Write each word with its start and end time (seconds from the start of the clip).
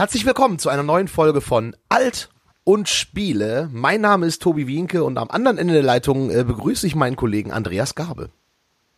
Herzlich 0.00 0.24
willkommen 0.24 0.58
zu 0.58 0.70
einer 0.70 0.82
neuen 0.82 1.08
Folge 1.08 1.42
von 1.42 1.76
Alt 1.90 2.30
und 2.64 2.88
Spiele. 2.88 3.68
Mein 3.70 4.00
Name 4.00 4.24
ist 4.24 4.40
Tobi 4.40 4.66
Wienke 4.66 5.04
und 5.04 5.18
am 5.18 5.28
anderen 5.28 5.58
Ende 5.58 5.74
der 5.74 5.82
Leitung 5.82 6.30
äh, 6.30 6.42
begrüße 6.42 6.86
ich 6.86 6.94
meinen 6.94 7.16
Kollegen 7.16 7.52
Andreas 7.52 7.94
Gabe. 7.94 8.30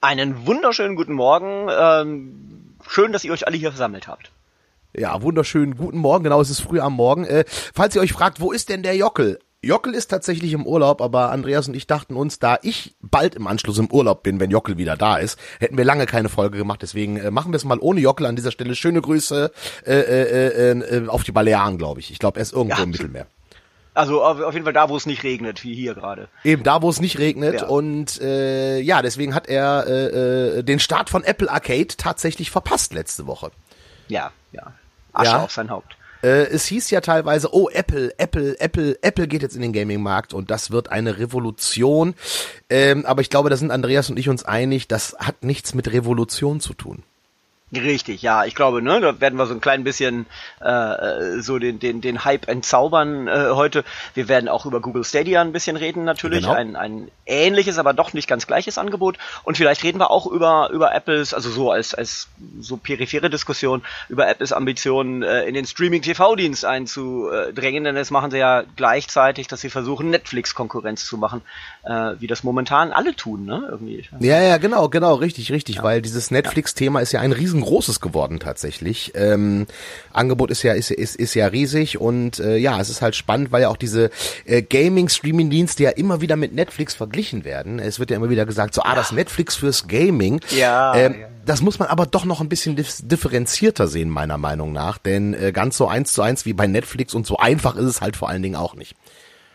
Einen 0.00 0.46
wunderschönen 0.46 0.94
guten 0.94 1.14
Morgen. 1.14 1.66
Ähm, 1.76 2.76
schön, 2.86 3.10
dass 3.10 3.24
ihr 3.24 3.32
euch 3.32 3.48
alle 3.48 3.56
hier 3.56 3.72
versammelt 3.72 4.06
habt. 4.06 4.30
Ja, 4.96 5.20
wunderschönen 5.22 5.76
guten 5.76 5.98
Morgen. 5.98 6.22
Genau, 6.22 6.40
es 6.40 6.50
ist 6.50 6.60
früh 6.60 6.78
am 6.78 6.92
Morgen. 6.92 7.24
Äh, 7.24 7.46
falls 7.48 7.96
ihr 7.96 8.00
euch 8.00 8.12
fragt, 8.12 8.40
wo 8.40 8.52
ist 8.52 8.68
denn 8.68 8.84
der 8.84 8.94
Jockel? 8.94 9.40
Jockel 9.64 9.94
ist 9.94 10.08
tatsächlich 10.08 10.52
im 10.54 10.66
Urlaub, 10.66 11.00
aber 11.00 11.30
Andreas 11.30 11.68
und 11.68 11.74
ich 11.74 11.86
dachten 11.86 12.16
uns, 12.16 12.40
da 12.40 12.58
ich 12.62 12.94
bald 13.00 13.36
im 13.36 13.46
Anschluss 13.46 13.78
im 13.78 13.90
Urlaub 13.92 14.24
bin, 14.24 14.40
wenn 14.40 14.50
Jockel 14.50 14.76
wieder 14.76 14.96
da 14.96 15.18
ist, 15.18 15.38
hätten 15.60 15.78
wir 15.78 15.84
lange 15.84 16.06
keine 16.06 16.28
Folge 16.28 16.58
gemacht. 16.58 16.82
Deswegen 16.82 17.16
äh, 17.16 17.30
machen 17.30 17.52
wir 17.52 17.56
es 17.56 17.64
mal 17.64 17.78
ohne 17.78 18.00
Jockel 18.00 18.26
an 18.26 18.34
dieser 18.34 18.50
Stelle. 18.50 18.74
Schöne 18.74 19.00
Grüße 19.00 19.52
äh, 19.86 19.92
äh, 19.92 20.72
äh, 20.72 21.08
auf 21.08 21.22
die 21.22 21.30
Balearen, 21.30 21.78
glaube 21.78 22.00
ich. 22.00 22.10
Ich 22.10 22.18
glaube, 22.18 22.40
er 22.40 22.42
ist 22.42 22.52
irgendwo 22.52 22.76
ja, 22.76 22.82
im 22.82 22.90
Mittelmeer. 22.90 23.26
Also 23.94 24.24
auf, 24.24 24.40
auf, 24.40 24.54
jeden 24.54 24.64
Fall 24.64 24.72
da, 24.72 24.88
wo 24.88 24.96
es 24.96 25.06
nicht 25.06 25.22
regnet, 25.22 25.62
wie 25.62 25.74
hier 25.74 25.94
gerade. 25.94 26.28
Eben 26.42 26.64
da, 26.64 26.82
wo 26.82 26.90
es 26.90 27.00
nicht 27.00 27.18
regnet. 27.18 27.60
Ja. 27.60 27.66
Und 27.68 28.20
äh, 28.20 28.80
ja, 28.80 29.00
deswegen 29.00 29.32
hat 29.32 29.48
er 29.48 29.86
äh, 29.86 30.58
äh, 30.58 30.62
den 30.64 30.80
Start 30.80 31.08
von 31.08 31.22
Apple 31.22 31.48
Arcade 31.48 31.88
tatsächlich 31.96 32.50
verpasst 32.50 32.94
letzte 32.94 33.28
Woche. 33.28 33.52
Ja, 34.08 34.32
ja. 34.50 34.72
Asche 35.12 35.30
ja. 35.30 35.44
auf 35.44 35.52
sein 35.52 35.70
Haupt. 35.70 35.96
Äh, 36.22 36.46
es 36.46 36.66
hieß 36.66 36.90
ja 36.90 37.00
teilweise, 37.00 37.52
oh, 37.52 37.68
Apple, 37.68 38.14
Apple, 38.18 38.58
Apple, 38.60 38.96
Apple 39.02 39.28
geht 39.28 39.42
jetzt 39.42 39.56
in 39.56 39.62
den 39.62 39.72
Gaming-Markt 39.72 40.34
und 40.34 40.50
das 40.50 40.70
wird 40.70 40.90
eine 40.90 41.18
Revolution. 41.18 42.14
Ähm, 42.70 43.04
aber 43.06 43.20
ich 43.20 43.30
glaube, 43.30 43.50
da 43.50 43.56
sind 43.56 43.70
Andreas 43.70 44.10
und 44.10 44.18
ich 44.18 44.28
uns 44.28 44.44
einig, 44.44 44.88
das 44.88 45.16
hat 45.18 45.44
nichts 45.44 45.74
mit 45.74 45.92
Revolution 45.92 46.60
zu 46.60 46.74
tun. 46.74 47.02
Richtig, 47.72 48.20
ja, 48.20 48.44
ich 48.44 48.54
glaube, 48.54 48.82
ne, 48.82 49.00
da 49.00 49.18
werden 49.20 49.38
wir 49.38 49.46
so 49.46 49.54
ein 49.54 49.62
klein 49.62 49.82
bisschen 49.82 50.26
äh, 50.60 51.40
so 51.40 51.58
den, 51.58 51.78
den, 51.78 52.02
den 52.02 52.22
Hype 52.22 52.46
entzaubern 52.46 53.28
äh, 53.28 53.46
heute. 53.52 53.82
Wir 54.12 54.28
werden 54.28 54.50
auch 54.50 54.66
über 54.66 54.80
Google 54.80 55.04
Stadia 55.04 55.40
ein 55.40 55.52
bisschen 55.52 55.76
reden, 55.76 56.04
natürlich. 56.04 56.42
Genau. 56.42 56.52
Ein, 56.52 56.76
ein 56.76 57.10
ähnliches, 57.24 57.78
aber 57.78 57.94
doch 57.94 58.12
nicht 58.12 58.28
ganz 58.28 58.46
gleiches 58.46 58.76
Angebot. 58.76 59.16
Und 59.44 59.56
vielleicht 59.56 59.84
reden 59.84 60.00
wir 60.00 60.10
auch 60.10 60.26
über, 60.26 60.68
über 60.70 60.94
Apples, 60.94 61.32
also 61.32 61.48
so 61.48 61.70
als, 61.70 61.94
als 61.94 62.28
so 62.60 62.76
periphere 62.76 63.30
Diskussion, 63.30 63.80
über 64.10 64.28
Apples 64.28 64.52
Ambitionen, 64.52 65.22
äh, 65.22 65.44
in 65.44 65.54
den 65.54 65.64
Streaming-TV-Dienst 65.64 66.66
einzudrängen, 66.66 67.84
denn 67.84 67.94
das 67.94 68.10
machen 68.10 68.30
sie 68.30 68.38
ja 68.38 68.64
gleichzeitig, 68.76 69.48
dass 69.48 69.62
sie 69.62 69.70
versuchen, 69.70 70.10
Netflix-Konkurrenz 70.10 71.06
zu 71.06 71.16
machen, 71.16 71.40
äh, 71.84 72.16
wie 72.18 72.26
das 72.26 72.44
momentan 72.44 72.92
alle 72.92 73.16
tun, 73.16 73.46
ne? 73.46 73.66
Irgendwie. 73.70 74.04
Ja, 74.20 74.42
ja, 74.42 74.58
genau, 74.58 74.90
genau, 74.90 75.14
richtig, 75.14 75.50
richtig, 75.50 75.76
ja. 75.76 75.82
weil 75.82 76.02
dieses 76.02 76.30
Netflix-Thema 76.30 77.00
ist 77.00 77.12
ja 77.12 77.20
ein 77.20 77.32
riesen 77.32 77.61
großes 77.62 78.00
geworden 78.00 78.40
tatsächlich. 78.40 79.12
Ähm, 79.14 79.66
Angebot 80.12 80.50
ist 80.50 80.62
ja 80.62 80.72
ist, 80.72 80.90
ist, 80.90 81.16
ist 81.16 81.34
ja 81.34 81.46
riesig 81.46 81.98
und 82.00 82.38
äh, 82.38 82.56
ja, 82.56 82.80
es 82.80 82.90
ist 82.90 83.02
halt 83.02 83.16
spannend, 83.16 83.52
weil 83.52 83.62
ja 83.62 83.68
auch 83.68 83.76
diese 83.76 84.10
äh, 84.44 84.62
Gaming-Streaming-Dienste 84.62 85.82
ja 85.82 85.90
immer 85.90 86.20
wieder 86.20 86.36
mit 86.36 86.54
Netflix 86.54 86.94
verglichen 86.94 87.44
werden. 87.44 87.78
Es 87.78 87.98
wird 87.98 88.10
ja 88.10 88.16
immer 88.16 88.30
wieder 88.30 88.46
gesagt, 88.46 88.74
so 88.74 88.82
ah, 88.82 88.94
das 88.94 89.12
Netflix 89.12 89.56
fürs 89.56 89.88
Gaming. 89.88 90.40
Ja. 90.50 90.94
Ähm, 90.94 91.14
ja. 91.20 91.28
Das 91.44 91.60
muss 91.60 91.78
man 91.78 91.88
aber 91.88 92.06
doch 92.06 92.24
noch 92.24 92.40
ein 92.40 92.48
bisschen 92.48 92.76
differenzierter 92.76 93.88
sehen, 93.88 94.10
meiner 94.10 94.38
Meinung 94.38 94.72
nach. 94.72 94.98
Denn 94.98 95.34
äh, 95.34 95.50
ganz 95.52 95.76
so 95.76 95.88
eins 95.88 96.12
zu 96.12 96.22
eins 96.22 96.46
wie 96.46 96.52
bei 96.52 96.68
Netflix 96.68 97.14
und 97.14 97.26
so 97.26 97.36
einfach 97.36 97.74
ist 97.74 97.86
es 97.86 98.00
halt 98.00 98.16
vor 98.16 98.28
allen 98.28 98.42
Dingen 98.42 98.56
auch 98.56 98.74
nicht. 98.74 98.94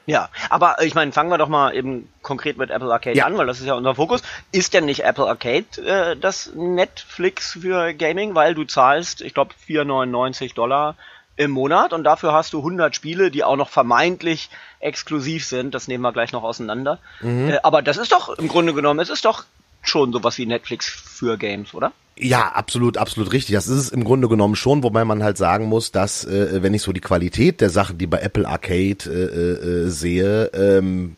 Ja, 0.07 0.29
aber 0.49 0.81
ich 0.81 0.95
meine, 0.95 1.11
fangen 1.11 1.29
wir 1.29 1.37
doch 1.37 1.49
mal 1.49 1.75
eben 1.75 2.09
konkret 2.21 2.57
mit 2.57 2.71
Apple 2.71 2.91
Arcade 2.91 3.17
ja. 3.17 3.25
an, 3.25 3.37
weil 3.37 3.45
das 3.45 3.59
ist 3.59 3.65
ja 3.65 3.73
unser 3.73 3.93
Fokus. 3.93 4.23
Ist 4.53 4.73
denn 4.73 4.85
nicht 4.85 5.03
Apple 5.03 5.27
Arcade 5.27 5.65
äh, 5.85 6.15
das 6.15 6.51
Netflix 6.55 7.51
für 7.51 7.93
Gaming, 7.93 8.33
weil 8.33 8.55
du 8.55 8.63
zahlst, 8.63 9.21
ich 9.21 9.33
glaube, 9.33 9.53
4,99 9.67 10.55
Dollar 10.55 10.95
im 11.35 11.51
Monat 11.51 11.91
und 11.91 12.05
dafür 12.05 12.31
hast 12.31 12.53
du 12.53 12.59
100 12.59 12.95
Spiele, 12.95 13.31
die 13.31 13.43
auch 13.43 13.57
noch 13.57 13.67
vermeintlich 13.67 14.49
exklusiv 14.79 15.45
sind. 15.45 15.75
Das 15.75 15.89
nehmen 15.89 16.03
wir 16.03 16.13
gleich 16.13 16.31
noch 16.31 16.43
auseinander. 16.43 16.99
Mhm. 17.19 17.49
Äh, 17.49 17.59
aber 17.63 17.81
das 17.81 17.97
ist 17.97 18.13
doch 18.13 18.29
im 18.29 18.47
Grunde 18.47 18.73
genommen, 18.73 19.01
es 19.01 19.09
ist 19.09 19.25
doch 19.25 19.43
schon 19.89 20.11
sowas 20.11 20.37
wie 20.37 20.45
Netflix 20.45 20.87
für 20.87 21.37
Games, 21.37 21.73
oder? 21.73 21.93
Ja, 22.19 22.49
absolut, 22.53 22.97
absolut 22.97 23.31
richtig. 23.31 23.53
Das 23.53 23.67
ist 23.67 23.77
es 23.77 23.89
im 23.89 24.03
Grunde 24.03 24.27
genommen 24.27 24.55
schon, 24.55 24.81
wobei 24.83 25.05
man 25.05 25.23
halt 25.23 25.37
sagen 25.37 25.65
muss, 25.65 25.91
dass 25.91 26.25
äh, 26.25 26.63
wenn 26.63 26.73
ich 26.73 26.81
so 26.81 26.91
die 26.91 27.01
Qualität 27.01 27.61
der 27.61 27.69
Sachen, 27.69 27.97
die 27.97 28.07
bei 28.07 28.19
Apple 28.19 28.47
Arcade 28.47 29.05
äh, 29.05 29.85
äh, 29.85 29.89
sehe, 29.89 30.45
ähm, 30.53 31.15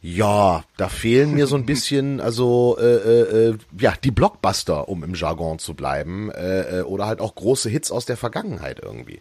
ja, 0.00 0.62
da 0.76 0.88
fehlen 0.88 1.34
mir 1.34 1.48
so 1.48 1.56
ein 1.56 1.66
bisschen, 1.66 2.20
also 2.20 2.76
äh, 2.78 2.84
äh, 2.84 3.48
äh, 3.48 3.58
ja, 3.80 3.94
die 4.02 4.12
Blockbuster, 4.12 4.88
um 4.88 5.02
im 5.02 5.14
Jargon 5.14 5.58
zu 5.58 5.74
bleiben, 5.74 6.30
äh, 6.30 6.80
äh, 6.80 6.82
oder 6.82 7.06
halt 7.06 7.20
auch 7.20 7.34
große 7.34 7.68
Hits 7.68 7.90
aus 7.90 8.06
der 8.06 8.16
Vergangenheit 8.16 8.80
irgendwie. 8.80 9.20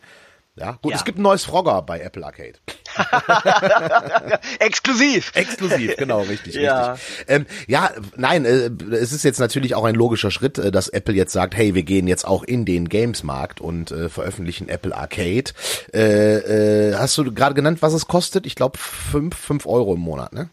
Ja, 0.60 0.80
gut, 0.82 0.92
ja. 0.92 0.98
es 0.98 1.06
gibt 1.06 1.20
ein 1.20 1.22
neues 1.22 1.46
Frogger 1.46 1.84
bei 1.84 2.00
Apple 2.00 2.26
Arcade. 2.26 2.56
Exklusiv. 4.60 5.32
Exklusiv, 5.36 5.96
genau, 5.98 6.22
richtig, 6.22 6.56
ja. 6.56 6.94
richtig. 6.94 7.26
Ähm, 7.28 7.46
ja, 7.68 7.92
nein, 8.16 8.44
äh, 8.44 8.72
es 8.96 9.12
ist 9.12 9.24
jetzt 9.24 9.40
natürlich 9.40 9.76
auch 9.76 9.84
ein 9.84 9.94
logischer 9.94 10.32
Schritt, 10.32 10.58
äh, 10.58 10.72
dass 10.72 10.88
Apple 10.88 11.14
jetzt 11.14 11.32
sagt, 11.32 11.56
hey, 11.56 11.76
wir 11.76 11.84
gehen 11.84 12.08
jetzt 12.08 12.26
auch 12.26 12.44
in 12.44 12.66
den 12.66 12.90
Games-Markt 12.90 13.62
und 13.62 13.92
äh, 13.92 14.10
veröffentlichen 14.10 14.68
Apple 14.68 14.96
Arcade. 14.96 15.52
Äh, 15.94 16.90
äh, 16.90 16.96
hast 16.96 17.16
du 17.20 17.32
gerade 17.32 17.54
genannt, 17.54 17.84
was 17.84 17.94
es 17.94 18.08
kostet? 18.08 18.48
Ich 18.48 18.56
glaube, 18.56 18.80
fünf, 18.80 19.38
fünf 19.38 19.68
Euro 19.68 19.94
im 19.94 20.02
Monat, 20.02 20.34
ne? 20.34 20.50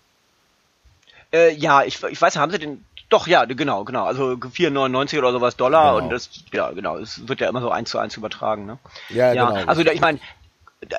Äh, 1.32 1.54
ja, 1.54 1.82
ich, 1.82 2.03
ich 2.03 2.20
weiß, 2.20 2.37
haben 2.37 2.53
sie 2.53 2.59
den 2.59 2.84
doch, 3.14 3.26
ja, 3.26 3.44
genau, 3.44 3.84
genau. 3.84 4.04
Also 4.04 4.32
4,99 4.32 5.19
oder 5.19 5.32
sowas 5.32 5.56
Dollar 5.56 5.94
genau. 5.94 6.04
und 6.04 6.10
das, 6.10 6.30
ja, 6.52 6.70
genau, 6.72 6.98
es 6.98 7.28
wird 7.28 7.41
ja 7.41 7.48
immer 7.48 7.60
so 7.60 7.70
eins 7.70 7.91
zu 7.91 7.98
eins 7.98 8.16
übertragen, 8.16 8.66
ne? 8.66 8.78
Ja, 9.08 9.32
ja 9.32 9.50
genau. 9.50 9.66
Also 9.66 9.82
ich 9.82 10.00
meine, 10.00 10.19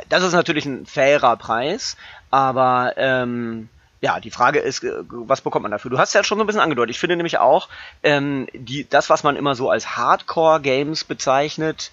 das 0.10 0.24
ist 0.24 0.34
natürlich 0.34 0.66
ein 0.66 0.86
fairer 0.86 1.36
Preis, 1.36 1.98
aber 2.32 2.94
ähm, 2.96 3.70
ja, 4.02 4.20
die 4.20 4.32
Frage 4.32 4.60
ist, 4.60 4.84
äh, 4.84 4.92
was 5.10 5.42
bekommt 5.42 5.64
man 5.64 5.72
dafür? 5.72 5.92
Du 5.92 5.98
hast 5.98 6.14
ja 6.14 6.24
schon 6.24 6.38
so 6.38 6.44
ein 6.44 6.48
bisschen 6.48 6.62
angedeutet. 6.62 6.92
Ich 6.92 7.00
finde 7.00 7.18
nämlich 7.18 7.38
auch, 7.38 7.68
ähm, 8.04 8.48
die, 8.54 8.88
das, 8.90 9.10
was 9.10 9.24
man 9.24 9.36
immer 9.36 9.56
so 9.56 9.70
als 9.70 9.98
Hardcore-Games 9.98 11.04
bezeichnet, 11.04 11.92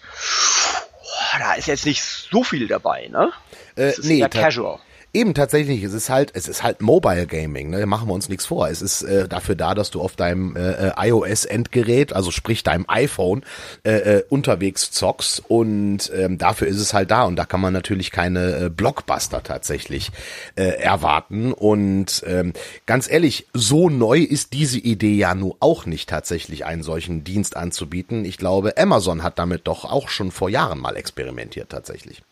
oh, 1.02 1.38
da 1.38 1.54
ist 1.54 1.66
jetzt 1.66 1.84
nicht 1.84 2.04
so 2.04 2.44
viel 2.44 2.68
dabei, 2.68 3.08
ne? 3.08 3.32
Äh, 3.76 3.92
nee, 4.02 4.20
casual. 4.28 4.78
Eben 5.14 5.34
tatsächlich, 5.34 5.82
es 5.82 5.92
ist 5.92 6.08
halt, 6.08 6.30
es 6.34 6.48
ist 6.48 6.62
halt 6.62 6.80
Mobile 6.80 7.26
Gaming, 7.26 7.68
ne? 7.68 7.84
Machen 7.84 8.08
wir 8.08 8.14
uns 8.14 8.30
nichts 8.30 8.46
vor. 8.46 8.70
Es 8.70 8.80
ist 8.80 9.02
äh, 9.02 9.28
dafür 9.28 9.54
da, 9.54 9.74
dass 9.74 9.90
du 9.90 10.00
auf 10.00 10.16
deinem 10.16 10.56
äh, 10.56 10.88
äh 10.88 10.92
iOS-Endgerät, 10.96 12.14
also 12.14 12.30
sprich 12.30 12.62
deinem 12.62 12.86
iPhone, 12.88 13.44
äh, 13.84 13.90
äh, 13.90 14.24
unterwegs 14.30 14.90
zockst 14.90 15.42
und 15.48 16.10
ähm, 16.14 16.38
dafür 16.38 16.66
ist 16.66 16.78
es 16.78 16.94
halt 16.94 17.10
da 17.10 17.24
und 17.24 17.36
da 17.36 17.44
kann 17.44 17.60
man 17.60 17.74
natürlich 17.74 18.10
keine 18.10 18.56
äh, 18.56 18.68
Blockbuster 18.70 19.42
tatsächlich 19.42 20.12
äh, 20.54 20.80
erwarten. 20.80 21.52
Und 21.52 22.24
ähm, 22.26 22.54
ganz 22.86 23.10
ehrlich, 23.10 23.48
so 23.52 23.90
neu 23.90 24.18
ist 24.18 24.54
diese 24.54 24.78
Idee 24.78 25.16
ja 25.16 25.34
nun 25.34 25.52
auch 25.60 25.84
nicht 25.84 26.08
tatsächlich, 26.08 26.64
einen 26.64 26.82
solchen 26.82 27.22
Dienst 27.22 27.54
anzubieten. 27.54 28.24
Ich 28.24 28.38
glaube, 28.38 28.78
Amazon 28.78 29.22
hat 29.22 29.38
damit 29.38 29.66
doch 29.66 29.84
auch 29.84 30.08
schon 30.08 30.30
vor 30.30 30.48
Jahren 30.48 30.78
mal 30.78 30.96
experimentiert 30.96 31.68
tatsächlich. 31.68 32.22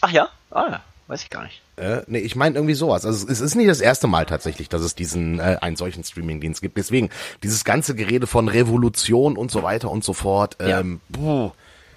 Ach 0.00 0.12
ja? 0.12 0.28
Ah 0.52 0.66
ja. 0.70 0.82
Weiß 1.06 1.22
ich 1.22 1.30
gar 1.30 1.44
nicht. 1.44 1.60
Äh, 1.76 2.02
nee, 2.06 2.18
ich 2.18 2.34
meine 2.34 2.54
irgendwie 2.54 2.74
sowas. 2.74 3.04
Also 3.04 3.28
es 3.28 3.40
ist 3.40 3.54
nicht 3.54 3.68
das 3.68 3.80
erste 3.80 4.06
Mal 4.06 4.24
tatsächlich, 4.24 4.68
dass 4.70 4.80
es 4.80 4.94
diesen 4.94 5.38
äh, 5.38 5.58
einen 5.60 5.76
solchen 5.76 6.02
Streamingdienst 6.02 6.62
gibt. 6.62 6.78
Deswegen 6.78 7.10
dieses 7.42 7.64
ganze 7.64 7.94
Gerede 7.94 8.26
von 8.26 8.48
Revolution 8.48 9.36
und 9.36 9.50
so 9.50 9.62
weiter 9.62 9.90
und 9.90 10.02
so 10.02 10.14
fort. 10.14 10.56
Ähm, 10.60 11.00
ja. 11.18 11.52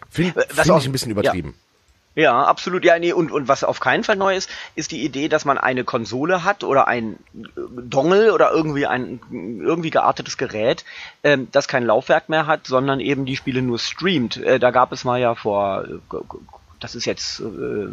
Finde 0.09 0.41
äh, 0.41 0.53
find 0.53 0.79
ich 0.79 0.85
ein 0.85 0.91
bisschen 0.91 1.12
übertrieben. 1.12 1.50
Ja. 1.50 1.63
Ja, 2.18 2.45
absolut. 2.45 2.84
Ja, 2.84 2.97
nee, 2.97 3.13
und, 3.13 3.31
und 3.31 3.47
was 3.47 3.63
auf 3.63 3.79
keinen 3.79 4.03
Fall 4.03 4.16
neu 4.16 4.35
ist, 4.35 4.50
ist 4.73 4.91
die 4.91 5.06
Idee, 5.06 5.29
dass 5.29 5.45
man 5.45 5.59
eine 5.59 5.84
Konsole 5.84 6.44
hat 6.44 6.63
oder 6.63 6.88
ein 6.88 7.18
äh, 7.35 7.62
Dongle 7.84 8.34
oder 8.34 8.50
irgendwie 8.50 8.88
ein 8.88 9.19
irgendwie 9.31 9.91
geartetes 9.91 10.35
Gerät, 10.35 10.84
ähm, 11.24 11.47
das 11.51 11.68
kein 11.68 11.85
Laufwerk 11.85 12.28
mehr 12.28 12.47
hat, 12.47 12.66
sondern 12.66 13.01
eben 13.01 13.25
die 13.28 13.35
Spiele 13.35 13.62
nur 13.62 13.78
streamt. 13.78 14.38
Äh, 14.38 14.57
da 14.57 14.72
gab 14.72 14.91
es 14.94 15.03
mal 15.03 15.22
ja 15.22 15.35
vor 15.35 15.84
äh, 15.84 16.16
das 16.79 16.95
ist 16.95 17.05
jetzt 17.05 17.39
äh, 17.39 17.88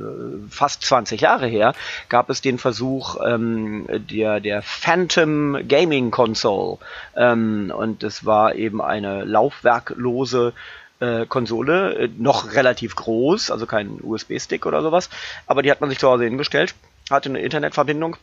fast 0.48 0.82
20 0.82 1.20
Jahre 1.20 1.46
her, 1.46 1.75
gab 2.08 2.31
es 2.31 2.40
den 2.40 2.58
Versuch 2.58 3.16
ähm, 3.25 3.86
der, 3.88 4.40
der 4.40 4.62
Phantom 4.62 5.66
Gaming 5.66 6.10
Console. 6.10 6.78
Ähm, 7.16 7.72
und 7.76 8.02
das 8.02 8.25
war 8.25 8.54
eben 8.54 8.81
eine 8.81 9.25
laufwerklose 9.25 10.52
äh, 11.00 11.26
Konsole, 11.26 11.94
äh, 11.94 12.08
noch 12.19 12.52
relativ 12.52 12.96
groß, 12.96 13.50
also 13.50 13.66
kein 13.66 13.98
USB-Stick 14.02 14.66
oder 14.66 14.82
sowas, 14.82 15.10
aber 15.46 15.62
die 15.62 15.70
hat 15.70 15.81
man 15.81 15.90
sich 15.90 15.98
zu 15.98 16.08
Hause 16.08 16.25
hingestellt, 16.25 16.75
hatte 17.10 17.28
eine 17.28 17.40
Internetverbindung. 17.40 18.16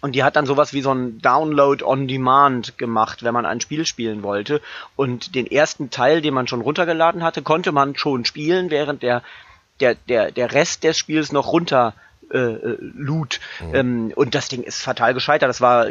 Und 0.00 0.16
die 0.16 0.24
hat 0.24 0.34
dann 0.34 0.46
sowas 0.46 0.72
wie 0.72 0.82
so 0.82 0.92
ein 0.92 1.20
Download 1.20 1.84
on 1.84 2.08
Demand 2.08 2.76
gemacht, 2.76 3.22
wenn 3.22 3.32
man 3.32 3.46
ein 3.46 3.60
Spiel 3.60 3.86
spielen 3.86 4.24
wollte. 4.24 4.60
Und 4.96 5.36
den 5.36 5.48
ersten 5.48 5.90
Teil, 5.90 6.20
den 6.20 6.34
man 6.34 6.48
schon 6.48 6.60
runtergeladen 6.60 7.22
hatte, 7.22 7.40
konnte 7.42 7.70
man 7.70 7.94
schon 7.94 8.24
spielen, 8.24 8.70
während 8.70 9.04
der 9.04 9.22
der, 9.80 9.94
der, 9.94 10.30
der 10.30 10.52
Rest 10.52 10.84
des 10.84 10.98
Spiels 10.98 11.32
noch 11.32 11.52
runter 11.52 11.94
äh, 12.32 12.38
äh 12.38 12.78
lud. 12.80 13.40
Mhm. 13.60 13.74
Ähm, 13.74 14.12
und 14.14 14.34
das 14.34 14.48
Ding 14.48 14.62
ist 14.62 14.82
fatal 14.82 15.14
gescheitert. 15.14 15.48
Das 15.48 15.60
war 15.60 15.86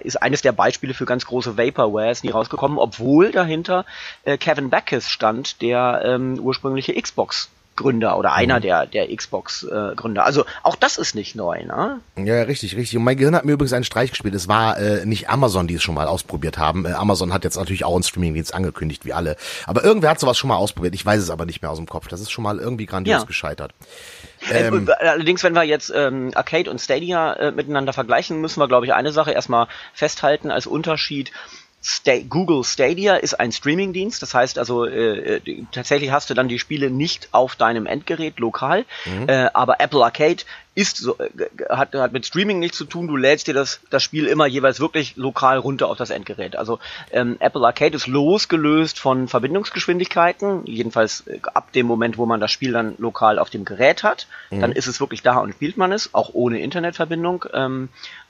ist 0.00 0.16
eines 0.22 0.42
der 0.42 0.52
Beispiele 0.52 0.94
für 0.94 1.06
ganz 1.06 1.26
große 1.26 1.56
Vaporware, 1.56 2.10
ist 2.10 2.24
nie 2.24 2.30
rausgekommen, 2.30 2.78
obwohl 2.78 3.32
dahinter 3.32 3.84
äh, 4.24 4.36
Kevin 4.38 4.70
Backus 4.70 5.08
stand, 5.08 5.62
der 5.62 6.02
ähm, 6.04 6.38
ursprüngliche 6.40 7.00
Xbox 7.00 7.50
Gründer 7.78 8.18
oder 8.18 8.32
einer 8.32 8.56
mhm. 8.58 8.62
der, 8.62 8.86
der 8.86 9.16
Xbox-Gründer. 9.16 10.20
Äh, 10.20 10.24
also 10.24 10.44
auch 10.64 10.74
das 10.74 10.98
ist 10.98 11.14
nicht 11.14 11.36
neu, 11.36 11.64
ne? 11.64 12.00
Ja, 12.16 12.42
richtig, 12.42 12.76
richtig. 12.76 12.98
Und 12.98 13.04
mein 13.04 13.16
Gehirn 13.16 13.36
hat 13.36 13.44
mir 13.44 13.52
übrigens 13.52 13.72
einen 13.72 13.84
Streich 13.84 14.10
gespielt. 14.10 14.34
Es 14.34 14.48
war 14.48 14.78
äh, 14.78 15.06
nicht 15.06 15.30
Amazon, 15.30 15.68
die 15.68 15.74
es 15.74 15.82
schon 15.82 15.94
mal 15.94 16.08
ausprobiert 16.08 16.58
haben. 16.58 16.84
Äh, 16.84 16.92
Amazon 16.92 17.32
hat 17.32 17.44
jetzt 17.44 17.56
natürlich 17.56 17.84
auch 17.84 17.94
einen 17.94 18.02
Streamingdienst 18.02 18.52
angekündigt, 18.52 19.04
wie 19.04 19.12
alle. 19.12 19.36
Aber 19.66 19.84
irgendwer 19.84 20.10
hat 20.10 20.20
sowas 20.20 20.36
schon 20.36 20.48
mal 20.48 20.56
ausprobiert. 20.56 20.94
Ich 20.94 21.06
weiß 21.06 21.22
es 21.22 21.30
aber 21.30 21.46
nicht 21.46 21.62
mehr 21.62 21.70
aus 21.70 21.78
dem 21.78 21.86
Kopf. 21.86 22.08
Das 22.08 22.20
ist 22.20 22.30
schon 22.30 22.44
mal 22.44 22.58
irgendwie 22.58 22.86
grandios 22.86 23.20
ja. 23.20 23.26
gescheitert. 23.26 23.72
Ähm, 24.50 24.88
äh, 24.88 25.06
Allerdings, 25.06 25.42
wenn 25.44 25.54
wir 25.54 25.62
jetzt 25.62 25.92
ähm, 25.94 26.32
Arcade 26.34 26.70
und 26.70 26.80
Stadia 26.80 27.32
äh, 27.34 27.52
miteinander 27.52 27.92
vergleichen, 27.92 28.40
müssen 28.40 28.60
wir, 28.60 28.68
glaube 28.68 28.86
ich, 28.86 28.92
eine 28.92 29.12
Sache 29.12 29.32
erstmal 29.32 29.68
festhalten 29.94 30.50
als 30.50 30.66
Unterschied. 30.66 31.32
Sta 31.80 32.18
Google 32.28 32.64
Stadia 32.64 33.14
ist 33.14 33.34
ein 33.34 33.52
Streamingdienst, 33.52 34.20
das 34.20 34.34
heißt 34.34 34.58
also 34.58 34.84
äh, 34.84 35.36
äh, 35.36 35.64
tatsächlich 35.70 36.10
hast 36.10 36.28
du 36.28 36.34
dann 36.34 36.48
die 36.48 36.58
Spiele 36.58 36.90
nicht 36.90 37.28
auf 37.30 37.54
deinem 37.54 37.86
Endgerät 37.86 38.40
lokal, 38.40 38.84
mhm. 39.04 39.28
äh, 39.28 39.48
aber 39.54 39.80
Apple 39.80 40.04
Arcade 40.04 40.42
ist 40.78 40.98
so, 40.98 41.16
äh, 41.18 41.28
hat, 41.70 41.94
hat 41.94 42.12
mit 42.12 42.24
Streaming 42.26 42.60
nichts 42.60 42.78
zu 42.78 42.84
tun, 42.84 43.08
du 43.08 43.16
lädst 43.16 43.48
dir 43.48 43.54
das, 43.54 43.80
das 43.90 44.02
Spiel 44.02 44.26
immer 44.26 44.46
jeweils 44.46 44.78
wirklich 44.78 45.16
lokal 45.16 45.58
runter 45.58 45.88
auf 45.88 45.98
das 45.98 46.10
Endgerät. 46.10 46.54
Also 46.54 46.78
ähm, 47.10 47.36
Apple 47.40 47.66
Arcade 47.66 47.96
ist 47.96 48.06
losgelöst 48.06 48.98
von 48.98 49.26
Verbindungsgeschwindigkeiten, 49.26 50.66
jedenfalls 50.66 51.26
äh, 51.26 51.40
ab 51.54 51.72
dem 51.72 51.86
Moment, 51.86 52.16
wo 52.16 52.26
man 52.26 52.38
das 52.38 52.52
Spiel 52.52 52.72
dann 52.72 52.94
lokal 52.98 53.40
auf 53.40 53.50
dem 53.50 53.64
Gerät 53.64 54.04
hat, 54.04 54.28
mhm. 54.50 54.60
dann 54.60 54.72
ist 54.72 54.86
es 54.86 55.00
wirklich 55.00 55.22
da 55.22 55.38
und 55.38 55.52
spielt 55.52 55.76
man 55.76 55.90
es, 55.90 56.14
auch 56.14 56.30
ohne 56.32 56.60
Internetverbindung. 56.60 57.44
Ähm, 57.52 57.88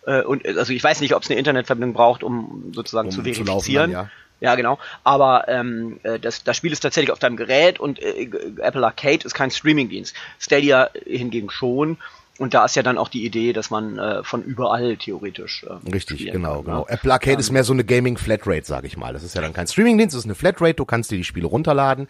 äh, 0.09 0.23
und 0.23 0.47
also 0.47 0.73
ich 0.73 0.83
weiß 0.83 1.01
nicht, 1.01 1.15
ob 1.15 1.23
es 1.23 1.31
eine 1.31 1.39
Internetverbindung 1.39 1.93
braucht, 1.93 2.23
um 2.23 2.73
sozusagen 2.75 3.09
um 3.09 3.15
zu 3.15 3.23
verifizieren. 3.23 3.91
Zu 3.91 3.93
laufen, 3.93 3.93
ja. 3.93 4.11
Ja, 4.41 4.55
genau. 4.55 4.79
Aber 5.03 5.49
ähm, 5.49 5.99
äh, 6.05 6.19
das, 6.19 6.45
das 6.45 6.57
Spiel 6.57 6.73
ist 6.73 6.81
tatsächlich 6.81 7.11
auf 7.11 7.19
deinem 7.19 7.37
Gerät 7.37 7.81
und 7.81 8.01
äh, 8.01 8.31
Apple 8.59 8.85
Arcade 8.85 9.25
ist 9.25 9.35
kein 9.35 9.51
Streamingdienst. 9.51 10.15
Stadia 10.39 10.91
hingegen 11.07 11.51
schon. 11.51 11.99
Und 12.39 12.55
da 12.55 12.65
ist 12.65 12.77
ja 12.77 12.85
dann 12.85 12.99
auch 12.99 13.09
die 13.09 13.25
Idee, 13.25 13.53
dass 13.53 13.69
man 13.71 13.99
äh, 13.99 14.23
von 14.23 14.45
überall 14.45 14.97
theoretisch. 14.97 15.67
Äh, 15.69 15.91
Richtig, 15.91 16.31
genau, 16.31 16.63
kann, 16.63 16.65
genau. 16.67 16.87
Apple 16.87 17.13
Arcade 17.13 17.33
ähm, 17.33 17.41
ist 17.41 17.51
mehr 17.51 17.65
so 17.65 17.73
eine 17.73 17.83
Gaming 17.83 18.17
Flatrate, 18.17 18.65
sage 18.65 18.87
ich 18.87 18.97
mal. 18.97 19.13
Das 19.13 19.25
ist 19.25 19.35
ja 19.35 19.43
dann 19.43 19.53
kein 19.53 19.67
Streamingdienst, 19.67 20.15
das 20.15 20.21
ist 20.21 20.27
eine 20.27 20.37
Flatrate. 20.37 20.75
Du 20.75 20.85
kannst 20.85 21.11
dir 21.11 21.17
die 21.17 21.25
Spiele 21.25 21.49
runterladen. 21.49 22.07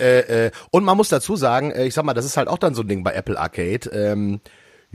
Äh, 0.00 0.46
äh, 0.46 0.50
und 0.70 0.84
man 0.84 0.96
muss 0.96 1.10
dazu 1.10 1.36
sagen, 1.36 1.72
äh, 1.72 1.84
ich 1.84 1.92
sag 1.92 2.06
mal, 2.06 2.14
das 2.14 2.24
ist 2.24 2.38
halt 2.38 2.48
auch 2.48 2.58
dann 2.58 2.74
so 2.74 2.80
ein 2.80 2.88
Ding 2.88 3.04
bei 3.04 3.12
Apple 3.12 3.38
Arcade. 3.38 3.90
Ähm, 3.90 4.40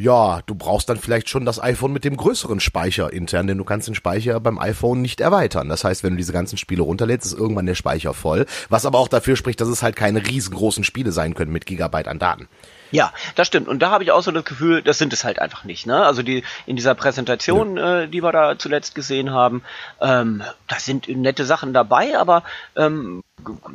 ja, 0.01 0.41
du 0.47 0.55
brauchst 0.55 0.89
dann 0.89 0.97
vielleicht 0.97 1.29
schon 1.29 1.45
das 1.45 1.61
iPhone 1.61 1.93
mit 1.93 2.03
dem 2.03 2.17
größeren 2.17 2.59
Speicher 2.59 3.13
intern, 3.13 3.45
denn 3.45 3.59
du 3.59 3.63
kannst 3.63 3.87
den 3.87 3.93
Speicher 3.93 4.39
beim 4.39 4.57
iPhone 4.57 5.01
nicht 5.01 5.21
erweitern. 5.21 5.69
Das 5.69 5.83
heißt, 5.83 6.03
wenn 6.03 6.13
du 6.13 6.17
diese 6.17 6.33
ganzen 6.33 6.57
Spiele 6.57 6.81
runterlädst, 6.81 7.27
ist 7.27 7.37
irgendwann 7.37 7.67
der 7.67 7.75
Speicher 7.75 8.15
voll. 8.15 8.47
Was 8.69 8.87
aber 8.87 8.97
auch 8.97 9.07
dafür 9.07 9.35
spricht, 9.35 9.61
dass 9.61 9.67
es 9.67 9.83
halt 9.83 9.95
keine 9.95 10.25
riesengroßen 10.25 10.83
Spiele 10.83 11.11
sein 11.11 11.35
können 11.35 11.51
mit 11.51 11.67
Gigabyte 11.67 12.07
an 12.07 12.17
Daten. 12.17 12.47
Ja, 12.89 13.13
das 13.35 13.47
stimmt. 13.47 13.67
Und 13.67 13.79
da 13.79 13.91
habe 13.91 14.03
ich 14.03 14.11
auch 14.11 14.23
so 14.23 14.31
das 14.31 14.43
Gefühl, 14.43 14.81
das 14.81 14.97
sind 14.97 15.13
es 15.13 15.23
halt 15.23 15.39
einfach 15.39 15.65
nicht. 15.65 15.85
Ne? 15.85 16.03
Also 16.03 16.23
die 16.23 16.43
in 16.65 16.75
dieser 16.75 16.95
Präsentation, 16.95 17.77
ja. 17.77 18.01
äh, 18.01 18.07
die 18.07 18.23
wir 18.23 18.31
da 18.31 18.57
zuletzt 18.57 18.95
gesehen 18.95 19.31
haben, 19.31 19.61
ähm, 20.01 20.41
da 20.67 20.79
sind 20.79 21.07
nette 21.07 21.45
Sachen 21.45 21.73
dabei, 21.73 22.17
aber 22.17 22.43
ähm, 22.75 23.23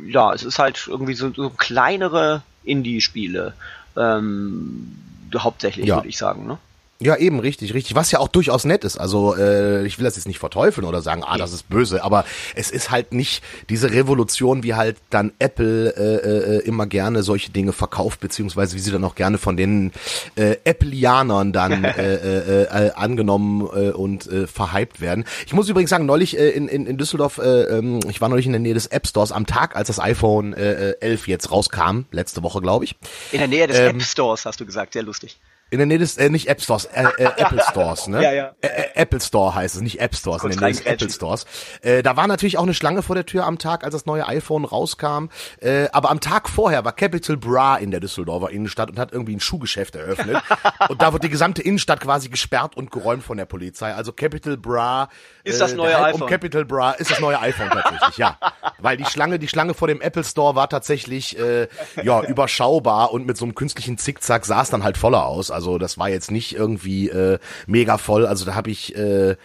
ja, 0.05 0.33
es 0.33 0.43
ist 0.43 0.59
halt 0.59 0.87
irgendwie 0.87 1.15
so, 1.15 1.31
so 1.33 1.49
kleinere 1.49 2.41
Indie-Spiele. 2.63 3.53
Ähm, 3.95 5.06
hauptsächlich, 5.35 5.87
ja. 5.87 5.95
würde 5.95 6.09
ich 6.09 6.17
sagen. 6.17 6.47
Ne? 6.47 6.57
Ja, 6.99 7.15
eben, 7.15 7.39
richtig, 7.39 7.75
richtig. 7.75 7.95
Was 7.95 8.11
ja 8.11 8.17
auch 8.19 8.27
durchaus 8.27 8.65
nett 8.65 8.83
ist. 8.83 8.97
Also 8.97 9.35
äh, 9.35 9.85
ich 9.85 9.99
will 9.99 10.05
das 10.05 10.15
jetzt 10.15 10.27
nicht 10.27 10.39
verteufeln 10.39 10.85
oder 10.85 11.03
sagen, 11.03 11.23
ah, 11.23 11.37
das 11.37 11.53
ist 11.53 11.69
böse, 11.69 12.03
aber 12.03 12.25
es 12.55 12.71
ist 12.71 12.89
halt 12.89 13.13
nicht 13.13 13.43
diese 13.69 13.91
Revolution, 13.91 14.63
wie 14.63 14.73
halt 14.73 14.97
dann 15.11 15.31
Apple 15.37 15.93
äh, 15.95 16.57
äh, 16.57 16.65
immer 16.65 16.87
gerne 16.87 17.21
solche 17.21 17.51
Dinge 17.51 17.71
verkauft, 17.71 18.19
beziehungsweise 18.19 18.75
wie 18.75 18.79
sie 18.79 18.91
dann 18.91 19.03
auch 19.03 19.13
gerne 19.13 19.37
von 19.37 19.57
den 19.57 19.91
äh, 20.35 20.57
Appleianern 20.67 21.53
dann 21.53 21.83
äh, 21.83 22.15
äh, 22.15 22.63
äh, 22.63 22.91
angenommen 22.93 23.61
äh, 23.61 23.91
und 23.91 24.25
äh, 24.25 24.47
verhypt 24.47 24.99
werden. 24.99 25.25
Ich 25.45 25.53
muss 25.53 25.69
übrigens 25.69 25.91
sagen, 25.91 26.07
neulich 26.07 26.37
äh, 26.39 26.49
in, 26.49 26.67
in, 26.67 26.87
in 26.87 26.97
Düsseldorf, 26.97 27.37
äh, 27.37 27.77
ähm, 27.77 27.99
ich 28.09 28.21
war 28.21 28.29
neulich 28.29 28.47
in 28.47 28.53
der 28.53 28.61
Nähe 28.61 28.73
des 28.73 28.87
App 28.87 29.05
Stores 29.05 29.31
am 29.31 29.45
Tag, 29.45 29.75
als 29.75 29.87
das 29.87 29.99
iPhone 29.99 30.53
äh, 30.53 30.93
11 30.99 31.27
jetzt 31.27 31.51
rauskam, 31.51 32.05
letzte 32.11 32.41
Woche, 32.41 32.59
glaube 32.59 32.85
ich. 32.85 32.95
In 33.31 33.37
der 33.37 33.47
Nähe 33.47 33.67
des 33.67 33.77
ähm, 33.77 33.97
App 33.97 34.01
Stores, 34.01 34.45
hast 34.45 34.59
du 34.59 34.65
gesagt, 34.65 34.93
sehr 34.93 35.03
lustig. 35.03 35.37
In 35.69 35.79
der 35.79 35.85
Nähe 35.85 35.97
des, 35.97 36.17
äh, 36.17 36.29
nicht 36.29 36.47
App 36.47 36.61
Stores, 36.61 36.85
äh, 36.85 37.03
äh, 37.17 37.23
Apple 37.37 37.61
Stores, 37.69 38.07
ne? 38.07 38.23
Ja, 38.23 38.31
ja. 38.31 38.51
Ä 38.61 38.95
Apple 38.95 39.19
Store 39.19 39.53
heißt 39.53 39.75
es, 39.75 39.81
nicht 39.81 39.99
App 39.99 40.15
Stores, 40.15 40.43
in 40.43 40.51
der 40.51 40.59
Nähe 40.61 40.71
des 40.71 40.81
Apple 40.81 41.09
Stores. 41.09 41.45
Äh, 41.81 42.03
da 42.03 42.15
war 42.15 42.27
natürlich 42.27 42.57
auch 42.57 42.63
eine 42.63 42.73
Schlange 42.73 43.03
vor 43.03 43.15
der 43.15 43.25
Tür 43.25 43.45
am 43.45 43.57
Tag, 43.57 43.83
als 43.83 43.93
das 43.93 44.05
neue 44.05 44.25
iPhone 44.27 44.65
rauskam. 44.65 45.27
Äh, 45.59 45.87
aber 45.91 46.09
am 46.09 46.19
Tag 46.19 46.47
vorher 46.49 46.85
war 46.85 46.93
Capital 46.93 47.37
Bra 47.37 47.77
in 47.77 47.91
der 47.91 47.99
Düsseldorfer 47.99 48.49
Innenstadt 48.49 48.89
und 48.89 48.97
hat 48.97 49.11
irgendwie 49.11 49.35
ein 49.35 49.39
Schuhgeschäft 49.39 49.95
eröffnet. 49.95 50.41
und 50.89 51.01
da 51.01 51.13
wird 51.13 51.23
die 51.23 51.29
gesamte 51.29 51.61
Innenstadt 51.61 51.99
quasi 51.99 52.29
gesperrt 52.29 52.77
und 52.77 52.91
geräumt 52.91 53.23
von 53.23 53.37
der 53.37 53.45
Polizei. 53.45 53.93
Also 53.93 54.13
Capital 54.13 54.57
Bra 54.57 55.09
ist 55.43 55.59
das 55.59 55.73
äh, 55.73 55.75
neue 55.75 55.97
iPhone. 56.01 56.23
Um 56.23 56.29
Capital 56.29 56.65
Bra 56.65 56.91
ist 56.91 57.11
das 57.11 57.19
neue 57.19 57.39
iPhone 57.39 57.69
tatsächlich, 57.69 58.17
ja. 58.17 58.37
Weil 58.79 58.97
die 58.97 59.05
Schlange, 59.05 59.37
die 59.39 59.47
Schlange 59.47 59.73
vor 59.73 59.87
dem 59.87 60.01
Apple 60.01 60.23
Store 60.23 60.55
war 60.55 60.69
tatsächlich 60.69 61.37
äh, 61.37 61.67
ja 62.01 62.21
überschaubar 62.23 63.11
und 63.11 63.25
mit 63.25 63.37
so 63.37 63.45
einem 63.45 63.55
künstlichen 63.55 63.97
Zickzack 63.97 64.45
sah 64.45 64.61
es 64.61 64.69
dann 64.69 64.83
halt 64.83 64.97
voller 64.97 65.25
aus. 65.25 65.51
Also 65.57 65.79
das 65.79 65.97
war 65.97 66.07
jetzt 66.07 66.29
nicht 66.29 66.55
irgendwie 66.55 67.09
äh, 67.09 67.39
mega 67.65 67.97
voll. 67.97 68.27
Also 68.27 68.45
da 68.45 68.53
habe 68.53 68.69
ich, 68.69 68.95
äh, 68.95 69.35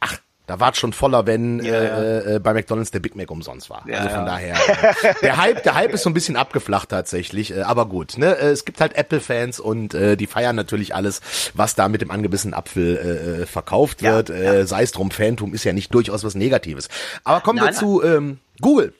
ach, 0.00 0.18
da 0.46 0.60
war 0.60 0.72
es 0.72 0.76
schon 0.76 0.92
voller, 0.92 1.24
wenn 1.24 1.64
ja, 1.64 1.72
äh, 1.72 2.34
äh, 2.34 2.38
bei 2.40 2.52
McDonald's 2.52 2.90
der 2.90 3.00
Big 3.00 3.16
Mac 3.16 3.30
umsonst 3.30 3.70
war. 3.70 3.88
Ja, 3.88 4.00
also 4.00 4.10
von 4.10 4.18
ja. 4.18 4.24
daher, 4.26 4.54
äh, 4.56 5.14
der 5.22 5.38
Hype, 5.38 5.62
der 5.62 5.74
Hype 5.74 5.94
ist 5.94 6.02
so 6.02 6.10
ein 6.10 6.14
bisschen 6.14 6.36
abgeflacht 6.36 6.90
tatsächlich. 6.90 7.56
Äh, 7.56 7.62
aber 7.62 7.86
gut, 7.86 8.18
ne, 8.18 8.36
äh, 8.36 8.50
es 8.50 8.66
gibt 8.66 8.82
halt 8.82 8.94
Apple-Fans 8.96 9.60
und 9.60 9.94
äh, 9.94 10.18
die 10.18 10.26
feiern 10.26 10.54
natürlich 10.54 10.94
alles, 10.94 11.22
was 11.54 11.74
da 11.74 11.88
mit 11.88 12.02
dem 12.02 12.10
angebissenen 12.10 12.52
Apfel 12.52 13.40
äh, 13.42 13.46
verkauft 13.46 14.02
wird. 14.02 14.28
Äh, 14.28 14.66
Sei 14.66 14.82
es 14.82 14.92
drum, 14.92 15.10
Phantom 15.10 15.54
ist 15.54 15.64
ja 15.64 15.72
nicht 15.72 15.94
durchaus 15.94 16.22
was 16.22 16.34
Negatives. 16.34 16.90
Aber 17.24 17.40
kommen 17.40 17.58
nein, 17.58 17.68
wir 17.68 17.72
zu 17.72 18.02
ähm, 18.02 18.40
Google. 18.60 18.92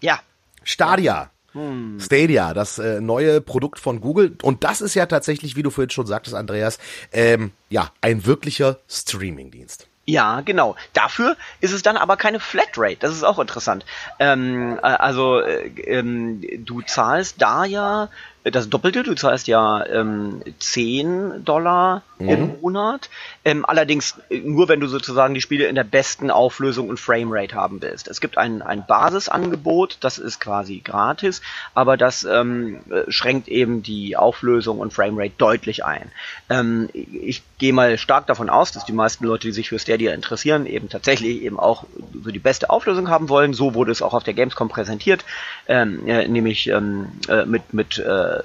Ja. 0.00 0.18
Stadia. 0.64 1.30
Hm. 1.52 1.98
Stadia, 2.00 2.52
das 2.52 2.78
äh, 2.78 3.00
neue 3.00 3.40
Produkt 3.40 3.78
von 3.78 4.00
Google. 4.00 4.36
Und 4.42 4.64
das 4.64 4.80
ist 4.80 4.94
ja 4.94 5.06
tatsächlich, 5.06 5.56
wie 5.56 5.62
du 5.62 5.70
vorhin 5.70 5.90
schon 5.90 6.06
sagtest, 6.06 6.36
Andreas, 6.36 6.78
ähm, 7.12 7.52
ja, 7.70 7.90
ein 8.00 8.26
wirklicher 8.26 8.78
Streaming-Dienst. 8.88 9.88
Ja, 10.08 10.40
genau. 10.40 10.74
Dafür 10.94 11.36
ist 11.60 11.72
es 11.72 11.82
dann 11.82 11.98
aber 11.98 12.16
keine 12.16 12.40
Flatrate. 12.40 12.96
Das 13.00 13.12
ist 13.12 13.24
auch 13.24 13.38
interessant. 13.38 13.84
Ähm, 14.18 14.78
äh, 14.78 14.86
also 14.86 15.40
äh, 15.40 15.68
ähm, 15.82 16.42
du 16.64 16.80
zahlst 16.80 17.42
da 17.42 17.66
ja 17.66 18.08
das 18.50 18.68
Doppelte, 18.68 19.02
du 19.02 19.14
zahlst 19.14 19.46
ja 19.48 19.84
ähm, 19.86 20.42
10 20.58 21.44
Dollar 21.44 22.02
mhm. 22.18 22.28
im 22.28 22.60
Monat. 22.60 23.10
Ähm, 23.44 23.64
allerdings 23.64 24.16
nur, 24.30 24.68
wenn 24.68 24.80
du 24.80 24.86
sozusagen 24.86 25.34
die 25.34 25.40
Spiele 25.40 25.66
in 25.66 25.74
der 25.74 25.84
besten 25.84 26.30
Auflösung 26.30 26.88
und 26.88 27.00
Framerate 27.00 27.54
haben 27.54 27.80
willst. 27.82 28.08
Es 28.08 28.20
gibt 28.20 28.38
ein, 28.38 28.62
ein 28.62 28.84
Basisangebot, 28.86 29.98
das 30.00 30.18
ist 30.18 30.40
quasi 30.40 30.80
gratis, 30.84 31.40
aber 31.74 31.96
das 31.96 32.24
ähm, 32.24 32.80
schränkt 33.08 33.48
eben 33.48 33.82
die 33.82 34.16
Auflösung 34.16 34.78
und 34.78 34.92
Framerate 34.92 35.32
deutlich 35.38 35.84
ein. 35.84 36.10
Ähm, 36.50 36.88
ich 36.92 37.42
gehe 37.58 37.72
mal 37.72 37.98
stark 37.98 38.26
davon 38.26 38.50
aus, 38.50 38.72
dass 38.72 38.84
die 38.84 38.92
meisten 38.92 39.24
Leute, 39.24 39.48
die 39.48 39.52
sich 39.52 39.68
für 39.68 39.78
Stadia 39.78 40.12
interessieren, 40.12 40.66
eben 40.66 40.88
tatsächlich 40.88 41.42
eben 41.42 41.58
auch 41.58 41.84
so 42.22 42.30
die 42.30 42.38
beste 42.38 42.70
Auflösung 42.70 43.08
haben 43.08 43.28
wollen. 43.28 43.52
So 43.52 43.74
wurde 43.74 43.92
es 43.92 44.02
auch 44.02 44.14
auf 44.14 44.24
der 44.24 44.34
Gamescom 44.34 44.68
präsentiert, 44.68 45.24
ähm, 45.66 46.06
äh, 46.06 46.26
nämlich 46.28 46.68
ähm, 46.68 47.08
äh, 47.28 47.44
mit, 47.44 47.74
mit 47.74 47.98
äh, 47.98 48.37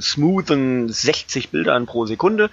smoothen 0.00 0.88
60 0.88 1.50
Bildern 1.50 1.86
pro 1.86 2.06
Sekunde. 2.06 2.50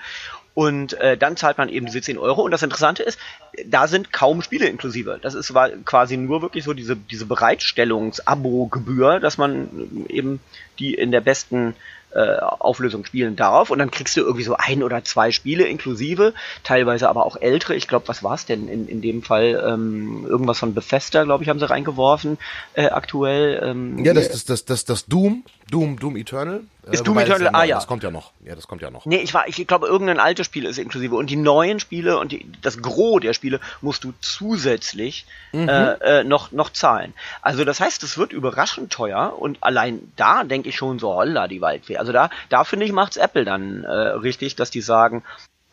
Und 0.56 0.94
äh, 1.02 1.18
dann 1.18 1.36
zahlt 1.36 1.58
man 1.58 1.68
eben 1.68 1.88
diese 1.88 2.02
10 2.02 2.18
Euro. 2.18 2.44
Und 2.44 2.52
das 2.52 2.62
Interessante 2.62 3.02
ist, 3.02 3.18
da 3.66 3.88
sind 3.88 4.14
kaum 4.14 4.44
Spiele 4.44 4.68
inklusive. 4.68 5.20
Das 5.22 5.34
ist 5.34 5.52
quasi 5.86 6.18
nur 6.18 6.42
wirklich 6.44 6.64
so 6.64 6.74
diese, 6.74 6.96
diese 6.96 7.26
Bereitstellungs-Abo-Gebühr, 7.26 9.20
dass 9.20 9.38
man 9.38 10.06
eben 10.10 10.40
die 10.78 10.94
in 10.94 11.12
der 11.12 11.22
besten 11.22 11.74
äh, 12.16 12.38
Auflösung 12.40 13.04
spielen 13.06 13.36
darf. 13.36 13.72
Und 13.72 13.80
dann 13.80 13.90
kriegst 13.90 14.16
du 14.16 14.22
irgendwie 14.22 14.44
so 14.44 14.56
ein 14.56 14.84
oder 14.84 15.04
zwei 15.04 15.32
Spiele 15.32 15.64
inklusive, 15.66 16.36
teilweise 16.64 17.10
aber 17.10 17.26
auch 17.26 17.38
ältere. 17.42 17.76
Ich 17.76 17.88
glaube, 17.88 18.08
was 18.08 18.22
war 18.22 18.36
es 18.36 18.46
denn 18.46 18.68
in, 18.68 18.88
in 18.88 19.02
dem 19.02 19.24
Fall? 19.24 19.64
Ähm, 19.68 20.28
irgendwas 20.28 20.60
von 20.60 20.76
Bethesda, 20.76 21.24
glaube 21.24 21.44
ich, 21.44 21.50
haben 21.50 21.58
sie 21.58 21.68
reingeworfen 21.68 22.38
äh, 22.76 22.86
aktuell. 22.86 23.60
Ähm, 23.64 24.06
ja, 24.06 24.14
das, 24.14 24.30
das, 24.30 24.46
das, 24.46 24.66
das, 24.66 24.86
das 24.86 25.06
Doom, 25.08 25.44
Doom, 25.72 25.98
Doom 25.98 26.16
Eternal. 26.16 26.62
Ist 26.92 27.02
äh, 27.02 27.04
Doom 27.04 27.20
Eternal, 27.20 27.50
ah 27.54 27.63
ja. 27.63 27.75
Das 27.75 27.88
kommt 27.88 28.04
ja 28.04 28.12
noch. 28.12 28.32
Ja, 28.44 28.56
das 28.56 28.68
kommt 28.68 28.82
ja 28.82 28.92
noch. 28.92 29.06
Nee, 29.06 29.18
ich 29.18 29.34
war, 29.34 29.48
ich 29.48 29.66
glaube, 29.68 29.88
irgendein 29.88 30.20
altes 30.20 30.46
Spiel 30.46 30.66
ist 30.66 30.78
inklusive. 30.78 31.16
Und 31.16 31.30
die 31.30 31.36
neuen 31.36 31.80
Spiele 31.80 32.18
und 32.18 32.32
die, 32.32 32.46
das 32.62 32.82
Gros 32.82 33.22
der 33.22 33.34
Spiele 33.34 33.60
musst 33.82 34.04
du 34.04 34.13
zusätzlich 34.20 35.25
mhm. 35.54 35.70
äh, 35.70 35.94
äh, 35.94 36.24
noch, 36.24 36.52
noch 36.52 36.72
zahlen. 36.72 37.13
Also 37.42 37.63
das 37.63 37.80
heißt, 37.80 38.04
es 38.04 38.18
wird 38.18 38.34
überraschend 38.34 38.92
teuer 38.92 39.36
und 39.40 39.58
allein 39.62 40.12
da 40.16 40.44
denke 40.44 40.70
ich 40.70 40.75
schon 40.75 41.00
so, 41.00 41.13
holla, 41.13 41.48
die 41.48 41.62
Waldfee. 41.62 41.98
Also 41.98 42.12
da, 42.12 42.30
da 42.50 42.63
finde 42.63 42.86
ich, 42.86 42.92
macht's 42.92 43.18
Apple 43.18 43.46
dann 43.46 43.84
äh, 43.84 43.90
richtig, 43.90 44.56
dass 44.56 44.70
die 44.70 44.82
sagen, 44.82 45.24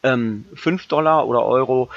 ähm, 0.02 0.44
5 0.54 0.86
Dollar 0.86 1.26
oder 1.26 1.44
Euro 1.44 1.90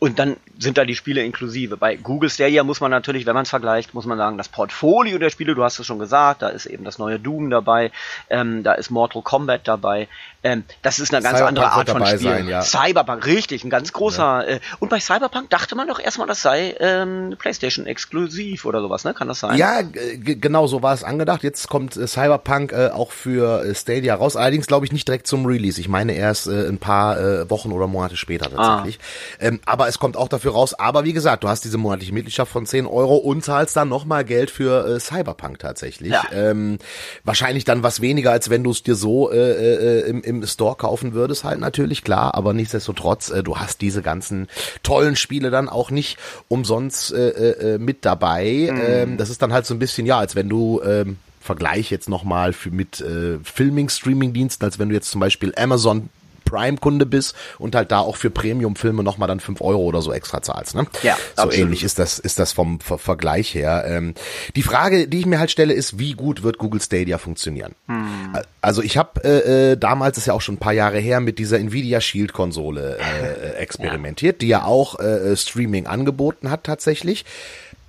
und 0.00 0.18
dann 0.18 0.36
sind 0.58 0.78
da 0.78 0.84
die 0.84 0.96
Spiele 0.96 1.22
inklusive. 1.22 1.76
Bei 1.76 1.94
Google 1.96 2.30
Stadia 2.30 2.64
muss 2.64 2.80
man 2.80 2.90
natürlich, 2.90 3.26
wenn 3.26 3.34
man 3.34 3.42
es 3.42 3.50
vergleicht, 3.50 3.94
muss 3.94 4.06
man 4.06 4.16
sagen, 4.16 4.38
das 4.38 4.48
Portfolio 4.48 5.18
der 5.18 5.28
Spiele, 5.28 5.54
du 5.54 5.62
hast 5.62 5.78
es 5.78 5.86
schon 5.86 5.98
gesagt, 5.98 6.40
da 6.40 6.48
ist 6.48 6.66
eben 6.66 6.84
das 6.84 6.98
neue 6.98 7.18
Doom 7.18 7.50
dabei, 7.50 7.92
ähm, 8.30 8.62
da 8.62 8.72
ist 8.72 8.90
Mortal 8.90 9.22
Kombat 9.22 9.68
dabei. 9.68 10.08
Ähm, 10.42 10.64
das 10.80 11.00
ist 11.00 11.12
eine 11.12 11.22
ganz 11.22 11.38
Cyberpunk 11.38 11.58
andere 11.58 11.72
Art 11.72 11.90
von 11.90 12.06
Spiel. 12.06 12.18
Sein, 12.18 12.48
ja. 12.48 12.62
Cyberpunk, 12.62 13.26
richtig, 13.26 13.62
ein 13.62 13.68
ganz 13.68 13.92
großer. 13.92 14.22
Ja. 14.22 14.42
Äh, 14.42 14.60
und 14.78 14.88
bei 14.88 15.00
Cyberpunk 15.00 15.50
dachte 15.50 15.76
man 15.76 15.86
doch 15.86 16.00
erstmal, 16.00 16.26
das 16.26 16.40
sei 16.40 16.74
ähm, 16.80 17.36
PlayStation 17.38 17.84
exklusiv 17.86 18.64
oder 18.64 18.80
sowas, 18.80 19.04
ne? 19.04 19.12
Kann 19.12 19.28
das 19.28 19.40
sein? 19.40 19.58
Ja, 19.58 19.82
genau 19.82 20.66
so 20.66 20.82
war 20.82 20.94
es 20.94 21.04
angedacht. 21.04 21.42
Jetzt 21.42 21.68
kommt 21.68 21.96
äh, 21.96 22.06
Cyberpunk 22.06 22.72
äh, 22.72 22.88
auch 22.88 23.12
für 23.12 23.64
äh, 23.64 23.74
Stadia 23.74 24.14
raus. 24.14 24.36
Allerdings 24.36 24.66
glaube 24.66 24.86
ich 24.86 24.92
nicht 24.92 25.06
direkt 25.06 25.26
zum 25.26 25.44
Release. 25.44 25.78
Ich 25.78 25.88
meine 25.88 26.14
erst 26.14 26.46
äh, 26.46 26.68
ein 26.68 26.78
paar 26.78 27.20
äh, 27.20 27.50
Wochen 27.50 27.70
oder 27.70 27.86
Monate 27.86 28.16
später 28.16 28.50
tatsächlich. 28.50 28.98
Ah. 29.42 29.50
Aber 29.66 29.89
es 29.90 29.98
kommt 29.98 30.16
auch 30.16 30.28
dafür 30.28 30.52
raus. 30.52 30.74
Aber 30.74 31.04
wie 31.04 31.12
gesagt, 31.12 31.44
du 31.44 31.48
hast 31.48 31.64
diese 31.64 31.76
monatliche 31.76 32.14
Mitgliedschaft 32.14 32.50
von 32.50 32.64
10 32.64 32.86
Euro 32.86 33.16
und 33.16 33.44
zahlst 33.44 33.76
dann 33.76 33.88
nochmal 33.88 34.24
Geld 34.24 34.50
für 34.50 34.86
äh, 34.86 35.00
Cyberpunk 35.00 35.58
tatsächlich. 35.58 36.12
Ja. 36.12 36.24
Ähm, 36.32 36.78
wahrscheinlich 37.24 37.64
dann 37.64 37.82
was 37.82 38.00
weniger, 38.00 38.30
als 38.30 38.48
wenn 38.48 38.64
du 38.64 38.70
es 38.70 38.82
dir 38.82 38.94
so 38.94 39.30
äh, 39.30 39.36
äh, 39.36 40.08
im, 40.08 40.22
im 40.22 40.46
Store 40.46 40.76
kaufen 40.76 41.12
würdest, 41.12 41.44
halt 41.44 41.60
natürlich, 41.60 42.02
klar. 42.02 42.34
Aber 42.34 42.54
nichtsdestotrotz, 42.54 43.30
äh, 43.30 43.42
du 43.42 43.58
hast 43.58 43.80
diese 43.82 44.00
ganzen 44.00 44.48
tollen 44.82 45.16
Spiele 45.16 45.50
dann 45.50 45.68
auch 45.68 45.90
nicht 45.90 46.18
umsonst 46.48 47.12
äh, 47.12 47.74
äh, 47.74 47.78
mit 47.78 48.04
dabei. 48.04 48.70
Mhm. 48.72 48.80
Ähm, 48.86 49.16
das 49.18 49.28
ist 49.28 49.42
dann 49.42 49.52
halt 49.52 49.66
so 49.66 49.74
ein 49.74 49.78
bisschen, 49.78 50.06
ja, 50.06 50.18
als 50.18 50.34
wenn 50.34 50.48
du 50.48 50.80
ähm, 50.82 51.18
Vergleich 51.40 51.90
jetzt 51.90 52.08
nochmal 52.08 52.54
mit 52.70 53.00
äh, 53.00 53.38
Filming-Streaming-Diensten, 53.42 54.62
als 54.64 54.78
wenn 54.78 54.90
du 54.90 54.94
jetzt 54.94 55.10
zum 55.10 55.20
Beispiel 55.20 55.54
Amazon 55.56 56.10
Prime-Kunde 56.50 57.06
bist 57.06 57.34
und 57.58 57.74
halt 57.74 57.92
da 57.92 58.00
auch 58.00 58.16
für 58.16 58.30
Premium-Filme 58.30 59.02
nochmal 59.02 59.28
dann 59.28 59.40
fünf 59.40 59.60
Euro 59.60 59.82
oder 59.82 60.02
so 60.02 60.12
extra 60.12 60.42
zahlst. 60.42 60.74
Ne? 60.74 60.86
Ja, 61.02 61.16
so 61.36 61.42
absolut. 61.42 61.66
ähnlich 61.66 61.84
ist 61.84 61.98
das, 61.98 62.18
ist 62.18 62.38
das 62.38 62.52
vom 62.52 62.80
Ver 62.80 62.98
Vergleich 62.98 63.54
her. 63.54 63.84
Ähm, 63.86 64.14
die 64.56 64.62
Frage, 64.62 65.08
die 65.08 65.20
ich 65.20 65.26
mir 65.26 65.38
halt 65.38 65.50
stelle, 65.50 65.72
ist, 65.72 65.98
wie 65.98 66.12
gut 66.12 66.42
wird 66.42 66.58
Google 66.58 66.80
Stadia 66.80 67.18
funktionieren? 67.18 67.74
Hm. 67.86 68.36
Also 68.60 68.82
ich 68.82 68.96
habe 68.96 69.24
äh, 69.24 69.72
äh, 69.72 69.76
damals, 69.76 70.18
ist 70.18 70.26
ja 70.26 70.34
auch 70.34 70.40
schon 70.40 70.56
ein 70.56 70.58
paar 70.58 70.72
Jahre 70.72 70.98
her, 70.98 71.20
mit 71.20 71.38
dieser 71.38 71.58
Nvidia 71.58 72.00
Shield-Konsole 72.00 72.98
äh, 72.98 73.48
äh 73.48 73.54
experimentiert, 73.60 74.36
ja. 74.36 74.38
die 74.38 74.48
ja 74.48 74.64
auch 74.64 74.98
äh, 74.98 75.36
Streaming 75.36 75.86
angeboten 75.86 76.50
hat 76.50 76.64
tatsächlich. 76.64 77.24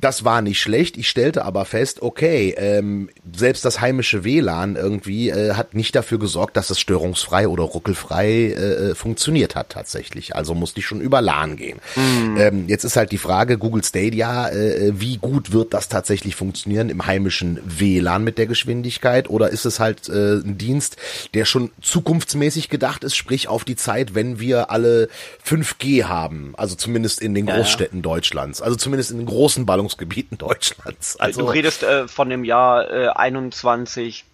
Das 0.02 0.26
war 0.26 0.42
nicht 0.42 0.60
schlecht. 0.60 0.98
Ich 0.98 1.08
stellte 1.08 1.46
aber 1.46 1.64
fest, 1.66 2.02
okay, 2.02 2.56
ähm, 2.58 3.10
selbst 3.32 3.64
das 3.64 3.82
heimische 3.82 4.24
WLAN 4.24 4.76
irgendwie 4.76 5.30
äh, 5.30 5.54
hat 5.54 5.76
nicht 5.76 5.96
dafür 5.96 6.18
gesorgt, 6.18 6.58
dass 6.58 6.72
es 6.72 6.80
störungsfrei 6.80 7.48
oder 7.48 7.64
ruckelfrei 7.64 8.28
äh, 8.28 8.90
äh 8.90 8.96
funktioniert 8.96 9.56
hat 9.56 9.70
tatsächlich. 9.70 10.36
Also 10.36 10.56
musste 10.56 10.80
ich 10.80 10.88
schon 10.88 11.02
über 11.02 11.22
LAN 11.22 11.56
gehen. 11.56 11.80
Mhm. 11.96 12.38
Ähm, 12.38 12.64
jetzt 12.68 12.84
ist 12.84 12.96
halt 12.96 13.12
die 13.12 13.20
Frage, 13.20 13.60
Google 13.60 13.84
Stadia, 13.84 14.50
äh, 14.50 15.00
wie 15.00 15.18
gut 15.18 15.52
wird 15.52 15.72
das 15.72 15.88
tatsächlich 15.88 16.36
funktionieren 16.36 16.90
im 16.90 17.06
heimischen 17.06 17.60
WLAN 17.64 18.24
mit 18.24 18.40
der 18.40 18.48
Geschwindigkeit? 18.48 19.30
Oder 19.30 19.50
ist 19.50 19.66
es 19.66 19.80
halt 19.80 20.10
äh, 20.10 20.38
ein 20.38 20.58
Dienst, 20.58 20.98
der 21.36 21.46
schon 21.46 21.70
zukunftsmäßig 21.80 22.70
gedacht 22.70 23.04
ist, 23.04 23.16
sprich 23.16 23.48
auf 23.48 23.66
die 23.66 23.76
Zeit, 23.76 24.16
wenn 24.16 24.40
wir 24.40 24.72
alle 24.72 25.10
5G 25.46 26.06
haben, 26.06 26.56
also 26.58 26.76
zumindest 26.76 27.22
in 27.22 27.36
den 27.36 27.46
Großstädten 27.46 28.00
ja, 28.00 28.04
ja. 28.04 28.14
Deutschlands, 28.16 28.64
also 28.64 28.76
zumindest 28.76 29.12
in 29.12 29.18
den 29.18 29.28
großen 29.28 29.68
Ballungs 29.68 29.91
Ballungsgebieten 29.92 30.38
Deutschlands. 30.38 31.18
Also, 31.18 31.42
du 31.42 31.48
redest 31.48 31.84
äh, 31.84 32.08
von 32.08 32.30
dem 32.30 32.44
Jahr 32.44 32.90
äh, 32.90 33.08
21 33.10 34.26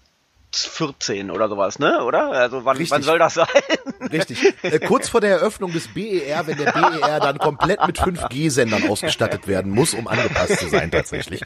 14 0.66 1.32
oder 1.32 1.50
sowas, 1.50 1.80
ne? 1.80 2.04
Oder? 2.04 2.32
Also 2.32 2.66
wann, 2.66 2.78
wann 2.90 3.04
soll 3.04 3.20
das 3.20 3.36
sein? 3.36 3.48
Richtig. 4.12 4.54
Äh, 4.64 4.80
kurz 4.80 5.10
vor 5.10 5.22
der 5.22 5.32
Eröffnung 5.32 5.72
des 5.72 5.88
BER, 5.88 6.48
wenn 6.48 6.58
der 6.58 6.72
BER 6.72 7.20
dann 7.20 7.38
komplett 7.38 7.86
mit 7.86 8.00
5G-Sendern 8.00 8.90
ausgestattet 8.90 9.48
werden 9.48 9.72
muss, 9.72 9.94
um 9.94 10.08
angepasst 10.08 10.60
zu 10.60 10.70
sein 10.70 10.92
tatsächlich. 10.92 11.42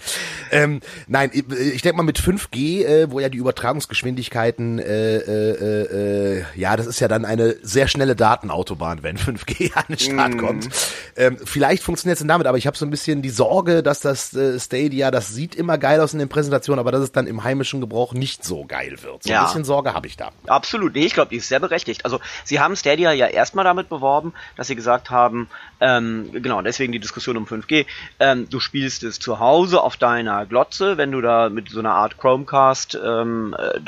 Ähm, 0.52 0.82
nein, 1.08 1.32
ich 1.34 1.82
denke 1.82 1.98
mal 1.98 2.04
mit 2.04 2.20
5G, 2.20 2.86
äh, 2.86 3.12
wo 3.12 3.20
ja 3.20 3.30
die 3.30 3.38
Übertragungsgeschwindigkeiten, 3.38 4.80
äh, 4.80 5.18
äh, 5.18 6.38
äh, 6.38 6.44
ja, 6.56 6.76
das 6.76 6.88
ist 6.88 7.00
ja 7.00 7.08
dann 7.08 7.26
eine 7.26 7.56
sehr 7.62 7.88
schnelle 7.88 8.16
Datenautobahn, 8.16 9.04
wenn 9.04 9.18
5G 9.18 9.74
an 9.76 9.86
den 9.90 10.00
Start 10.00 10.36
mm. 10.36 10.38
kommt. 10.38 10.70
Ähm, 11.16 11.38
vielleicht 11.44 11.84
funktioniert 11.84 12.20
es 12.20 12.26
damit, 12.26 12.48
aber 12.48 12.58
ich 12.58 12.68
habe 12.68 12.78
so 12.78 12.86
ein 12.86 12.92
bisschen 12.92 13.22
die 13.22 13.30
Sorge, 13.30 13.84
dass 13.84 14.00
das 14.00 14.34
äh, 14.34 14.60
Stadia, 14.60 15.12
das 15.12 15.30
sieht 15.30 15.56
immer 15.56 15.78
geil 15.78 16.00
aus 16.00 16.14
in 16.14 16.20
den 16.20 16.30
Präsentationen, 16.30 16.80
aber 16.80 16.92
das 16.92 17.04
ist 17.04 17.16
dann 17.16 17.28
im 17.28 17.44
heimischen 17.44 17.82
Gebrauch 17.82 18.14
nicht 18.14 18.44
so 18.44 18.66
geil 18.66 19.01
wird. 19.04 19.24
So 19.24 19.30
ja. 19.30 19.40
ein 19.40 19.46
bisschen 19.46 19.64
Sorge 19.64 19.94
habe 19.94 20.08
ich 20.08 20.18
da. 20.18 20.32
Absolut, 20.48 20.96
nee, 20.96 21.06
ich 21.06 21.14
glaube, 21.14 21.30
die 21.30 21.38
ist 21.38 21.48
sehr 21.48 21.60
berechtigt. 21.60 22.06
Also 22.06 22.20
sie 22.44 22.60
haben 22.60 22.76
Stadia 22.76 23.12
ja 23.12 23.28
erstmal 23.28 23.66
damit 23.66 23.90
beworben, 23.90 24.34
dass 24.56 24.68
sie 24.68 24.76
gesagt 24.76 25.10
haben, 25.10 25.50
ähm, 25.82 26.30
genau, 26.32 26.62
deswegen 26.62 26.92
die 26.92 27.00
Diskussion 27.00 27.38
um 27.38 27.46
5G, 27.46 27.88
ähm, 28.20 28.48
du 28.50 28.60
spielst 28.60 29.04
es 29.04 29.18
zu 29.18 29.40
Hause 29.40 29.82
auf 29.82 29.98
deiner 29.98 30.46
Glotze, 30.46 30.98
wenn 30.98 31.12
du 31.12 31.22
da 31.22 31.50
mit 31.50 31.70
so 31.70 31.80
einer 31.80 31.94
Art 31.94 32.20
Chromecast 32.20 33.00
ähm, 33.04 33.56
äh, 33.58 33.80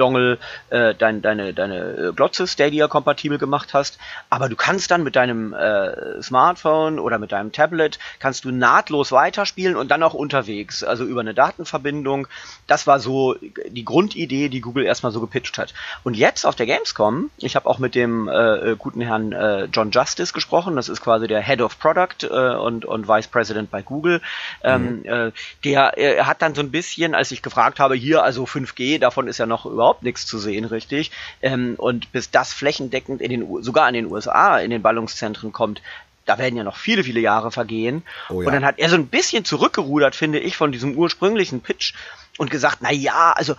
äh, 0.69 0.95
dein, 0.95 1.21
deine, 1.21 1.53
deine 1.53 2.09
äh, 2.09 2.12
Glotze 2.13 2.47
Stadia 2.47 2.88
kompatibel 2.88 3.38
gemacht 3.38 3.75
hast, 3.75 4.00
aber 4.31 4.50
du 4.50 4.55
kannst 4.55 4.89
dann 4.89 5.03
mit 5.03 5.15
deinem 5.15 5.53
äh, 5.53 6.21
Smartphone 6.21 6.97
oder 6.97 7.19
mit 7.19 7.31
deinem 7.31 7.51
Tablet 7.51 8.00
kannst 8.19 8.43
du 8.45 8.51
nahtlos 8.51 9.12
weiterspielen 9.12 9.75
und 9.75 9.91
dann 9.91 10.01
auch 10.01 10.15
unterwegs, 10.15 10.83
also 10.83 11.03
über 11.03 11.21
eine 11.21 11.35
Datenverbindung. 11.35 12.27
Das 12.65 12.88
war 12.88 13.00
so 13.00 13.35
die 13.67 13.85
Grundidee, 13.85 14.50
die 14.50 14.62
Google 14.62 14.85
erstmal 14.85 15.12
so 15.12 15.21
gepitcht 15.21 15.59
hat. 15.59 15.75
Und 16.03 16.15
jetzt 16.15 16.45
auf 16.45 16.55
der 16.55 16.65
Gamescom, 16.65 17.29
ich 17.38 17.55
habe 17.55 17.69
auch 17.69 17.77
mit 17.77 17.93
dem 17.93 18.27
äh, 18.27 18.75
guten 18.77 19.01
Herrn 19.01 19.31
äh, 19.31 19.65
John 19.65 19.91
Justice 19.91 20.33
gesprochen, 20.33 20.75
das 20.75 20.89
ist 20.89 21.01
quasi 21.01 21.27
der 21.27 21.41
Head 21.41 21.62
of 21.62 21.77
Product 21.84 22.24
äh, 22.24 22.56
und, 22.56 22.86
und 22.86 23.10
Vice 23.10 23.28
President 23.28 23.70
bei 23.70 23.82
Google. 23.82 24.22
Ähm, 24.63 25.00
mhm. 25.00 25.06
äh, 25.06 25.32
der 25.66 25.98
äh, 25.98 26.24
hat 26.24 26.42
dann 26.42 26.56
so 26.56 26.62
ein 26.62 26.72
bisschen, 26.72 27.13
als 27.13 27.32
ich 27.32 27.42
gefragt 27.42 27.82
habe, 27.82 27.96
hier 27.96 28.24
also 28.24 28.46
5G, 28.46 29.00
davon 29.00 29.28
ist 29.28 29.38
ja 29.38 29.46
noch 29.46 29.66
überhaupt 29.66 30.02
nichts 30.02 30.25
zu 30.25 30.40
sehen, 30.40 30.63
richtig. 30.63 31.12
Ähm, 31.42 31.75
und 31.78 32.12
bis 32.13 32.32
das 32.32 32.54
flächendeckend 32.54 33.22
in 33.22 33.30
den 33.30 33.63
sogar 33.63 33.90
in 33.90 33.96
den 33.96 34.10
USA 34.10 34.60
in 34.60 34.70
den 34.70 34.82
Ballungszentren 34.82 35.52
kommt, 35.52 35.82
da 36.25 36.38
werden 36.38 36.56
ja 36.56 36.63
noch 36.63 36.78
viele, 36.78 37.04
viele 37.04 37.20
Jahre 37.20 37.52
vergehen. 37.52 38.04
Oh 38.30 38.42
ja. 38.42 38.48
Und 38.48 38.54
dann 38.54 38.63
hat 38.63 38.80
er 38.80 38.88
so 38.88 38.96
ein 38.96 39.08
bisschen 39.08 39.44
zurückgerudert, 39.44 40.16
finde 40.16 40.40
ich, 40.40 40.56
von 40.56 40.72
diesem 40.72 40.96
ursprünglichen 40.96 41.60
Pitch 41.60 41.94
und 42.38 42.50
gesagt, 42.50 42.78
na 42.80 42.94
ja, 42.94 43.34
also 43.34 43.56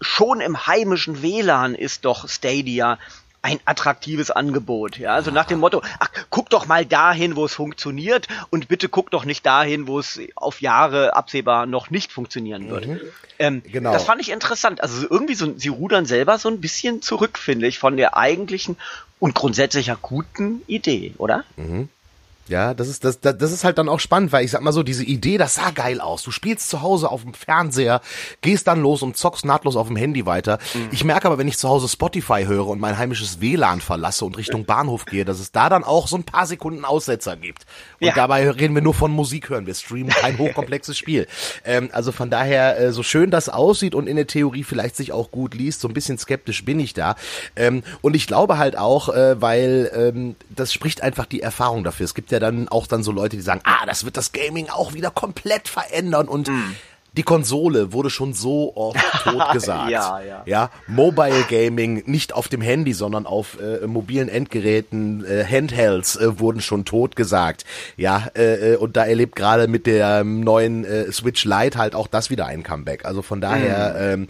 schon 0.00 0.40
im 0.40 0.66
heimischen 0.66 1.20
WLAN 1.20 1.74
ist 1.74 2.06
doch 2.06 2.26
Stadia 2.26 2.98
ein 3.46 3.60
attraktives 3.64 4.32
Angebot. 4.32 4.98
Ja, 4.98 5.14
also 5.14 5.30
nach 5.30 5.44
dem 5.44 5.60
Motto, 5.60 5.80
ach, 6.00 6.10
guck 6.30 6.50
doch 6.50 6.66
mal 6.66 6.84
dahin, 6.84 7.36
wo 7.36 7.44
es 7.44 7.54
funktioniert 7.54 8.26
und 8.50 8.66
bitte 8.66 8.88
guck 8.88 9.12
doch 9.12 9.24
nicht 9.24 9.46
dahin, 9.46 9.86
wo 9.86 10.00
es 10.00 10.18
auf 10.34 10.60
Jahre 10.60 11.14
absehbar 11.14 11.66
noch 11.66 11.90
nicht 11.90 12.10
funktionieren 12.12 12.68
wird. 12.68 12.88
Mhm. 12.88 13.00
Ähm, 13.38 13.62
genau. 13.64 13.92
Das 13.92 14.02
fand 14.02 14.20
ich 14.20 14.30
interessant. 14.30 14.80
Also 14.82 15.06
irgendwie 15.08 15.34
so, 15.34 15.56
sie 15.56 15.68
rudern 15.68 16.06
selber 16.06 16.38
so 16.38 16.48
ein 16.48 16.60
bisschen 16.60 17.02
zurück, 17.02 17.38
finde 17.38 17.68
ich, 17.68 17.78
von 17.78 17.96
der 17.96 18.16
eigentlichen 18.16 18.76
und 19.20 19.34
grundsätzlich 19.34 19.86
ja 19.86 19.96
guten 20.00 20.62
Idee, 20.66 21.14
oder? 21.18 21.44
Mhm. 21.56 21.88
Ja, 22.48 22.74
das 22.74 22.88
ist, 22.88 23.04
das, 23.04 23.20
das 23.20 23.52
ist 23.52 23.64
halt 23.64 23.78
dann 23.78 23.88
auch 23.88 23.98
spannend, 23.98 24.30
weil 24.32 24.44
ich 24.44 24.52
sag 24.52 24.62
mal 24.62 24.72
so, 24.72 24.82
diese 24.82 25.04
Idee, 25.04 25.36
das 25.36 25.56
sah 25.56 25.70
geil 25.70 26.00
aus. 26.00 26.22
Du 26.22 26.30
spielst 26.30 26.70
zu 26.70 26.82
Hause 26.82 27.10
auf 27.10 27.22
dem 27.22 27.34
Fernseher, 27.34 28.00
gehst 28.40 28.68
dann 28.68 28.80
los 28.80 29.02
und 29.02 29.16
zockst 29.16 29.44
nahtlos 29.44 29.76
auf 29.76 29.88
dem 29.88 29.96
Handy 29.96 30.26
weiter. 30.26 30.58
Mhm. 30.74 30.88
Ich 30.92 31.04
merke 31.04 31.26
aber, 31.26 31.38
wenn 31.38 31.48
ich 31.48 31.58
zu 31.58 31.68
Hause 31.68 31.88
Spotify 31.88 32.44
höre 32.46 32.68
und 32.68 32.80
mein 32.80 32.98
heimisches 32.98 33.40
WLAN 33.40 33.80
verlasse 33.80 34.24
und 34.24 34.36
Richtung 34.38 34.64
Bahnhof 34.64 35.06
gehe, 35.06 35.24
dass 35.24 35.40
es 35.40 35.50
da 35.50 35.68
dann 35.68 35.82
auch 35.82 36.06
so 36.06 36.16
ein 36.16 36.24
paar 36.24 36.46
Sekunden 36.46 36.84
Aussetzer 36.84 37.36
gibt. 37.36 37.66
Und 38.00 38.08
ja. 38.08 38.14
dabei 38.14 38.48
reden 38.48 38.74
wir 38.74 38.82
nur 38.82 38.94
von 38.94 39.10
Musik 39.10 39.50
hören. 39.50 39.66
Wir 39.66 39.74
streamen 39.74 40.10
kein 40.10 40.38
hochkomplexes 40.38 40.96
Spiel. 40.96 41.26
Ähm, 41.64 41.88
also 41.92 42.12
von 42.12 42.30
daher, 42.30 42.78
äh, 42.78 42.92
so 42.92 43.02
schön 43.02 43.30
das 43.30 43.48
aussieht 43.48 43.94
und 43.94 44.06
in 44.06 44.16
der 44.16 44.26
Theorie 44.26 44.62
vielleicht 44.62 44.96
sich 44.96 45.12
auch 45.12 45.30
gut 45.30 45.54
liest, 45.54 45.80
so 45.80 45.88
ein 45.88 45.94
bisschen 45.94 46.18
skeptisch 46.18 46.64
bin 46.64 46.78
ich 46.78 46.94
da. 46.94 47.16
Ähm, 47.56 47.82
und 48.02 48.14
ich 48.14 48.26
glaube 48.26 48.58
halt 48.58 48.78
auch, 48.78 49.08
äh, 49.08 49.40
weil 49.40 49.90
ähm, 49.94 50.36
das 50.48 50.72
spricht 50.72 51.02
einfach 51.02 51.26
die 51.26 51.42
Erfahrung 51.42 51.82
dafür. 51.82 52.04
Es 52.04 52.14
gibt 52.14 52.30
ja 52.30 52.35
ja 52.36 52.40
dann 52.40 52.68
auch 52.68 52.86
dann 52.86 53.02
so 53.02 53.12
Leute, 53.12 53.36
die 53.36 53.42
sagen, 53.42 53.60
ah, 53.64 53.86
das 53.86 54.04
wird 54.04 54.16
das 54.16 54.32
Gaming 54.32 54.68
auch 54.68 54.94
wieder 54.94 55.10
komplett 55.10 55.68
verändern 55.68 56.28
und 56.28 56.48
mm. 56.48 56.74
die 57.16 57.22
Konsole 57.22 57.92
wurde 57.92 58.10
schon 58.10 58.32
so 58.34 58.76
oft 58.76 58.98
tot 59.24 59.52
gesagt. 59.52 59.90
ja, 59.90 60.20
ja. 60.20 60.42
ja, 60.46 60.70
Mobile 60.86 61.44
Gaming 61.48 62.02
nicht 62.06 62.32
auf 62.32 62.48
dem 62.48 62.60
Handy, 62.60 62.92
sondern 62.92 63.26
auf 63.26 63.58
äh, 63.60 63.86
mobilen 63.86 64.28
Endgeräten, 64.28 65.24
äh, 65.24 65.44
Handhelds 65.44 66.16
äh, 66.16 66.38
wurden 66.38 66.60
schon 66.60 66.84
tot 66.84 67.16
gesagt. 67.16 67.64
Ja, 67.96 68.28
äh, 68.36 68.72
äh 68.72 68.76
und 68.76 68.96
da 68.96 69.04
erlebt 69.04 69.36
gerade 69.36 69.68
mit 69.68 69.86
der 69.86 70.24
neuen 70.24 70.84
äh, 70.84 71.10
Switch 71.12 71.44
Lite 71.44 71.78
halt 71.78 71.94
auch 71.94 72.06
das 72.06 72.30
wieder 72.30 72.46
ein 72.46 72.62
Comeback. 72.62 73.04
Also 73.04 73.22
von 73.22 73.40
daher, 73.40 73.94
mm. 73.94 74.14
ähm, 74.14 74.26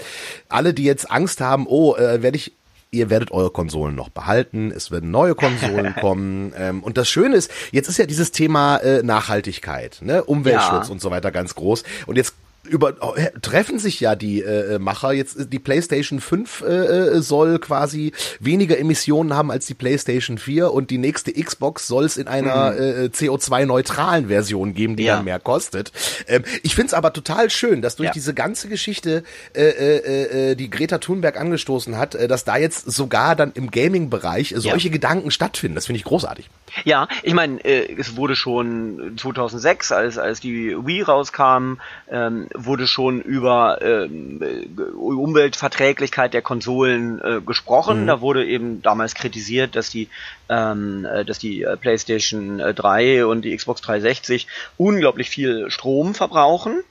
alle, 0.49 0.73
die 0.73 0.85
jetzt 0.85 1.11
Angst 1.11 1.41
haben, 1.41 1.67
oh, 1.67 1.97
äh, 1.97 2.23
werde 2.23 2.37
ich 2.37 2.53
ihr 2.97 3.11
werdet 3.11 3.31
eure 3.31 3.51
Konsolen 3.51 3.95
noch 3.95 4.09
behalten, 4.09 4.71
es 4.71 4.91
werden 4.91 5.11
neue 5.11 5.35
Konsolen 5.35 5.95
kommen. 6.01 6.53
Ähm, 6.57 6.83
und 6.83 6.97
das 6.97 7.09
Schöne 7.09 7.37
ist, 7.37 7.51
jetzt 7.73 7.89
ist 7.89 7.99
ja 7.99 8.07
dieses 8.07 8.33
Thema 8.33 8.79
äh, 8.79 9.03
Nachhaltigkeit, 9.03 9.99
ne? 10.01 10.25
Umweltschutz 10.25 10.89
ja. 10.89 10.93
und 10.93 11.01
so 11.01 11.11
weiter 11.11 11.31
ganz 11.31 11.55
groß. 11.55 11.85
Und 12.07 12.17
jetzt 12.17 12.35
über 12.67 13.17
äh, 13.17 13.31
treffen 13.41 13.79
sich 13.79 14.01
ja 14.01 14.15
die 14.15 14.43
äh, 14.43 14.79
Macher 14.79 15.13
jetzt 15.13 15.53
die 15.53 15.59
PlayStation 15.59 16.21
5 16.21 16.63
äh, 16.63 17.21
soll 17.21 17.59
quasi 17.59 18.13
weniger 18.41 18.79
Emissionen 18.79 19.35
haben 19.35 19.51
als 19.51 19.67
die 19.67 19.75
PlayStation 19.75 20.39
4 20.39 20.73
und 20.73 20.91
die 20.91 20.99
nächste 20.99 21.33
Xbox 21.33 21.87
soll 21.87 22.05
es 22.05 22.17
in 22.17 22.29
einer 22.29 22.73
mhm. 22.73 22.79
äh, 22.79 23.05
CO2 23.07 23.67
neutralen 23.67 24.29
Version 24.29 24.75
geben, 24.75 24.97
die 24.97 25.05
ja. 25.05 25.17
dann 25.17 25.25
mehr 25.25 25.39
kostet. 25.39 25.93
Ähm, 26.27 26.43
ich 26.63 26.75
find's 26.75 26.95
aber 26.95 27.13
total 27.13 27.51
schön, 27.51 27.83
dass 27.83 27.97
durch 27.97 28.09
ja. 28.09 28.13
diese 28.13 28.35
ganze 28.35 28.69
Geschichte 28.69 29.23
äh, 29.55 29.63
äh, 29.63 30.51
äh, 30.51 30.55
die 30.55 30.71
Greta 30.71 30.99
Thunberg 30.99 31.39
angestoßen 31.39 31.97
hat, 31.97 32.15
äh, 32.15 32.29
dass 32.29 32.45
da 32.45 32.57
jetzt 32.57 32.91
sogar 32.91 33.37
dann 33.37 33.53
im 33.53 33.71
Gaming 33.71 34.11
Bereich 34.11 34.55
solche 34.57 34.89
ja. 34.89 34.93
Gedanken 34.93 35.31
stattfinden. 35.31 35.75
Das 35.75 35.87
finde 35.87 35.99
ich 35.99 36.05
großartig. 36.05 36.49
Ja, 36.85 37.09
ich 37.23 37.35
meine, 37.35 37.65
äh, 37.65 37.95
es 37.99 38.17
wurde 38.17 38.37
schon 38.37 39.17
2006, 39.17 39.93
als 39.93 40.19
als 40.19 40.41
die 40.41 40.77
Wii 40.77 41.03
rauskam, 41.03 41.79
ähm, 42.11 42.49
wurde 42.55 42.87
schon 42.87 43.21
über 43.21 43.79
ähm, 43.83 44.41
äh, 44.43 44.83
Umweltverträglichkeit 44.93 46.35
der 46.35 46.43
Konsolen 46.43 47.21
äh, 47.21 47.41
gesprochen. 47.41 48.03
Mhm. 48.03 48.07
Da 48.07 48.21
wurde 48.21 48.47
eben 48.47 48.83
damals 48.83 49.15
kritisiert, 49.15 49.77
dass 49.77 49.91
die 49.91 50.09
ähm, 50.49 51.05
äh, 51.05 51.25
dass 51.25 51.39
die 51.39 51.63
äh, 51.63 51.77
PlayStation 51.77 52.59
3 52.59 53.27
und 53.27 53.43
die 53.43 53.57
Xbox 53.57 53.81
360 53.83 54.47
unglaublich 54.77 55.31
viel 55.31 55.71
Strom 55.71 56.15
verbrauchen 56.15 56.83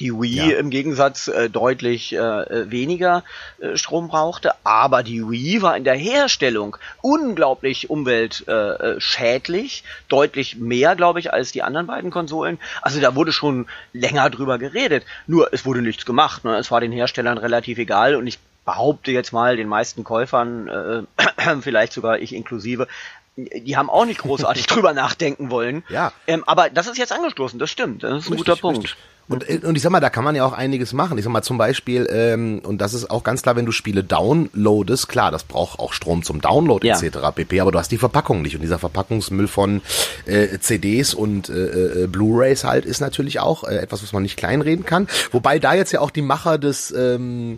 die 0.00 0.12
Wii 0.12 0.50
ja. 0.50 0.58
im 0.58 0.70
Gegensatz 0.70 1.28
äh, 1.28 1.48
deutlich 1.50 2.12
äh, 2.12 2.16
äh, 2.16 2.70
weniger 2.70 3.22
äh, 3.60 3.76
Strom 3.76 4.08
brauchte, 4.08 4.54
aber 4.64 5.02
die 5.02 5.22
Wii 5.28 5.62
war 5.62 5.76
in 5.76 5.84
der 5.84 5.94
Herstellung 5.94 6.76
unglaublich 7.02 7.90
umweltschädlich, 7.90 9.84
äh, 9.84 9.88
deutlich 10.08 10.56
mehr, 10.56 10.96
glaube 10.96 11.20
ich, 11.20 11.32
als 11.32 11.52
die 11.52 11.62
anderen 11.62 11.86
beiden 11.86 12.10
Konsolen. 12.10 12.58
Also 12.82 13.00
da 13.00 13.14
wurde 13.14 13.32
schon 13.32 13.66
länger 13.92 14.30
drüber 14.30 14.58
geredet, 14.58 15.04
nur 15.26 15.52
es 15.52 15.66
wurde 15.66 15.82
nichts 15.82 16.06
gemacht. 16.06 16.44
Ne? 16.44 16.56
Es 16.56 16.70
war 16.70 16.80
den 16.80 16.92
Herstellern 16.92 17.38
relativ 17.38 17.78
egal 17.78 18.16
und 18.16 18.26
ich 18.26 18.38
behaupte 18.64 19.10
jetzt 19.10 19.32
mal, 19.32 19.56
den 19.56 19.68
meisten 19.68 20.04
Käufern, 20.04 20.68
äh, 20.68 21.02
vielleicht 21.60 21.92
sogar 21.92 22.18
ich 22.18 22.34
inklusive, 22.34 22.88
die 23.36 23.76
haben 23.76 23.90
auch 23.90 24.06
nicht 24.06 24.20
großartig 24.20 24.66
drüber 24.68 24.92
nachdenken 24.94 25.50
wollen. 25.50 25.84
Ja. 25.88 26.12
Ähm, 26.26 26.44
aber 26.46 26.70
das 26.70 26.86
ist 26.86 26.96
jetzt 26.96 27.12
angestoßen, 27.12 27.58
das 27.58 27.70
stimmt. 27.70 28.02
Das 28.02 28.10
ist 28.10 28.28
ein 28.28 28.32
richtig, 28.32 28.38
guter 28.38 28.56
Punkt. 28.56 28.84
Richtig. 28.84 28.96
Und, 29.30 29.48
äh, 29.48 29.60
und 29.64 29.76
ich 29.76 29.82
sag 29.82 29.90
mal, 29.90 30.00
da 30.00 30.10
kann 30.10 30.24
man 30.24 30.34
ja 30.34 30.44
auch 30.44 30.52
einiges 30.52 30.92
machen. 30.92 31.16
Ich 31.16 31.24
sag 31.24 31.32
mal 31.32 31.42
zum 31.42 31.56
Beispiel, 31.56 32.08
ähm, 32.12 32.60
und 32.64 32.80
das 32.80 32.94
ist 32.94 33.10
auch 33.10 33.22
ganz 33.22 33.42
klar, 33.42 33.54
wenn 33.54 33.64
du 33.64 33.72
Spiele 33.72 34.02
downloadest, 34.02 35.08
klar, 35.08 35.30
das 35.30 35.44
braucht 35.44 35.78
auch 35.78 35.92
Strom 35.92 36.24
zum 36.24 36.40
Download 36.40 36.86
ja. 36.86 37.00
etc. 37.00 37.18
pp. 37.34 37.60
Aber 37.60 37.70
du 37.70 37.78
hast 37.78 37.92
die 37.92 37.98
Verpackung 37.98 38.42
nicht. 38.42 38.56
Und 38.56 38.62
dieser 38.62 38.80
Verpackungsmüll 38.80 39.46
von 39.46 39.82
äh, 40.26 40.58
CDs 40.58 41.14
und 41.14 41.48
äh, 41.48 42.02
äh, 42.02 42.06
Blu-rays 42.08 42.64
halt 42.64 42.84
ist 42.84 43.00
natürlich 43.00 43.38
auch 43.38 43.62
äh, 43.62 43.76
etwas, 43.76 44.02
was 44.02 44.12
man 44.12 44.24
nicht 44.24 44.36
kleinreden 44.36 44.84
kann. 44.84 45.06
Wobei 45.30 45.60
da 45.60 45.74
jetzt 45.74 45.92
ja 45.92 46.00
auch 46.00 46.10
die 46.10 46.22
Macher 46.22 46.58
des 46.58 46.90
ähm, 46.90 47.56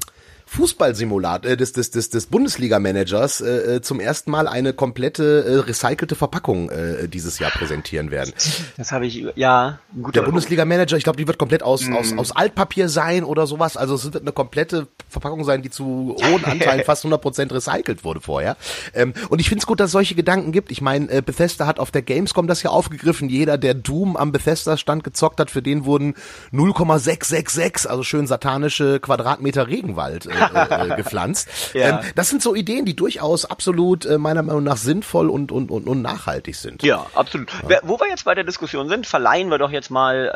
Fußballsimulator 0.52 1.52
äh, 1.52 1.56
des 1.56 1.72
des 1.72 1.90
des, 1.90 2.10
des 2.10 2.26
Bundesliga-Managers 2.26 3.40
äh, 3.40 3.76
äh, 3.76 3.80
zum 3.80 4.00
ersten 4.00 4.30
Mal 4.30 4.46
eine 4.46 4.74
komplette 4.74 5.44
äh, 5.44 5.58
recycelte 5.60 6.14
Verpackung 6.14 6.68
äh, 6.68 7.08
dieses 7.08 7.38
Jahr 7.38 7.50
präsentieren 7.50 8.10
werden. 8.10 8.34
Das 8.76 8.92
habe 8.92 9.06
ich 9.06 9.24
ja. 9.34 9.78
Gut, 10.00 10.14
Der 10.14 10.22
Bundesliga-Manager, 10.22 10.98
ich 10.98 11.04
glaube, 11.04 11.16
die 11.16 11.26
wird 11.26 11.38
komplett 11.38 11.62
aus, 11.62 11.86
mm. 11.86 11.96
aus 11.96 12.12
aus 12.18 12.32
Altpapier 12.32 12.90
sein 12.90 13.24
oder 13.24 13.46
sowas. 13.46 13.78
Also 13.78 13.94
es 13.94 14.04
wird 14.04 14.20
eine 14.20 14.32
komplette 14.32 14.88
Verpackung 15.08 15.44
sein, 15.44 15.62
die 15.62 15.70
zu 15.70 16.16
hohen 16.22 16.44
Anteilen 16.44 16.84
fast 16.84 17.06
100% 17.06 17.52
recycelt 17.52 18.04
wurde 18.04 18.20
vorher. 18.20 18.56
Ähm, 18.94 19.14
und 19.30 19.40
ich 19.40 19.48
finde 19.48 19.60
es 19.60 19.66
gut, 19.66 19.80
dass 19.80 19.86
es 19.86 19.92
solche 19.92 20.14
Gedanken 20.14 20.52
gibt. 20.52 20.70
Ich 20.70 20.82
meine, 20.82 21.10
äh, 21.10 21.22
Bethesda 21.22 21.66
hat 21.66 21.78
auf 21.78 21.90
der 21.90 22.02
Gamescom 22.02 22.46
das 22.46 22.62
ja 22.62 22.70
aufgegriffen. 22.70 23.30
Jeder, 23.30 23.56
der 23.56 23.72
Doom 23.72 24.18
am 24.18 24.32
Bethesda-Stand 24.32 25.02
gezockt 25.02 25.40
hat, 25.40 25.50
für 25.50 25.62
den 25.62 25.86
wurden 25.86 26.14
0,666, 26.50 27.88
also 27.90 28.02
schön 28.02 28.26
satanische 28.26 29.00
Quadratmeter 29.00 29.66
Regenwald 29.66 30.26
äh, 30.26 30.41
äh, 30.54 30.92
äh, 30.92 30.96
gepflanzt. 30.96 31.48
Ja. 31.72 32.00
Ähm, 32.00 32.10
das 32.16 32.28
sind 32.28 32.42
so 32.42 32.54
Ideen, 32.54 32.84
die 32.84 32.94
durchaus 32.94 33.44
absolut 33.44 34.04
äh, 34.04 34.18
meiner 34.18 34.42
Meinung 34.42 34.64
nach 34.64 34.76
sinnvoll 34.76 35.30
und, 35.30 35.52
und, 35.52 35.70
und, 35.70 35.86
und 35.86 36.02
nachhaltig 36.02 36.54
sind. 36.56 36.82
Ja, 36.82 37.06
absolut. 37.14 37.48
Ja. 37.68 37.78
Wo 37.82 37.98
wir 37.98 38.08
jetzt 38.08 38.24
bei 38.24 38.34
der 38.34 38.44
Diskussion 38.44 38.88
sind, 38.88 39.06
verleihen 39.06 39.48
wir 39.48 39.58
doch 39.58 39.70
jetzt 39.70 39.90
mal 39.90 40.28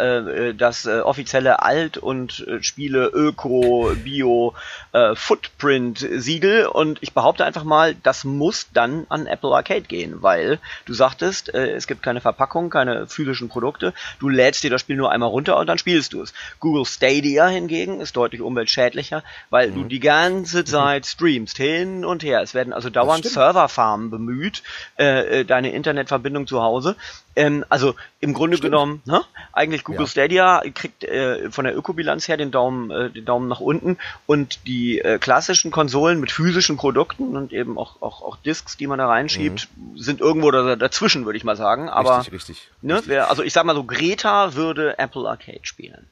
äh, 0.49 0.55
das 0.55 0.87
äh, 0.87 1.01
offizielle 1.01 1.63
Alt- 1.63 1.99
und 1.99 2.47
äh, 2.47 2.63
Spiele 2.63 3.07
Öko, 3.09 3.93
Bio, 4.03 4.55
äh, 4.93 5.15
Footprint-Siegel 5.15 6.67
und 6.67 6.99
ich 7.03 7.13
behaupte 7.13 7.45
einfach 7.45 7.65
mal, 7.65 7.95
das 8.03 8.25
muss 8.25 8.69
dann 8.73 9.07
an 9.09 9.27
Apple 9.27 9.55
Arcade 9.55 9.83
gehen, 9.83 10.23
weil 10.23 10.59
du 10.85 10.95
sagtest, 10.95 11.53
äh, 11.55 11.73
es 11.73 11.87
gibt 11.87 12.03
keine 12.03 12.21
Verpackung, 12.21 12.71
keine 12.71 13.07
physischen 13.07 13.49
Produkte, 13.49 13.93
du 14.19 14.29
lädst 14.29 14.65
dir 14.65 14.71
das 14.71 14.81
Spiel 14.81 14.97
nur 14.97 15.11
einmal 15.11 15.29
runter 15.29 15.59
und 15.59 15.67
dann 15.67 15.79
spielst 15.79 16.13
du 16.13 16.23
es. 16.23 16.33
Google 16.61 16.85
Stadia 16.85 17.47
hingegen 17.49 18.01
ist 18.01 18.17
deutlich 18.17 18.41
umweltschädlicher, 18.41 19.23
weil 19.51 19.71
mhm. 19.71 19.75
du 19.75 19.85
die 19.85 19.96
ganze 20.01 20.65
Zeit 20.65 21.07
streamst, 21.07 21.57
hin 21.57 22.05
und 22.05 22.23
her. 22.23 22.43
Es 22.43 22.55
werden 22.55 22.73
also 22.73 22.91
dauernd 22.91 23.25
Serverfarmen 23.25 24.11
bemüht, 24.11 24.63
äh, 24.99 25.41
äh, 25.41 25.45
deine 25.45 25.73
Internetverbindung 25.73 26.47
zu 26.47 26.63
Hause. 26.63 26.97
Ähm, 27.37 27.65
also 27.69 27.95
im 28.21 28.33
Grunde 28.33 28.57
Stimmt. 28.57 28.73
genommen, 28.73 29.03
ne? 29.05 29.23
eigentlich 29.53 29.85
Google 29.85 30.03
ja. 30.03 30.07
Stadia 30.07 30.63
kriegt 30.75 31.05
äh, 31.05 31.51
von 31.51 31.67
der 31.67 31.77
Ökobilanz 31.77 32.29
her 32.29 32.39
den 32.39 32.51
Daumen, 32.51 32.91
äh, 32.91 33.11
den 33.11 33.27
Daumen 33.27 33.47
nach 33.49 33.61
unten 33.61 33.99
und 34.27 34.67
die 34.67 35.01
äh, 35.01 35.19
klassischen 35.19 35.71
Konsolen 35.71 36.19
mit 36.19 36.33
physischen 36.33 36.79
Produkten 36.79 37.37
und 37.37 37.53
eben 37.53 37.77
auch, 37.77 38.01
auch, 38.01 38.23
auch 38.23 38.37
Discs, 38.37 38.79
die 38.79 38.87
man 38.87 38.99
da 38.99 39.07
reinschiebt, 39.07 39.69
mhm. 39.77 39.99
sind 39.99 40.21
irgendwo 40.21 40.51
da, 40.51 40.77
dazwischen, 40.77 41.27
würde 41.27 41.37
ich 41.37 41.45
mal 41.45 41.57
sagen. 41.57 41.91
Aber 41.91 42.19
richtig, 42.19 42.33
richtig, 42.33 42.71
ne, 42.81 42.97
richtig. 42.97 43.21
Also 43.21 43.43
ich 43.43 43.53
sag 43.53 43.65
mal 43.65 43.75
so, 43.75 43.85
Greta 43.85 44.55
würde 44.55 44.99
Apple 44.99 45.29
Arcade 45.29 45.61
spielen. 45.63 46.09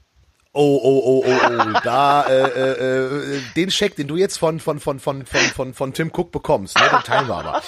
Oh, 0.57 0.81
oh, 0.81 1.03
oh, 1.05 1.25
oh, 1.27 1.33
oh, 1.51 1.81
da, 1.83 2.23
äh, 2.29 2.43
äh, 2.45 3.37
äh, 3.37 3.40
den 3.57 3.73
Scheck, 3.73 3.97
den 3.97 4.07
du 4.07 4.17
jetzt 4.17 4.38
von, 4.38 4.61
von, 4.61 4.79
von, 4.79 5.01
von, 5.01 5.27
von, 5.27 5.40
von, 5.40 5.75
von 5.75 5.93
Tim 5.93 6.12
Cook 6.14 6.31
bekommst, 6.31 6.79
ne, 6.79 6.85
den 6.93 7.01
teilen 7.01 7.27
wir 7.27 7.35
aber. 7.35 7.61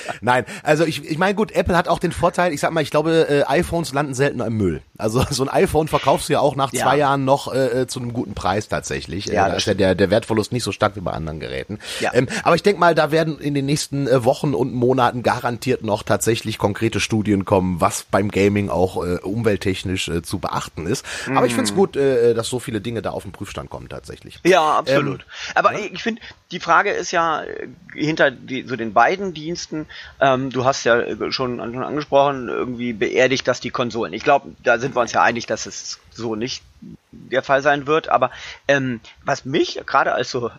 Nein, 0.20 0.44
also 0.62 0.84
ich, 0.84 1.04
ich 1.04 1.18
meine, 1.18 1.34
gut, 1.34 1.50
Apple 1.50 1.76
hat 1.76 1.88
auch 1.88 1.98
den 1.98 2.12
Vorteil, 2.12 2.52
ich 2.52 2.60
sag 2.60 2.70
mal, 2.70 2.80
ich 2.80 2.92
glaube, 2.92 3.26
äh, 3.28 3.42
iPhones 3.48 3.92
landen 3.92 4.14
seltener 4.14 4.46
im 4.46 4.56
Müll. 4.56 4.82
Also 4.96 5.24
so 5.30 5.42
ein 5.44 5.48
iPhone 5.48 5.88
verkaufst 5.88 6.28
du 6.28 6.34
ja 6.34 6.40
auch 6.40 6.56
nach 6.56 6.72
ja. 6.72 6.82
zwei 6.82 6.98
Jahren 6.98 7.24
noch 7.24 7.52
äh, 7.52 7.82
äh 7.82 7.86
zu 7.86 8.00
einem 8.00 8.12
guten 8.12 8.34
Preis 8.34 8.68
tatsächlich. 8.68 9.26
Ja, 9.26 9.46
äh, 9.46 9.50
da 9.50 9.56
ist 9.56 9.66
ja 9.66 9.74
der, 9.74 9.94
der 9.94 10.10
Wertverlust 10.10 10.52
nicht 10.52 10.62
so 10.62 10.72
stark 10.72 10.96
wie 10.96 11.00
bei 11.00 11.12
anderen 11.12 11.40
Geräten. 11.40 11.78
Ja. 12.00 12.12
Ähm, 12.14 12.28
aber 12.42 12.54
ich 12.54 12.62
denke 12.62 12.80
mal, 12.80 12.94
da 12.94 13.10
werden 13.10 13.38
in 13.38 13.54
den 13.54 13.66
nächsten 13.66 14.06
äh, 14.06 14.24
Wochen 14.24 14.54
und 14.54 14.72
Monaten 14.72 15.22
garantiert 15.22 15.82
noch 15.82 16.02
tatsächlich 16.02 16.58
konkrete 16.58 17.00
Studien 17.00 17.44
kommen, 17.44 17.80
was 17.80 18.04
beim 18.04 18.30
Gaming 18.30 18.70
auch 18.70 19.04
äh, 19.04 19.18
umwelttechnisch 19.18 20.08
äh, 20.08 20.22
zu 20.22 20.38
beachten 20.38 20.86
ist. 20.86 21.04
Mhm. 21.26 21.38
Aber 21.38 21.46
ich 21.46 21.54
finde 21.54 21.70
es 21.70 21.74
gut, 21.74 21.96
äh, 21.96 22.34
dass 22.34 22.48
so 22.48 22.58
viele 22.58 22.80
Dinge 22.80 23.02
da 23.02 23.10
auf 23.10 23.24
den 23.24 23.32
Prüfstand 23.32 23.70
kommen 23.70 23.88
tatsächlich. 23.88 24.38
Ja, 24.44 24.78
absolut. 24.78 25.20
Ähm, 25.20 25.52
Aber 25.54 25.72
ja? 25.72 25.86
ich 25.92 26.02
finde, 26.02 26.22
die 26.50 26.60
Frage 26.60 26.90
ist 26.90 27.10
ja 27.10 27.42
äh, 27.42 27.68
hinter 27.94 28.30
die, 28.30 28.62
so 28.62 28.76
den 28.76 28.92
beiden 28.92 29.34
Diensten, 29.34 29.86
ähm, 30.20 30.50
du 30.50 30.64
hast 30.64 30.84
ja 30.84 31.02
schon, 31.30 31.32
schon 31.32 31.60
angesprochen, 31.60 32.48
irgendwie 32.48 32.92
beerdigt 32.92 33.48
das 33.48 33.60
die 33.60 33.70
Konsolen. 33.70 34.12
Ich 34.12 34.22
glaube, 34.22 34.50
da 34.62 34.78
sind 34.84 34.94
wir 34.94 35.00
uns 35.00 35.12
ja 35.12 35.22
einig, 35.22 35.46
dass 35.46 35.66
es 35.66 35.98
so 36.12 36.34
nicht 36.36 36.62
der 37.10 37.42
Fall 37.42 37.62
sein 37.62 37.86
wird. 37.86 38.08
Aber 38.08 38.30
ähm, 38.68 39.00
was 39.24 39.44
mich 39.44 39.80
gerade 39.86 40.12
als 40.12 40.30
so 40.30 40.50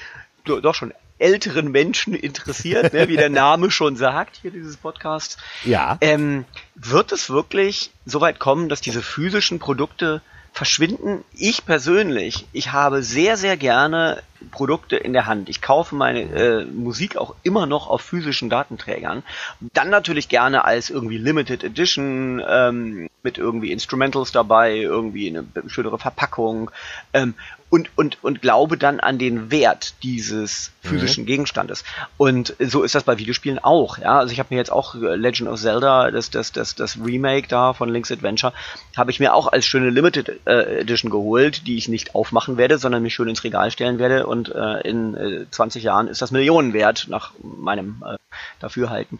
doch 0.44 0.74
schon 0.74 0.92
älteren 1.18 1.70
Menschen 1.70 2.14
interessiert, 2.14 2.92
ne, 2.92 3.08
wie 3.08 3.16
der 3.16 3.30
Name 3.30 3.70
schon 3.70 3.96
sagt, 3.96 4.38
hier 4.42 4.50
dieses 4.50 4.76
Podcasts. 4.76 5.36
Ja. 5.64 5.96
Ähm, 6.00 6.44
wird 6.74 7.12
es 7.12 7.30
wirklich 7.30 7.90
so 8.04 8.20
weit 8.20 8.38
kommen, 8.38 8.68
dass 8.68 8.80
diese 8.80 9.02
physischen 9.02 9.58
Produkte 9.58 10.22
verschwinden. 10.54 11.24
Ich 11.34 11.66
persönlich, 11.66 12.46
ich 12.52 12.70
habe 12.70 13.02
sehr, 13.02 13.36
sehr 13.36 13.56
gerne 13.56 14.22
Produkte 14.52 14.96
in 14.96 15.12
der 15.12 15.26
Hand. 15.26 15.48
Ich 15.48 15.60
kaufe 15.60 15.96
meine 15.96 16.20
äh, 16.20 16.64
Musik 16.64 17.16
auch 17.16 17.34
immer 17.42 17.66
noch 17.66 17.88
auf 17.88 18.02
physischen 18.02 18.50
Datenträgern. 18.50 19.24
Dann 19.60 19.90
natürlich 19.90 20.28
gerne 20.28 20.64
als 20.64 20.90
irgendwie 20.90 21.18
Limited 21.18 21.64
Edition 21.64 22.40
ähm, 22.48 23.08
mit 23.24 23.36
irgendwie 23.36 23.72
Instrumentals 23.72 24.30
dabei, 24.30 24.76
irgendwie 24.76 25.28
eine 25.28 25.44
schönere 25.66 25.98
Verpackung. 25.98 26.70
Ähm, 27.12 27.34
und, 27.74 27.90
und, 27.96 28.22
und 28.22 28.40
glaube 28.40 28.78
dann 28.78 29.00
an 29.00 29.18
den 29.18 29.50
Wert 29.50 29.94
dieses 30.04 30.70
physischen 30.80 31.24
mhm. 31.24 31.26
Gegenstandes. 31.26 31.82
Und 32.16 32.54
so 32.60 32.84
ist 32.84 32.94
das 32.94 33.02
bei 33.02 33.18
Videospielen 33.18 33.58
auch. 33.58 33.98
Ja, 33.98 34.20
also 34.20 34.32
ich 34.32 34.38
habe 34.38 34.54
mir 34.54 34.58
jetzt 34.58 34.70
auch 34.70 34.94
äh, 34.94 35.16
Legend 35.16 35.50
of 35.50 35.58
Zelda, 35.58 36.12
das, 36.12 36.30
das, 36.30 36.52
das, 36.52 36.76
das 36.76 36.96
Remake 37.04 37.48
da 37.48 37.72
von 37.72 37.88
Link's 37.88 38.12
Adventure, 38.12 38.52
habe 38.96 39.10
ich 39.10 39.18
mir 39.18 39.34
auch 39.34 39.48
als 39.48 39.66
schöne 39.66 39.90
Limited 39.90 40.46
äh, 40.46 40.82
Edition 40.82 41.10
geholt, 41.10 41.66
die 41.66 41.76
ich 41.76 41.88
nicht 41.88 42.14
aufmachen 42.14 42.58
werde, 42.58 42.78
sondern 42.78 43.02
mich 43.02 43.14
schön 43.14 43.26
ins 43.26 43.42
Regal 43.42 43.72
stellen 43.72 43.98
werde. 43.98 44.28
Und 44.28 44.54
äh, 44.54 44.88
in 44.88 45.16
äh, 45.16 45.46
20 45.50 45.82
Jahren 45.82 46.06
ist 46.06 46.22
das 46.22 46.30
Millionen 46.30 46.74
wert 46.74 47.08
nach 47.10 47.32
meinem 47.42 48.04
äh, 48.06 48.18
Dafürhalten. 48.60 49.18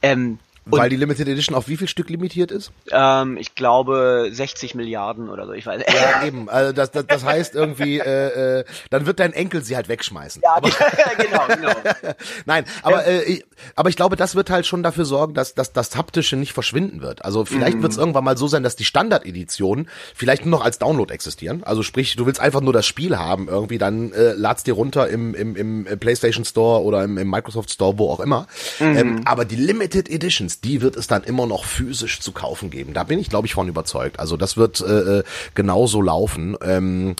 Ähm, 0.00 0.38
Und 0.68 0.80
Weil 0.80 0.90
die 0.90 0.96
Limited 0.96 1.28
Edition 1.28 1.54
auf 1.54 1.68
wie 1.68 1.76
viel 1.76 1.86
Stück 1.86 2.10
limitiert 2.10 2.50
ist? 2.50 2.72
Ähm, 2.90 3.36
ich 3.36 3.54
glaube 3.54 4.30
60 4.32 4.74
Milliarden 4.74 5.28
oder 5.28 5.46
so, 5.46 5.52
ich 5.52 5.64
weiß 5.64 5.80
Ja, 5.86 6.22
eben. 6.26 6.48
Also 6.48 6.72
das, 6.72 6.90
das, 6.90 7.06
das 7.06 7.24
heißt 7.24 7.54
irgendwie, 7.54 8.00
äh, 8.00 8.58
äh, 8.60 8.64
dann 8.90 9.06
wird 9.06 9.20
dein 9.20 9.32
Enkel 9.32 9.62
sie 9.62 9.76
halt 9.76 9.88
wegschmeißen. 9.88 10.42
Ja, 10.42 10.56
aber, 10.56 10.68
genau, 11.18 11.46
genau. 11.46 11.70
Nein, 12.46 12.64
aber, 12.82 13.06
äh, 13.06 13.42
aber 13.76 13.90
ich 13.90 13.96
glaube, 13.96 14.16
das 14.16 14.34
wird 14.34 14.50
halt 14.50 14.66
schon 14.66 14.82
dafür 14.82 15.04
sorgen, 15.04 15.34
dass, 15.34 15.54
dass 15.54 15.72
das 15.72 15.94
Haptische 15.94 16.34
nicht 16.34 16.52
verschwinden 16.52 17.00
wird. 17.00 17.24
Also 17.24 17.44
vielleicht 17.44 17.78
mm. 17.78 17.82
wird 17.82 17.92
es 17.92 17.98
irgendwann 17.98 18.24
mal 18.24 18.36
so 18.36 18.48
sein, 18.48 18.64
dass 18.64 18.74
die 18.74 18.84
Standard-Editionen 18.84 19.88
vielleicht 20.16 20.46
nur 20.46 20.58
noch 20.58 20.64
als 20.64 20.80
Download 20.80 21.14
existieren. 21.14 21.62
Also 21.62 21.84
sprich, 21.84 22.16
du 22.16 22.26
willst 22.26 22.40
einfach 22.40 22.60
nur 22.60 22.72
das 22.72 22.86
Spiel 22.86 23.16
haben 23.16 23.46
irgendwie, 23.46 23.78
dann 23.78 24.12
äh, 24.12 24.32
ladst 24.32 24.66
dir 24.66 24.74
runter 24.74 25.08
im, 25.08 25.32
im, 25.32 25.54
im 25.54 25.98
PlayStation 26.00 26.44
Store 26.44 26.82
oder 26.82 27.04
im, 27.04 27.18
im 27.18 27.30
Microsoft 27.30 27.70
Store, 27.70 27.98
wo 27.98 28.10
auch 28.10 28.18
immer. 28.18 28.48
Mhm. 28.80 28.96
Ähm, 28.96 29.20
aber 29.26 29.44
die 29.44 29.54
Limited 29.54 30.08
Editions, 30.08 30.55
die 30.64 30.80
wird 30.80 30.96
es 30.96 31.06
dann 31.06 31.24
immer 31.24 31.46
noch 31.46 31.64
physisch 31.64 32.20
zu 32.20 32.32
kaufen 32.32 32.70
geben. 32.70 32.94
Da 32.94 33.04
bin 33.04 33.18
ich, 33.18 33.28
glaube 33.28 33.46
ich, 33.46 33.54
von 33.54 33.68
überzeugt. 33.68 34.18
Also 34.18 34.36
das 34.36 34.56
wird 34.56 34.80
äh, 34.80 35.18
äh 35.18 35.22
genauso 35.54 36.00
laufen. 36.00 36.56
Ähm, 36.62 37.16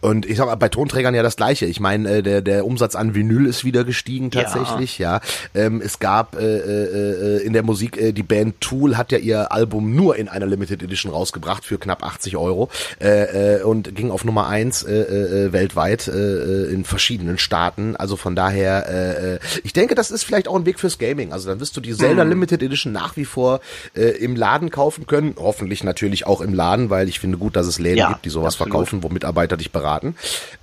und 0.00 0.24
ich 0.26 0.38
sag 0.38 0.46
mal, 0.46 0.54
bei 0.54 0.68
Tonträgern 0.68 1.14
ja 1.14 1.22
das 1.22 1.36
gleiche. 1.36 1.66
Ich 1.66 1.80
meine, 1.80 2.08
äh, 2.08 2.22
der, 2.22 2.40
der 2.40 2.64
Umsatz 2.64 2.94
an 2.94 3.14
Vinyl 3.14 3.46
ist 3.46 3.64
wieder 3.64 3.84
gestiegen 3.84 4.30
tatsächlich, 4.30 4.98
ja. 4.98 5.20
ja. 5.54 5.66
Ähm, 5.66 5.82
es 5.84 5.98
gab 5.98 6.36
äh, 6.36 6.42
äh, 6.42 7.38
äh, 7.38 7.42
in 7.42 7.52
der 7.52 7.62
Musik, 7.62 7.96
äh, 7.98 8.12
die 8.12 8.22
Band 8.22 8.60
Tool 8.60 8.96
hat 8.96 9.12
ja 9.12 9.18
ihr 9.18 9.52
Album 9.52 9.94
nur 9.94 10.16
in 10.16 10.28
einer 10.28 10.46
Limited 10.46 10.82
Edition 10.82 11.12
rausgebracht 11.12 11.64
für 11.64 11.78
knapp 11.78 12.02
80 12.02 12.36
Euro 12.36 12.70
äh, 13.00 13.58
äh, 13.58 13.62
und 13.62 13.94
ging 13.94 14.10
auf 14.10 14.24
Nummer 14.24 14.46
eins 14.46 14.82
äh, 14.82 14.92
äh, 14.92 15.52
weltweit 15.52 16.08
äh, 16.08 16.64
in 16.64 16.84
verschiedenen 16.84 17.36
Staaten. 17.36 17.96
Also 17.96 18.16
von 18.16 18.34
daher, 18.34 18.88
äh, 18.88 19.38
ich 19.62 19.72
denke, 19.72 19.94
das 19.94 20.10
ist 20.10 20.24
vielleicht 20.24 20.48
auch 20.48 20.56
ein 20.56 20.66
Weg 20.66 20.80
fürs 20.80 20.98
Gaming. 20.98 21.32
Also 21.32 21.48
dann 21.48 21.60
wirst 21.60 21.76
du 21.76 21.80
die 21.80 21.94
Zelda 21.94 22.24
mhm. 22.24 22.30
Limited 22.30 22.62
Edition 22.62 22.92
nach 22.92 23.16
wie 23.16 23.26
vor 23.26 23.60
äh, 23.94 24.02
im 24.02 24.34
Laden 24.34 24.70
kaufen 24.70 25.06
können. 25.06 25.34
Hoffentlich 25.36 25.84
natürlich 25.84 26.26
auch 26.26 26.40
im 26.40 26.54
Laden, 26.54 26.88
weil 26.88 27.08
ich 27.08 27.20
finde 27.20 27.36
gut, 27.38 27.56
dass 27.56 27.66
es 27.66 27.78
Läden 27.78 27.98
ja, 27.98 28.08
gibt, 28.08 28.24
die 28.24 28.30
sowas 28.30 28.54
absolut. 28.54 28.72
verkaufen, 28.72 29.02
wo 29.02 29.08
Mitarbeiter 29.08 29.56
dich 29.56 29.70
beraten 29.72 29.89
verraten. 29.90 30.14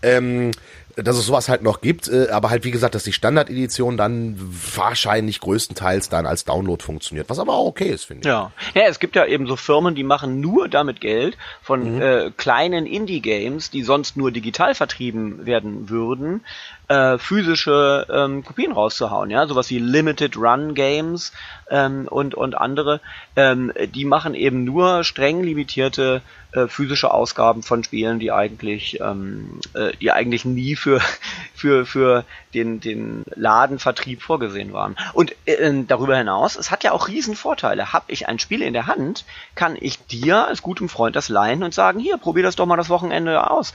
Ähm, 0.02 0.52
dass 0.96 1.16
es 1.16 1.28
sowas 1.28 1.48
halt 1.48 1.62
noch 1.62 1.82
gibt, 1.82 2.08
äh, 2.08 2.30
aber 2.32 2.50
halt 2.50 2.64
wie 2.64 2.72
gesagt, 2.72 2.96
dass 2.96 3.04
die 3.04 3.14
Standardedition 3.14 3.98
dann 3.98 4.36
wahrscheinlich 4.76 5.40
größtenteils 5.42 6.10
dann 6.10 6.26
als 6.26 6.44
Download 6.44 6.84
funktioniert, 6.84 7.30
was 7.30 7.38
aber 7.38 7.54
auch 7.54 7.68
okay 7.68 7.90
ist, 7.90 8.06
finde 8.06 8.22
ich. 8.22 8.26
Ja. 8.26 8.52
ja, 8.74 8.88
es 8.88 8.98
gibt 8.98 9.16
ja 9.16 9.26
eben 9.26 9.46
so 9.46 9.56
Firmen, 9.58 9.94
die 9.94 10.04
machen 10.04 10.42
nur 10.42 10.68
damit 10.68 11.00
Geld 11.00 11.38
von 11.62 11.98
mhm. 11.98 12.02
äh, 12.02 12.32
kleinen 12.36 12.88
Indie-Games, 12.88 13.70
die 13.70 13.84
sonst 13.84 14.18
nur 14.18 14.32
digital 14.32 14.74
vertrieben 14.74 15.46
werden 15.46 15.90
würden, 15.90 16.42
äh, 16.88 17.18
physische 17.18 18.08
ähm, 18.10 18.44
Kopien 18.44 18.72
rauszuhauen, 18.72 19.30
ja, 19.30 19.46
sowas 19.48 19.70
wie 19.70 19.80
Limited 19.80 20.38
Run 20.38 20.74
Games 20.74 21.34
ähm, 21.70 22.08
und 22.10 22.36
und 22.36 22.56
andere, 22.56 23.02
ähm, 23.36 23.74
die 23.94 24.06
machen 24.06 24.34
eben 24.34 24.64
nur 24.64 25.04
streng 25.04 25.44
limitierte 25.44 26.22
äh, 26.54 26.68
physische 26.68 27.14
Ausgaben 27.14 27.62
von 27.62 27.84
Spielen, 27.84 28.20
die 28.20 28.32
eigentlich, 28.32 29.00
ähm, 29.02 29.60
äh, 29.74 29.92
die 29.98 30.12
eigentlich 30.12 30.46
nie 30.46 30.76
für, 30.76 31.02
für, 31.54 31.86
für 31.86 32.24
den, 32.54 32.80
den 32.80 33.24
Ladenvertrieb 33.36 34.22
vorgesehen 34.22 34.72
waren. 34.72 34.96
Und 35.14 35.36
äh, 35.46 35.84
darüber 35.86 36.18
hinaus, 36.18 36.56
es 36.56 36.72
hat 36.72 36.84
ja 36.84 36.94
auch 36.94 37.10
riesen 37.10 37.36
Vorteile. 37.36 37.92
Hab 37.92 38.06
ich 38.08 38.28
ein 38.30 38.40
Spiel 38.40 38.62
in 38.62 38.74
der 38.74 38.88
Hand, 38.88 39.26
kann 39.56 39.78
ich 39.80 40.06
dir 40.08 40.48
als 40.48 40.62
gutem 40.62 40.88
Freund 40.88 41.16
das 41.16 41.28
leihen 41.28 41.64
und 41.64 41.74
sagen, 41.74 42.00
hier, 42.00 42.18
probier 42.18 42.44
das 42.44 42.56
doch 42.56 42.66
mal 42.66 42.78
das 42.78 42.90
Wochenende 42.90 43.52
aus. 43.52 43.74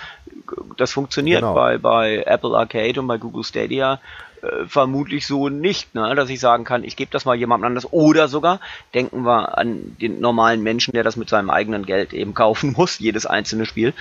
Das 0.76 0.92
funktioniert 0.92 1.40
genau. 1.40 1.54
bei, 1.54 1.78
bei 1.78 2.22
Apple 2.26 2.56
Arcade 2.56 3.00
und 3.00 3.06
bei 3.06 3.18
Google 3.18 3.44
Stadia 3.44 4.00
äh, 4.42 4.66
vermutlich 4.66 5.26
so 5.26 5.48
nicht, 5.48 5.94
ne? 5.94 6.14
dass 6.14 6.28
ich 6.28 6.40
sagen 6.40 6.64
kann, 6.64 6.82
ich 6.82 6.96
gebe 6.96 7.10
das 7.10 7.24
mal 7.24 7.36
jemandem 7.36 7.66
anders. 7.66 7.92
Oder 7.92 8.28
sogar 8.28 8.60
denken 8.92 9.22
wir 9.22 9.56
an 9.56 9.96
den 10.00 10.20
normalen 10.20 10.62
Menschen, 10.62 10.92
der 10.92 11.04
das 11.04 11.16
mit 11.16 11.28
seinem 11.28 11.50
eigenen 11.50 11.86
Geld 11.86 12.12
eben 12.12 12.34
kaufen 12.34 12.72
muss, 12.76 12.98
jedes 12.98 13.24
einzelne 13.26 13.66
Spiel. 13.66 13.94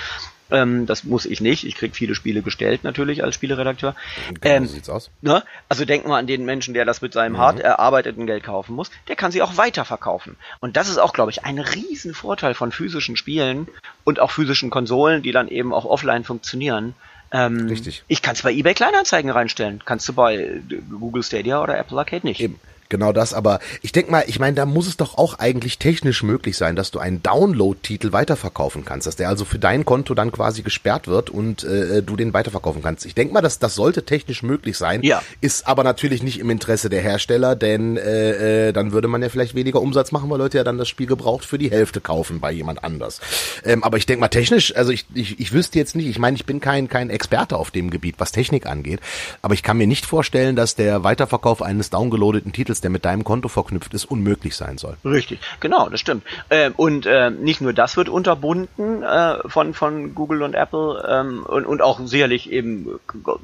Ähm, 0.52 0.86
das 0.86 1.04
muss 1.04 1.26
ich 1.26 1.42
nicht. 1.42 1.66
Ich 1.66 1.76
krieg 1.76 1.96
viele 1.96 2.16
Spiele 2.16 2.42
gestellt 2.42 2.84
natürlich 2.84 3.24
als 3.24 3.36
Spieleredakteur. 3.36 3.96
Genau 4.40 4.56
ähm, 4.56 4.68
so 4.68 4.74
sieht's 4.74 4.90
aus. 4.90 5.10
Ne? 5.22 5.44
Also 5.70 5.86
denken 5.86 6.10
wir 6.10 6.18
an 6.18 6.28
den 6.28 6.46
Menschen, 6.46 6.74
der 6.74 6.86
das 6.86 7.02
mit 7.02 7.14
seinem 7.14 7.34
mhm. 7.34 7.38
hart 7.38 7.60
erarbeiteten 7.60 8.28
Geld 8.28 8.44
kaufen 8.44 8.76
muss. 8.76 8.92
Der 9.08 9.16
kann 9.16 9.32
sie 9.32 9.42
auch 9.42 9.58
weiterverkaufen. 9.58 10.36
Und 10.60 10.78
das 10.78 10.90
ist 10.90 10.98
auch, 10.98 11.14
glaube 11.14 11.32
ich, 11.32 11.46
ein 11.46 11.60
Riesenvorteil 11.60 12.54
von 12.54 12.72
physischen 12.72 13.16
Spielen 13.16 13.68
und 14.04 14.20
auch 14.20 14.32
physischen 14.32 14.70
Konsolen, 14.70 15.24
die 15.24 15.32
dann 15.32 15.48
eben 15.48 15.74
auch 15.74 15.86
offline 15.86 16.24
funktionieren. 16.24 16.96
Ähm, 17.32 17.68
Richtig. 17.68 18.04
Ich 18.08 18.22
kann 18.22 18.36
es 18.36 18.42
bei 18.42 18.52
eBay 18.52 18.74
Kleinanzeigen 18.74 19.32
reinstellen. 19.32 19.82
Kannst 19.86 20.08
du 20.10 20.14
bei 20.14 20.62
Google 20.90 21.24
Stadia 21.24 21.64
oder 21.64 21.78
Apple 21.78 21.98
Arcade 21.98 22.28
nicht. 22.28 22.42
Eben. 22.42 22.60
Genau 22.92 23.14
das, 23.14 23.34
aber 23.34 23.62
ich 23.82 23.94
denke 23.94 24.12
mal, 24.12 24.26
ich 24.28 24.38
meine, 24.38 24.54
da 24.54 24.66
muss 24.66 24.86
es 24.86 24.98
doch 24.98 25.18
auch 25.18 25.40
eigentlich 25.40 25.80
technisch 25.80 26.24
möglich 26.24 26.58
sein, 26.58 26.76
dass 26.76 26.92
du 26.92 27.00
einen 27.00 27.24
Download-Titel 27.24 28.12
weiterverkaufen 28.12 28.84
kannst, 28.84 29.08
dass 29.08 29.16
der 29.16 29.30
also 29.30 29.46
für 29.46 29.60
dein 29.60 29.86
Konto 29.86 30.14
dann 30.14 30.34
quasi 30.34 30.62
gesperrt 30.62 31.08
wird 31.08 31.30
und 31.30 31.64
äh, 31.64 32.04
du 32.04 32.18
den 32.18 32.34
weiterverkaufen 32.34 32.84
kannst. 32.84 33.06
Ich 33.06 33.16
denke 33.16 33.34
mal, 33.34 33.40
dass 33.40 33.60
das 33.60 33.76
sollte 33.76 34.04
technisch 34.04 34.44
möglich 34.44 34.78
sein, 34.78 35.04
ja. 35.04 35.24
ist 35.40 35.68
aber 35.68 35.86
natürlich 35.86 36.22
nicht 36.22 36.38
im 36.38 36.50
Interesse 36.50 36.90
der 36.90 37.02
Hersteller, 37.02 37.56
denn 37.56 37.96
äh, 37.96 38.68
äh, 38.68 38.74
dann 38.74 38.92
würde 38.92 39.08
man 39.08 39.22
ja 39.22 39.30
vielleicht 39.30 39.56
weniger 39.56 39.82
Umsatz 39.82 40.12
machen, 40.12 40.30
weil 40.30 40.40
Leute 40.40 40.58
ja 40.58 40.66
dann 40.66 40.78
das 40.78 40.90
Spiel 40.90 41.08
gebraucht 41.08 41.46
für 41.46 41.58
die 41.58 41.72
Hälfte 41.72 42.02
kaufen 42.02 42.42
bei 42.42 42.52
jemand 42.52 42.84
anders. 42.84 43.22
Ähm, 43.64 43.86
aber 43.86 43.96
ich 43.96 44.06
denke 44.06 44.20
mal, 44.20 44.28
technisch, 44.28 44.76
also 44.76 44.92
ich, 44.92 45.06
ich, 45.14 45.40
ich 45.40 45.54
wüsste 45.54 45.80
jetzt 45.80 45.96
nicht, 45.96 46.08
ich 46.08 46.20
meine, 46.20 46.36
ich 46.36 46.46
bin 46.46 46.60
kein, 46.60 46.90
kein 46.90 47.10
Experte 47.10 47.56
auf 47.56 47.72
dem 47.72 47.90
Gebiet, 47.90 48.16
was 48.18 48.34
Technik 48.34 48.66
angeht, 48.66 49.00
aber 49.42 49.54
ich 49.54 49.64
kann 49.64 49.78
mir 49.78 49.88
nicht 49.88 50.06
vorstellen, 50.06 50.58
dass 50.58 50.76
der 50.76 51.06
Weiterverkauf 51.06 51.62
eines 51.62 51.90
downgeloadeten 51.90 52.52
Titels 52.52 52.81
der 52.82 52.90
mit 52.90 53.06
deinem 53.06 53.24
Konto 53.24 53.48
verknüpft 53.48 53.94
ist, 53.94 54.06
unmöglich 54.06 54.56
sein 54.56 54.78
soll. 54.78 54.98
Richtig, 55.06 55.40
genau, 55.60 55.90
das 55.90 56.00
stimmt. 56.00 56.24
Ähm, 56.50 56.74
und 56.78 57.06
äh, 57.06 57.30
nicht 57.30 57.62
nur 57.62 57.74
das 57.74 57.98
wird 57.98 58.10
unterbunden 58.10 59.04
äh, 59.04 59.38
von, 59.48 59.74
von 59.74 60.16
Google 60.16 60.44
und 60.44 60.54
Apple 60.54 61.04
ähm, 61.08 61.44
und, 61.44 61.66
und 61.66 61.82
auch 61.82 62.00
sicherlich 62.04 62.52
eben 62.52 63.00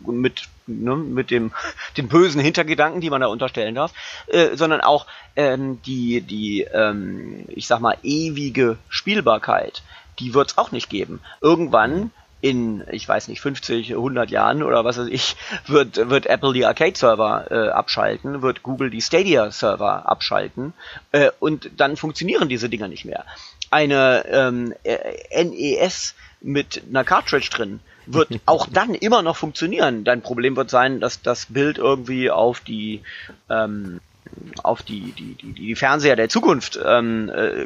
mit 0.06 0.44
ne, 0.68 0.96
mit 0.96 1.32
dem 1.32 1.52
den 1.98 2.08
bösen 2.08 2.42
Hintergedanken, 2.42 3.02
die 3.02 3.10
man 3.10 3.22
da 3.22 3.28
unterstellen 3.28 3.76
darf, 3.76 3.94
äh, 4.28 4.56
sondern 4.56 4.82
auch 4.82 5.08
ähm, 5.36 5.82
die 5.84 6.22
die 6.22 6.62
ähm, 6.64 7.46
ich 7.50 7.68
sag 7.68 7.80
mal 7.80 7.98
ewige 8.04 8.78
Spielbarkeit, 8.90 9.84
die 10.20 10.34
wird 10.34 10.52
es 10.52 10.58
auch 10.58 10.72
nicht 10.72 10.90
geben. 10.90 11.22
Irgendwann 11.42 12.12
in, 12.42 12.84
ich 12.92 13.08
weiß 13.08 13.28
nicht, 13.30 13.42
50, 13.42 13.92
100 13.92 14.30
Jahren 14.30 14.64
oder 14.64 14.86
was 14.86 14.98
weiß 14.98 15.08
ich, 15.08 15.36
wird, 15.66 16.10
wird 16.10 16.28
Apple 16.28 16.54
die 16.54 16.66
Arcade-Server 16.66 17.48
äh, 17.50 17.70
abschalten, 17.70 18.42
wird 18.42 18.64
Google 18.64 18.90
die 18.90 19.02
Stadia-Server 19.02 20.10
abschalten 20.10 20.74
äh, 21.12 21.32
und 21.40 21.72
dann 21.78 21.98
funktionieren 21.98 22.50
diese 22.50 22.70
Dinger 22.70 22.88
nicht 22.88 23.06
mehr. 23.06 23.26
Eine 23.72 24.26
ähm, 24.30 24.74
äh, 24.84 25.44
NES 25.44 26.16
mit 26.42 26.84
einer 26.88 27.04
Cartridge 27.04 27.50
drin 27.52 27.80
wird 28.06 28.30
auch 28.46 28.68
dann 28.72 28.94
immer 28.94 29.22
noch 29.22 29.36
funktionieren. 29.36 30.04
Dein 30.04 30.22
Problem 30.22 30.56
wird 30.56 30.70
sein, 30.70 31.00
dass 31.00 31.22
das 31.22 31.48
Bild 31.48 31.78
irgendwie 31.78 32.30
auf 32.30 32.60
die 32.60 33.02
ähm, 33.50 34.00
auf 34.62 34.84
die, 34.84 35.14
die, 35.14 35.36
die, 35.36 35.54
die 35.54 35.76
Fernseher 35.76 36.16
der 36.16 36.30
Zukunft 36.30 36.78
ähm, 36.84 37.30
äh, 37.30 37.66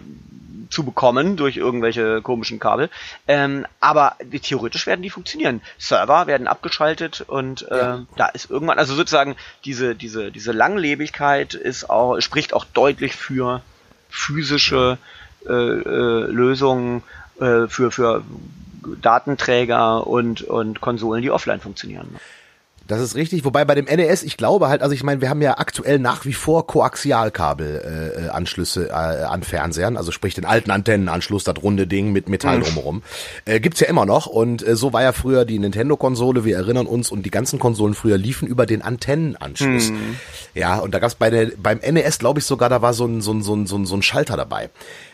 zu 0.69 0.83
bekommen 0.83 1.37
durch 1.37 1.57
irgendwelche 1.57 2.21
komischen 2.21 2.59
Kabel. 2.59 2.89
Ähm, 3.27 3.65
aber 3.79 4.15
theoretisch 4.41 4.87
werden 4.87 5.01
die 5.01 5.09
funktionieren. 5.09 5.61
Server 5.77 6.27
werden 6.27 6.47
abgeschaltet 6.47 7.21
und 7.21 7.69
äh, 7.69 7.77
ja. 7.77 8.05
da 8.15 8.27
ist 8.27 8.49
irgendwann, 8.49 8.79
also 8.79 8.95
sozusagen 8.95 9.35
diese, 9.65 9.95
diese, 9.95 10.31
diese 10.31 10.51
Langlebigkeit 10.51 11.53
ist 11.53 11.89
auch, 11.89 12.19
spricht 12.19 12.53
auch 12.53 12.65
deutlich 12.65 13.15
für 13.15 13.61
physische 14.09 14.97
äh, 15.47 15.53
äh, 15.53 16.25
Lösungen 16.31 17.03
äh, 17.39 17.67
für, 17.67 17.91
für 17.91 18.23
Datenträger 19.01 20.05
und, 20.05 20.41
und 20.41 20.81
Konsolen, 20.81 21.21
die 21.21 21.31
offline 21.31 21.59
funktionieren. 21.59 22.15
Das 22.87 22.99
ist 22.99 23.15
richtig, 23.15 23.45
wobei 23.45 23.63
bei 23.63 23.75
dem 23.75 23.85
NES, 23.85 24.23
ich 24.23 24.37
glaube 24.37 24.67
halt, 24.67 24.81
also 24.81 24.93
ich 24.93 25.03
meine, 25.03 25.21
wir 25.21 25.29
haben 25.29 25.41
ja 25.41 25.59
aktuell 25.59 25.99
nach 25.99 26.25
wie 26.25 26.33
vor 26.33 26.67
Koaxialkabelanschlüsse 26.67 28.89
äh, 28.89 28.91
äh, 28.91 29.23
an 29.23 29.43
Fernsehern, 29.43 29.95
also 29.97 30.11
sprich 30.11 30.33
den 30.33 30.45
alten 30.45 30.71
Antennenanschluss, 30.71 31.43
das 31.43 31.55
runde 31.61 31.85
Ding 31.87 32.11
mit 32.11 32.27
Metall 32.27 32.57
mhm. 32.57 32.63
drumherum. 32.63 33.03
Äh, 33.45 33.59
gibt's 33.59 33.79
ja 33.79 33.87
immer 33.87 34.05
noch 34.05 34.25
und 34.25 34.67
äh, 34.67 34.75
so 34.75 34.93
war 34.93 35.03
ja 35.03 35.11
früher 35.13 35.45
die 35.45 35.59
Nintendo-Konsole, 35.59 36.43
wir 36.43 36.57
erinnern 36.57 36.87
uns, 36.87 37.11
und 37.11 37.25
die 37.25 37.31
ganzen 37.31 37.59
Konsolen 37.59 37.93
früher 37.93 38.17
liefen 38.17 38.47
über 38.47 38.65
den 38.65 38.81
Antennenanschluss. 38.81 39.91
Mhm. 39.91 40.17
Ja, 40.53 40.79
und 40.79 40.93
da 40.93 40.99
gab's 40.99 41.15
bei 41.15 41.29
der, 41.29 41.51
beim 41.57 41.77
NES, 41.77 42.19
glaube 42.19 42.39
ich 42.39 42.45
sogar, 42.45 42.69
da 42.69 42.81
war 42.81 42.93
so 42.93 43.05
ein, 43.05 43.21
so 43.21 43.33
ein, 43.33 43.41
so 43.41 43.55
ein, 43.55 43.67
so 43.67 43.77
ein, 43.77 43.85
so 43.85 43.95
ein 43.95 44.01
Schalter 44.01 44.37
dabei 44.37 44.69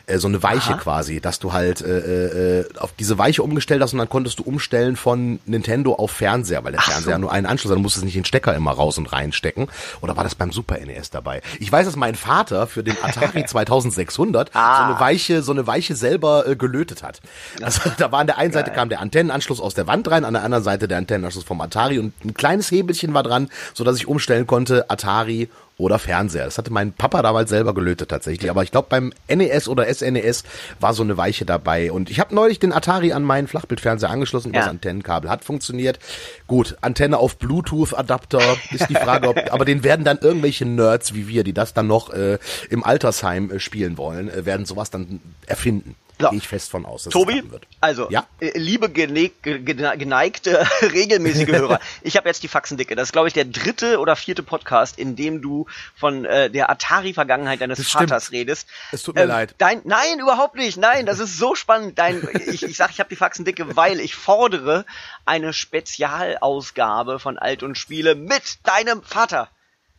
äh, 0.07 0.17
so 0.17 0.27
eine 0.27 0.41
Weiche 0.41 0.73
Aha. 0.73 0.79
quasi, 0.79 1.19
dass 1.19 1.39
du 1.39 1.53
halt 1.53 1.81
äh, 1.81 2.59
äh, 2.59 2.65
auf 2.77 2.93
diese 2.97 3.17
Weiche 3.17 3.43
umgestellt 3.43 3.81
hast 3.81 3.93
und 3.93 3.99
dann 3.99 4.09
konntest 4.09 4.39
du 4.39 4.43
umstellen 4.43 4.95
von 4.95 5.39
Nintendo 5.45 5.93
auf 5.93 6.11
Fernseher, 6.11 6.63
weil 6.63 6.71
der 6.71 6.81
Ach 6.81 6.89
Fernseher 6.89 7.15
so. 7.15 7.21
nur 7.21 7.31
einen 7.31 7.45
Anschluss 7.45 7.71
hat, 7.71 7.77
du 7.77 7.81
musstest 7.81 8.05
nicht 8.05 8.15
den 8.15 8.25
Stecker 8.25 8.55
immer 8.55 8.71
raus 8.71 8.97
und 8.97 9.11
reinstecken. 9.11 9.67
Oder 10.01 10.15
war 10.15 10.23
das 10.23 10.35
beim 10.35 10.51
Super 10.51 10.77
NES 10.79 11.09
dabei? 11.09 11.41
Ich 11.59 11.71
weiß, 11.71 11.85
dass 11.85 11.95
mein 11.97 12.15
Vater 12.15 12.67
für 12.67 12.83
den 12.83 12.95
Atari 13.03 13.45
2600 13.47 14.51
ah. 14.53 14.77
so 14.77 14.83
eine 14.91 14.99
Weiche, 14.99 15.41
so 15.43 15.51
eine 15.51 15.67
Weiche 15.67 15.95
selber 15.95 16.47
äh, 16.47 16.55
gelötet 16.55 17.03
hat. 17.03 17.21
Also 17.61 17.81
da 17.97 18.11
war 18.11 18.19
an 18.19 18.27
der 18.27 18.37
einen 18.37 18.53
Seite 18.53 18.71
kam 18.71 18.89
der 18.89 19.01
Antennenanschluss 19.01 19.59
aus 19.59 19.73
der 19.73 19.87
Wand 19.87 20.09
rein, 20.09 20.23
an 20.23 20.33
der 20.33 20.43
anderen 20.43 20.63
Seite 20.63 20.87
der 20.87 20.97
Antennenanschluss 20.97 21.43
vom 21.43 21.59
Atari 21.59 21.99
und 21.99 22.13
ein 22.23 22.33
kleines 22.33 22.71
Hebelchen 22.71 23.13
war 23.13 23.23
dran, 23.23 23.49
so 23.73 23.83
dass 23.83 23.97
ich 23.97 24.07
umstellen 24.07 24.47
konnte 24.47 24.89
Atari 24.89 25.49
oder 25.77 25.99
Fernseher. 25.99 26.45
Das 26.45 26.57
hatte 26.57 26.73
mein 26.73 26.91
Papa 26.91 27.21
damals 27.21 27.49
selber 27.49 27.73
gelötet 27.73 28.09
tatsächlich. 28.09 28.49
Aber 28.49 28.63
ich 28.63 28.71
glaube, 28.71 28.87
beim 28.89 29.13
NES 29.29 29.67
oder 29.67 29.91
SNES 29.93 30.43
war 30.79 30.93
so 30.93 31.03
eine 31.03 31.17
Weiche 31.17 31.45
dabei. 31.45 31.91
Und 31.91 32.09
ich 32.09 32.19
habe 32.19 32.33
neulich 32.33 32.59
den 32.59 32.73
Atari 32.73 33.13
an 33.13 33.23
meinen 33.23 33.47
Flachbildfernseher 33.47 34.09
angeschlossen. 34.09 34.53
Ja. 34.53 34.61
Das 34.61 34.69
Antennenkabel 34.69 35.29
hat 35.29 35.43
funktioniert. 35.43 35.99
Gut, 36.47 36.77
Antenne 36.81 37.19
auf 37.19 37.37
Bluetooth-Adapter 37.37 38.41
ist 38.71 38.89
die 38.89 38.95
Frage, 38.95 39.29
ob, 39.29 39.37
aber 39.51 39.65
den 39.65 39.83
werden 39.83 40.03
dann 40.03 40.17
irgendwelche 40.19 40.65
Nerds 40.65 41.13
wie 41.13 41.27
wir, 41.27 41.43
die 41.43 41.53
das 41.53 41.73
dann 41.75 41.87
noch 41.87 42.09
äh, 42.09 42.39
im 42.69 42.83
Altersheim 42.83 43.51
äh, 43.51 43.59
spielen 43.59 43.97
wollen, 43.97 44.29
äh, 44.29 44.45
werden 44.45 44.65
sowas 44.65 44.89
dann 44.89 45.19
erfinden. 45.45 45.95
So. 46.19 46.29
Gehe 46.29 46.39
ich 46.39 46.47
fest 46.47 46.71
von 46.71 46.85
aus. 46.85 47.03
Dass 47.03 47.13
Tobi, 47.13 47.43
also, 47.79 48.09
ja? 48.09 48.25
Äh, 48.39 48.57
liebe 48.57 48.89
geneigte, 48.89 50.67
regelmäßige 50.81 51.47
Hörer, 51.51 51.79
ich 52.01 52.17
habe 52.17 52.27
jetzt 52.27 52.41
die 52.41 52.47
Faxendicke. 52.47 52.95
Das 52.95 53.09
ist, 53.09 53.11
glaube 53.11 53.27
ich, 53.27 53.35
der 53.35 53.45
dritte 53.45 53.99
oder 53.99 54.15
vierte 54.15 54.41
Podcast, 54.41 54.97
in 54.97 55.15
dem 55.15 55.41
du 55.43 55.67
von 55.95 56.25
äh, 56.25 56.49
der 56.49 56.71
Atari-Vergangenheit 56.71 57.61
deines 57.61 57.77
das 57.77 57.91
Vaters 57.91 58.25
stimmt. 58.25 58.39
redest. 58.39 58.67
Es 58.91 59.03
tut 59.03 59.15
mir 59.15 59.21
ähm, 59.21 59.27
leid. 59.27 59.55
Dein, 59.59 59.81
nein, 59.83 60.19
überhaupt 60.19 60.55
nicht. 60.55 60.77
Nein, 60.77 61.05
das 61.05 61.19
ist 61.19 61.37
so 61.37 61.53
spannend. 61.53 61.99
Dein, 61.99 62.27
ich 62.47 62.63
ich 62.63 62.77
sage, 62.77 62.91
ich 62.93 62.99
habe 62.99 63.09
die 63.09 63.15
Faxendicke, 63.15 63.75
weil 63.75 63.99
ich 63.99 64.15
fordere 64.15 64.85
eine 65.25 65.53
Spezialausgabe 65.53 67.19
von 67.19 67.37
Alt 67.37 67.61
und 67.61 67.77
Spiele 67.77 68.15
mit 68.15 68.57
deinem 68.63 69.03
Vater. 69.03 69.49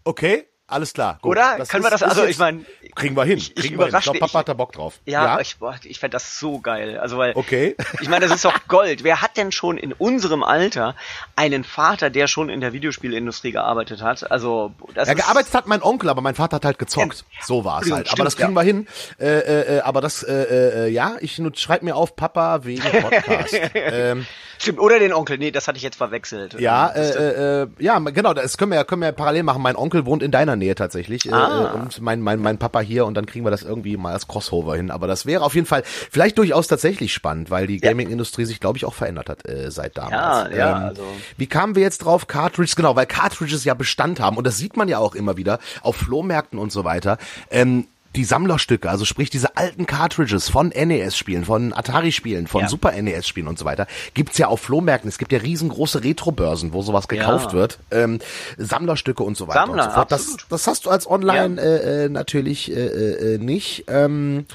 Okay. 0.03 0.49
Alles 0.71 0.93
klar. 0.93 1.19
Gut. 1.23 1.31
Oder? 1.31 1.57
Das 1.57 1.71
Können 1.71 1.83
wir 1.83 1.91
das, 1.91 2.03
also 2.03 2.27
ich 2.27 2.39
meine. 2.39 2.65
Kriegen 2.95 3.17
wir 3.17 3.25
hin. 3.25 3.39
Ich, 3.39 3.57
ich 3.57 3.71
überrasche 3.71 3.97
Ich 3.97 4.03
glaube, 4.05 4.19
Papa 4.19 4.39
hat 4.41 4.49
da 4.51 4.55
Bock 4.55 4.73
drauf. 4.73 5.01
Ja, 5.07 5.25
ja? 5.25 5.41
ich, 5.41 5.57
ich 5.85 5.99
fände 5.99 6.15
das 6.15 6.39
so 6.39 6.61
geil. 6.61 6.99
Also 6.99 7.17
weil. 7.17 7.33
Okay. 7.35 7.75
Ich 8.01 8.09
meine, 8.09 8.27
das 8.27 8.37
ist 8.37 8.45
doch 8.45 8.69
Gold. 8.69 9.03
Wer 9.03 9.23
hat 9.23 9.37
denn 9.37 9.51
schon 9.51 9.79
in 9.79 9.93
unserem 9.93 10.43
Alter 10.43 10.95
einen 11.37 11.65
Vater, 11.65 12.11
der 12.11 12.29
schon 12.29 12.49
in 12.49 12.61
der 12.61 12.73
Videospielindustrie 12.73 13.51
gearbeitet 13.51 14.03
hat? 14.03 14.31
Also, 14.31 14.73
das 14.95 15.09
Ja, 15.09 15.15
gearbeitet 15.15 15.55
hat 15.55 15.67
mein 15.67 15.83
Onkel, 15.83 16.11
aber 16.11 16.21
mein 16.21 16.35
Vater 16.35 16.57
hat 16.57 16.65
halt 16.65 16.79
gezockt. 16.79 17.25
Ja. 17.33 17.47
So 17.47 17.65
war 17.65 17.83
es 17.83 17.91
halt. 17.91 18.07
Stimmt, 18.07 18.21
aber 18.21 18.25
das 18.25 18.37
kriegen 18.37 18.51
ja. 18.51 18.55
wir 18.55 18.63
hin. 18.63 18.87
Äh, 19.19 19.27
äh, 19.27 19.77
äh, 19.77 19.81
aber 19.81 20.01
das, 20.01 20.23
äh, 20.23 20.87
äh, 20.87 20.89
ja, 20.89 21.17
ich 21.21 21.41
schreib 21.55 21.83
mir 21.83 21.97
auf 21.97 22.15
Papa 22.15 22.65
wegen 22.65 22.83
Podcast. 23.03 23.57
ähm, 23.75 24.27
Stimmt, 24.59 24.81
oder 24.81 24.99
den 24.99 25.13
Onkel. 25.13 25.39
Nee, 25.39 25.51
das 25.51 25.69
hatte 25.69 25.77
ich 25.77 25.83
jetzt 25.83 25.97
verwechselt. 25.97 26.59
Ja, 26.59 26.89
äh, 26.89 27.63
äh, 27.63 27.69
ja, 27.79 27.99
genau, 27.99 28.35
das 28.35 28.59
können 28.59 28.73
wir 28.73 28.77
ja 28.77 28.85
können 28.85 29.03
wir 29.03 29.07
ja 29.07 29.13
parallel 29.13 29.45
machen. 29.45 29.63
Mein 29.63 29.77
Onkel 29.77 30.05
wohnt 30.05 30.23
in 30.23 30.31
deiner 30.31 30.57
Nähe 30.57 30.75
tatsächlich 30.75 31.33
ah. 31.33 31.75
äh, 31.75 31.79
und 31.79 32.01
mein, 32.01 32.21
mein, 32.21 32.41
mein 32.41 32.59
Papa 32.59 32.81
hier 32.81 33.07
und 33.07 33.15
dann 33.15 33.27
kriegen 33.27 33.45
wir 33.47 33.51
das 33.51 33.63
irgendwie 33.63 33.97
mal 33.97 34.13
als 34.13 34.27
Crossover 34.27 34.77
hin. 34.77 34.91
Aber 34.91 35.07
das 35.07 35.27
wäre 35.27 35.45
auf 35.45 35.55
jeden 35.55 35.67
Fall 35.67 35.83
vielleicht 35.85 36.39
durchaus 36.39 36.67
tatsächlich 36.67 37.13
spannend, 37.13 37.51
weil 37.51 37.67
die 37.67 37.79
Gaming-Industrie 37.79 38.45
sich, 38.45 38.61
glaube 38.61 38.79
ich, 38.79 38.85
auch 38.85 38.95
verändert 38.95 39.29
hat 39.29 39.49
äh, 39.49 39.71
seit 39.71 39.97
damals. 39.97 40.51
Ja, 40.53 40.57
ja, 40.57 40.77
ähm, 40.77 40.85
also. 40.89 41.03
Wie 41.37 41.47
kamen 41.47 41.75
wir 41.75 41.83
jetzt 41.83 41.99
drauf? 41.99 42.27
Cartridges, 42.27 42.77
genau, 42.77 42.97
weil 42.97 43.07
Cartridges 43.07 43.65
ja 43.65 43.75
Bestand 43.75 44.21
haben 44.21 44.37
und 44.37 44.47
das 44.47 44.59
sieht 44.59 44.77
man 44.77 44.89
ja 44.89 44.99
auch 44.99 45.15
immer 45.15 45.37
wieder 45.37 45.59
auf 45.83 45.97
Flohmärkten 45.97 46.59
und 46.59 46.73
so 46.73 46.85
weiter. 46.85 47.19
Ähm, 47.51 47.87
die 48.19 48.25
Sammlerstücke, 48.25 48.91
also 48.91 49.05
sprich 49.05 49.31
diese 49.31 49.57
alten 49.57 49.87
Cartridges 49.87 50.49
von 50.49 50.71
NES-Spielen, 50.71 51.45
von 51.45 51.73
Atari-Spielen, 51.73 52.49
von 52.49 52.63
ja. 52.63 52.69
Super 52.69 52.91
NES-Spielen 53.01 53.47
und 53.47 53.61
so 53.61 53.65
weiter, 53.65 53.87
gibt's 54.13 54.39
ja 54.39 54.49
auf 54.49 54.61
Flohmärkten. 54.61 55.09
Es 55.09 55.19
gibt 55.19 55.31
ja 55.31 55.39
riesengroße 55.39 56.03
Retro-Börsen, 56.03 56.73
wo 56.73 56.83
sowas 56.83 57.07
gekauft 57.07 57.53
ja. 57.53 57.53
wird. 57.53 57.79
Ähm, 57.93 58.19
Sammlerstücke 58.57 59.23
und 59.23 59.37
so 59.37 59.47
weiter 59.47 59.61
Sammler, 59.61 59.85
und 59.85 59.91
so 59.91 59.95
fort. 59.95 60.11
Das, 60.11 60.37
das 60.51 60.67
hast 60.67 60.87
du 60.87 60.91
als 60.91 61.09
Online 61.09 61.63
äh, 61.63 62.07
äh 62.07 62.09
natürlich 62.09 62.73
äh, 62.73 63.35
äh, 63.35 63.39
nicht. 63.39 63.85
Ähm, 63.87 64.47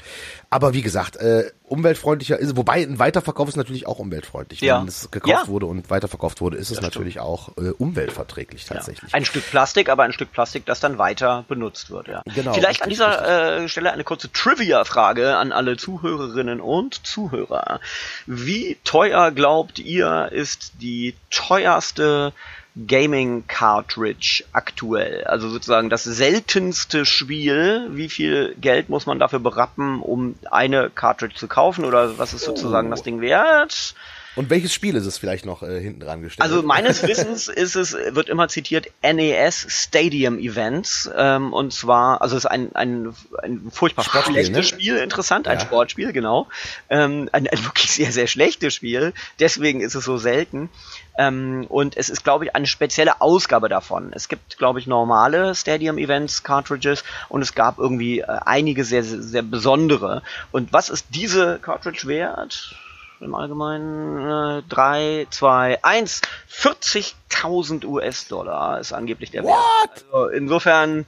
aber 0.54 0.72
wie 0.72 0.82
gesagt, 0.82 1.16
äh, 1.16 1.50
umweltfreundlicher 1.64 2.38
ist, 2.38 2.56
wobei 2.56 2.74
ein 2.74 3.00
Weiterverkauf 3.00 3.48
ist 3.48 3.56
natürlich 3.56 3.88
auch 3.88 3.98
umweltfreundlich. 3.98 4.60
Ja. 4.60 4.78
Wenn 4.78 4.86
es 4.86 5.10
gekauft 5.10 5.46
ja. 5.46 5.48
wurde 5.48 5.66
und 5.66 5.90
weiterverkauft 5.90 6.40
wurde, 6.40 6.58
ist 6.58 6.70
es 6.70 6.76
das 6.76 6.84
natürlich 6.84 7.14
stimmt. 7.14 7.26
auch 7.26 7.48
äh, 7.56 7.70
umweltverträglich 7.70 8.64
tatsächlich. 8.64 9.10
Ja. 9.10 9.16
Ein 9.16 9.24
Stück 9.24 9.50
Plastik, 9.50 9.88
aber 9.88 10.04
ein 10.04 10.12
Stück 10.12 10.30
Plastik, 10.30 10.64
das 10.64 10.78
dann 10.78 10.96
weiter 10.96 11.44
benutzt 11.48 11.90
wird, 11.90 12.06
ja. 12.06 12.22
Genau. 12.32 12.52
Vielleicht 12.52 12.84
an 12.84 12.88
dieser 12.88 13.64
äh, 13.64 13.68
Stelle 13.68 13.90
eine 13.90 14.04
kurze 14.04 14.30
Trivia-Frage 14.30 15.36
an 15.36 15.50
alle 15.50 15.76
Zuhörerinnen 15.76 16.60
und 16.60 17.04
Zuhörer. 17.04 17.80
Wie 18.26 18.78
teuer 18.84 19.32
glaubt 19.32 19.80
ihr 19.80 20.28
ist 20.30 20.74
die 20.80 21.16
teuerste 21.30 22.32
Gaming 22.76 23.46
Cartridge 23.46 24.44
aktuell. 24.52 25.24
Also 25.24 25.48
sozusagen 25.48 25.90
das 25.90 26.02
seltenste 26.04 27.06
Spiel. 27.06 27.88
Wie 27.92 28.08
viel 28.08 28.56
Geld 28.60 28.88
muss 28.88 29.06
man 29.06 29.20
dafür 29.20 29.38
berappen, 29.38 30.00
um 30.00 30.34
eine 30.50 30.90
Cartridge 30.90 31.36
zu 31.36 31.46
kaufen? 31.46 31.84
Oder 31.84 32.18
was 32.18 32.34
ist 32.34 32.44
sozusagen 32.44 32.88
oh. 32.88 32.90
das 32.90 33.02
Ding 33.02 33.20
wert? 33.20 33.94
Und 34.36 34.50
welches 34.50 34.74
Spiel 34.74 34.96
ist 34.96 35.06
es 35.06 35.16
vielleicht 35.16 35.46
noch 35.46 35.62
äh, 35.62 35.80
hinten 35.80 36.00
dran 36.00 36.22
gestellt? 36.22 36.42
Also 36.42 36.62
meines 36.62 37.02
Wissens 37.02 37.48
ist 37.48 37.76
es, 37.76 37.92
wird 37.92 38.28
immer 38.28 38.48
zitiert, 38.48 38.88
NES 39.02 39.66
Stadium 39.68 40.38
Events. 40.38 41.08
Ähm, 41.16 41.52
und 41.52 41.72
zwar, 41.72 42.20
also 42.20 42.36
es 42.36 42.44
ist 42.44 42.50
ein, 42.50 42.74
ein, 42.74 43.14
ein 43.42 43.70
furchtbar 43.70 44.04
schlechtes 44.04 44.50
ne? 44.50 44.62
Spiel, 44.64 44.96
interessant, 44.96 45.46
ein 45.46 45.58
ja. 45.58 45.64
Sportspiel, 45.64 46.12
genau. 46.12 46.48
Ähm, 46.90 47.28
ein, 47.32 47.46
ein 47.46 47.64
wirklich 47.64 47.92
sehr, 47.92 48.10
sehr 48.10 48.26
schlechtes 48.26 48.74
Spiel. 48.74 49.12
Deswegen 49.38 49.80
ist 49.80 49.94
es 49.94 50.04
so 50.04 50.16
selten. 50.16 50.68
Ähm, 51.16 51.66
und 51.68 51.96
es 51.96 52.08
ist, 52.08 52.24
glaube 52.24 52.46
ich, 52.46 52.56
eine 52.56 52.66
spezielle 52.66 53.20
Ausgabe 53.20 53.68
davon. 53.68 54.12
Es 54.14 54.28
gibt, 54.28 54.58
glaube 54.58 54.80
ich, 54.80 54.86
normale 54.86 55.54
Stadium 55.54 55.96
Events 55.96 56.42
Cartridges 56.42 57.04
und 57.28 57.42
es 57.42 57.54
gab 57.54 57.78
irgendwie 57.78 58.20
äh, 58.20 58.26
einige 58.26 58.84
sehr, 58.84 59.04
sehr, 59.04 59.22
sehr 59.22 59.42
besondere. 59.42 60.22
Und 60.50 60.72
was 60.72 60.88
ist 60.88 61.06
diese 61.10 61.60
Cartridge 61.60 62.08
wert? 62.08 62.74
Im 63.20 63.34
Allgemeinen 63.34 64.60
äh, 64.60 64.62
3, 64.68 65.26
2, 65.30 65.82
1, 65.82 66.22
40.000 66.50 67.84
US-Dollar 67.84 68.80
ist 68.80 68.92
angeblich 68.92 69.30
der 69.30 69.44
What? 69.44 69.50
Wert. 69.50 70.04
Also 70.12 70.28
insofern 70.28 71.06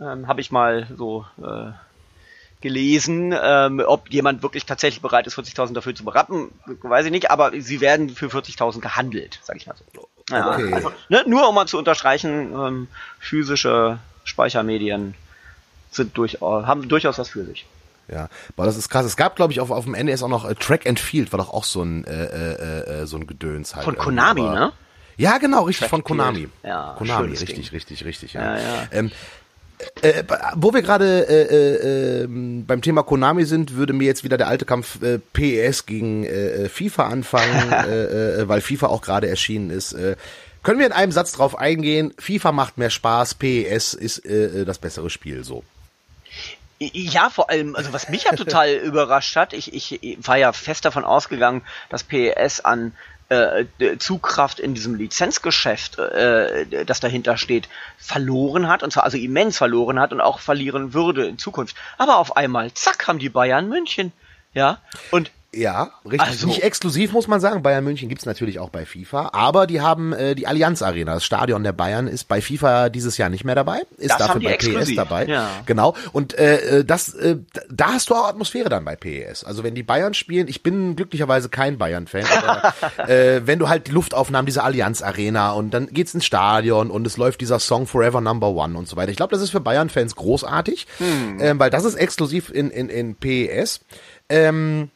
ähm, 0.00 0.26
habe 0.26 0.40
ich 0.40 0.50
mal 0.50 0.86
so 0.96 1.24
äh, 1.42 1.72
gelesen. 2.62 3.34
Ähm, 3.38 3.82
ob 3.86 4.08
jemand 4.10 4.42
wirklich 4.42 4.64
tatsächlich 4.64 5.02
bereit 5.02 5.26
ist, 5.26 5.38
40.000 5.38 5.74
dafür 5.74 5.94
zu 5.94 6.04
berappen, 6.04 6.50
weiß 6.64 7.04
ich 7.06 7.12
nicht, 7.12 7.30
aber 7.30 7.52
sie 7.60 7.82
werden 7.82 8.08
für 8.08 8.28
40.000 8.28 8.80
gehandelt, 8.80 9.40
sag 9.42 9.56
ich 9.56 9.66
mal 9.66 9.74
so. 9.94 10.08
Ja, 10.30 10.52
okay. 10.52 10.72
also, 10.72 10.92
ne, 11.08 11.24
nur 11.26 11.48
um 11.48 11.54
mal 11.54 11.66
zu 11.66 11.76
unterstreichen, 11.76 12.52
ähm, 12.54 12.88
physische 13.18 13.98
Speichermedien 14.24 15.14
sind 15.90 16.16
durchaus, 16.16 16.64
haben 16.64 16.88
durchaus 16.88 17.18
was 17.18 17.28
für 17.28 17.44
sich. 17.44 17.66
Ja, 18.12 18.28
aber 18.56 18.66
das 18.66 18.76
ist 18.76 18.88
krass. 18.88 19.06
Es 19.06 19.16
gab, 19.16 19.36
glaube 19.36 19.52
ich, 19.52 19.60
auf, 19.60 19.70
auf 19.70 19.84
dem 19.84 19.92
NES 19.92 20.22
auch 20.22 20.28
noch 20.28 20.48
äh, 20.48 20.54
Track 20.54 20.86
and 20.86 21.00
Field, 21.00 21.32
war 21.32 21.38
doch 21.38 21.52
auch 21.52 21.64
so 21.64 21.82
ein, 21.82 22.04
äh, 22.04 22.24
äh, 22.24 23.02
äh 23.02 23.06
so 23.06 23.16
ein 23.16 23.26
Gedöns 23.26 23.74
halt. 23.74 23.84
Von 23.84 23.96
Konami, 23.96 24.42
ne? 24.42 24.72
Ja, 25.16 25.38
genau, 25.38 25.64
richtig, 25.64 25.88
Track 25.88 25.90
von 25.90 26.04
Konami. 26.04 26.48
Ja, 26.62 26.94
Konami, 26.98 27.30
richtig, 27.30 27.50
richtig, 27.50 27.72
richtig, 27.72 28.04
richtig, 28.04 28.32
ja. 28.34 28.56
ja, 28.56 28.62
ja. 28.62 28.88
Ähm, 28.92 29.10
äh, 30.02 30.22
wo 30.54 30.72
wir 30.72 30.82
gerade 30.82 31.26
äh, 31.28 32.22
äh, 32.22 32.26
beim 32.28 32.82
Thema 32.82 33.02
Konami 33.02 33.44
sind, 33.44 33.74
würde 33.74 33.92
mir 33.92 34.04
jetzt 34.04 34.24
wieder 34.24 34.36
der 34.36 34.48
alte 34.48 34.64
Kampf 34.64 35.02
äh, 35.02 35.18
PES 35.18 35.86
gegen 35.86 36.24
äh, 36.24 36.64
äh 36.64 36.68
FIFA 36.68 37.08
anfangen, 37.08 37.72
äh, 37.72 38.42
äh, 38.42 38.48
weil 38.48 38.60
FIFA 38.60 38.88
auch 38.88 39.02
gerade 39.02 39.28
erschienen 39.28 39.70
ist. 39.70 39.92
Äh, 39.92 40.16
können 40.62 40.78
wir 40.78 40.86
in 40.86 40.92
einem 40.92 41.10
Satz 41.10 41.32
drauf 41.32 41.58
eingehen? 41.58 42.14
FIFA 42.18 42.52
macht 42.52 42.78
mehr 42.78 42.90
Spaß, 42.90 43.34
PES 43.34 43.94
ist 43.94 44.24
äh, 44.24 44.64
das 44.64 44.78
bessere 44.78 45.10
Spiel, 45.10 45.42
so. 45.42 45.64
Ja, 46.92 47.30
vor 47.30 47.50
allem, 47.50 47.76
also 47.76 47.92
was 47.92 48.08
mich 48.08 48.24
ja 48.24 48.32
total 48.36 48.72
überrascht 48.72 49.36
hat, 49.36 49.52
ich, 49.52 49.72
ich 49.72 50.18
war 50.26 50.36
ja 50.36 50.52
fest 50.52 50.84
davon 50.84 51.04
ausgegangen, 51.04 51.62
dass 51.88 52.04
PES 52.04 52.60
an 52.60 52.92
äh, 53.28 53.64
Zugkraft 53.98 54.60
in 54.60 54.74
diesem 54.74 54.94
Lizenzgeschäft, 54.94 55.98
äh, 55.98 56.84
das 56.84 57.00
dahinter 57.00 57.36
steht, 57.36 57.68
verloren 57.96 58.68
hat, 58.68 58.82
und 58.82 58.92
zwar 58.92 59.04
also 59.04 59.16
immens 59.16 59.58
verloren 59.58 59.98
hat 59.98 60.12
und 60.12 60.20
auch 60.20 60.40
verlieren 60.40 60.92
würde 60.92 61.26
in 61.26 61.38
Zukunft. 61.38 61.76
Aber 61.98 62.18
auf 62.18 62.36
einmal, 62.36 62.72
zack, 62.74 63.08
haben 63.08 63.18
die 63.18 63.30
Bayern 63.30 63.68
München. 63.68 64.12
Ja, 64.54 64.78
und 65.10 65.30
ja, 65.54 65.90
richtig. 66.04 66.20
Also, 66.20 66.46
Nicht 66.46 66.62
exklusiv, 66.62 67.12
muss 67.12 67.28
man 67.28 67.38
sagen. 67.38 67.62
Bayern 67.62 67.84
München 67.84 68.08
gibt's 68.08 68.24
natürlich 68.24 68.58
auch 68.58 68.70
bei 68.70 68.86
FIFA. 68.86 69.30
Aber 69.34 69.66
die 69.66 69.82
haben 69.82 70.14
äh, 70.14 70.34
die 70.34 70.46
Allianz 70.46 70.80
Arena, 70.80 71.12
das 71.14 71.24
Stadion 71.24 71.62
der 71.62 71.72
Bayern, 71.72 72.06
ist 72.06 72.24
bei 72.24 72.40
FIFA 72.40 72.88
dieses 72.88 73.18
Jahr 73.18 73.28
nicht 73.28 73.44
mehr 73.44 73.54
dabei. 73.54 73.82
Ist 73.98 74.18
dafür 74.18 74.40
bei 74.40 74.52
exklusiv. 74.52 74.96
PS 74.96 74.96
dabei. 74.96 75.26
Ja. 75.26 75.50
Genau. 75.66 75.94
Und 76.12 76.38
äh, 76.38 76.78
äh, 76.78 76.84
das, 76.86 77.12
äh, 77.14 77.36
da 77.68 77.92
hast 77.92 78.08
du 78.08 78.14
auch 78.14 78.28
Atmosphäre 78.28 78.70
dann 78.70 78.86
bei 78.86 78.96
PES. 78.96 79.44
Also 79.44 79.62
wenn 79.62 79.74
die 79.74 79.82
Bayern 79.82 80.14
spielen, 80.14 80.48
ich 80.48 80.62
bin 80.62 80.96
glücklicherweise 80.96 81.50
kein 81.50 81.76
Bayern-Fan, 81.76 82.24
aber 82.34 82.74
äh, 83.08 83.42
wenn 83.46 83.58
du 83.58 83.68
halt 83.68 83.88
die 83.88 83.92
Luftaufnahmen 83.92 84.46
dieser 84.46 84.64
Allianz 84.64 85.02
Arena 85.02 85.52
und 85.52 85.74
dann 85.74 85.88
geht's 85.88 86.14
ins 86.14 86.24
Stadion 86.24 86.90
und 86.90 87.06
es 87.06 87.18
läuft 87.18 87.42
dieser 87.42 87.58
Song 87.58 87.86
Forever 87.86 88.22
Number 88.22 88.48
One 88.48 88.78
und 88.78 88.88
so 88.88 88.96
weiter. 88.96 89.10
Ich 89.10 89.18
glaube, 89.18 89.32
das 89.32 89.42
ist 89.42 89.50
für 89.50 89.60
Bayern-Fans 89.60 90.16
großartig, 90.16 90.86
hm. 90.96 91.38
ähm, 91.40 91.58
weil 91.58 91.68
das 91.68 91.84
ist 91.84 91.96
exklusiv 91.96 92.50
in, 92.50 92.70
in, 92.70 92.88
in 92.88 93.16
PES. 93.16 93.80
Ähm, 94.30 94.90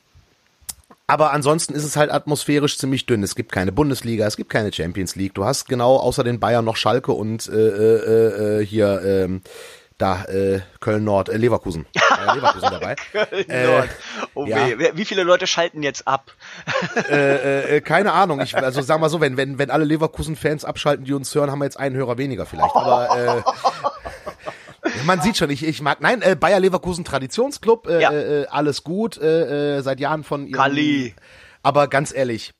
aber 1.06 1.32
ansonsten 1.32 1.74
ist 1.74 1.84
es 1.84 1.96
halt 1.96 2.10
atmosphärisch 2.10 2.78
ziemlich 2.78 3.06
dünn. 3.06 3.22
Es 3.22 3.34
gibt 3.34 3.52
keine 3.52 3.72
Bundesliga, 3.72 4.26
es 4.26 4.36
gibt 4.36 4.50
keine 4.50 4.72
Champions 4.72 5.14
League. 5.14 5.34
Du 5.34 5.44
hast 5.44 5.68
genau 5.68 5.96
außer 5.96 6.24
den 6.24 6.40
Bayern 6.40 6.64
noch 6.64 6.76
Schalke 6.76 7.12
und 7.12 7.48
äh, 7.48 7.52
äh, 7.52 8.60
äh, 8.60 8.66
hier 8.66 9.02
ähm, 9.04 9.42
da 9.98 10.24
äh, 10.24 10.60
Köln 10.80 11.04
Nord, 11.04 11.28
äh, 11.28 11.36
Leverkusen. 11.36 11.86
Äh, 12.16 12.34
Leverkusen 12.34 12.70
dabei. 12.70 12.96
Köln 13.12 13.66
Nord. 13.66 13.88
Oh 14.34 14.46
ja. 14.46 14.78
weh. 14.78 14.90
Wie 14.94 15.04
viele 15.04 15.22
Leute 15.22 15.46
schalten 15.46 15.82
jetzt 15.82 16.08
ab? 16.08 16.32
äh, 17.10 17.76
äh, 17.76 17.80
keine 17.82 18.12
Ahnung. 18.12 18.40
Ich, 18.40 18.56
also 18.56 18.80
sag 18.80 19.00
mal 19.00 19.10
so, 19.10 19.20
wenn 19.20 19.36
wenn 19.36 19.58
wenn 19.58 19.70
alle 19.70 19.84
Leverkusen-Fans 19.84 20.64
abschalten, 20.64 21.04
die 21.04 21.12
uns 21.12 21.34
hören, 21.34 21.50
haben 21.50 21.58
wir 21.58 21.66
jetzt 21.66 21.78
einen 21.78 21.94
Hörer 21.94 22.16
weniger 22.16 22.46
vielleicht. 22.46 22.74
Aber 22.74 23.44
äh, 25.00 25.04
Man 25.04 25.20
sieht 25.20 25.36
schon, 25.36 25.50
ich, 25.50 25.64
ich 25.64 25.82
mag, 25.82 26.00
nein, 26.00 26.22
äh, 26.22 26.36
Bayer 26.36 26.60
Leverkusen 26.60 27.04
Traditionsclub, 27.04 27.86
äh, 27.88 28.02
ja. 28.02 28.12
äh, 28.12 28.46
alles 28.46 28.84
gut, 28.84 29.18
äh, 29.18 29.78
äh, 29.78 29.82
seit 29.82 30.00
Jahren 30.00 30.24
von 30.24 30.46
ihrem, 30.46 30.58
Kali. 30.58 31.14
Aber 31.62 31.88
ganz 31.88 32.14
ehrlich, 32.14 32.54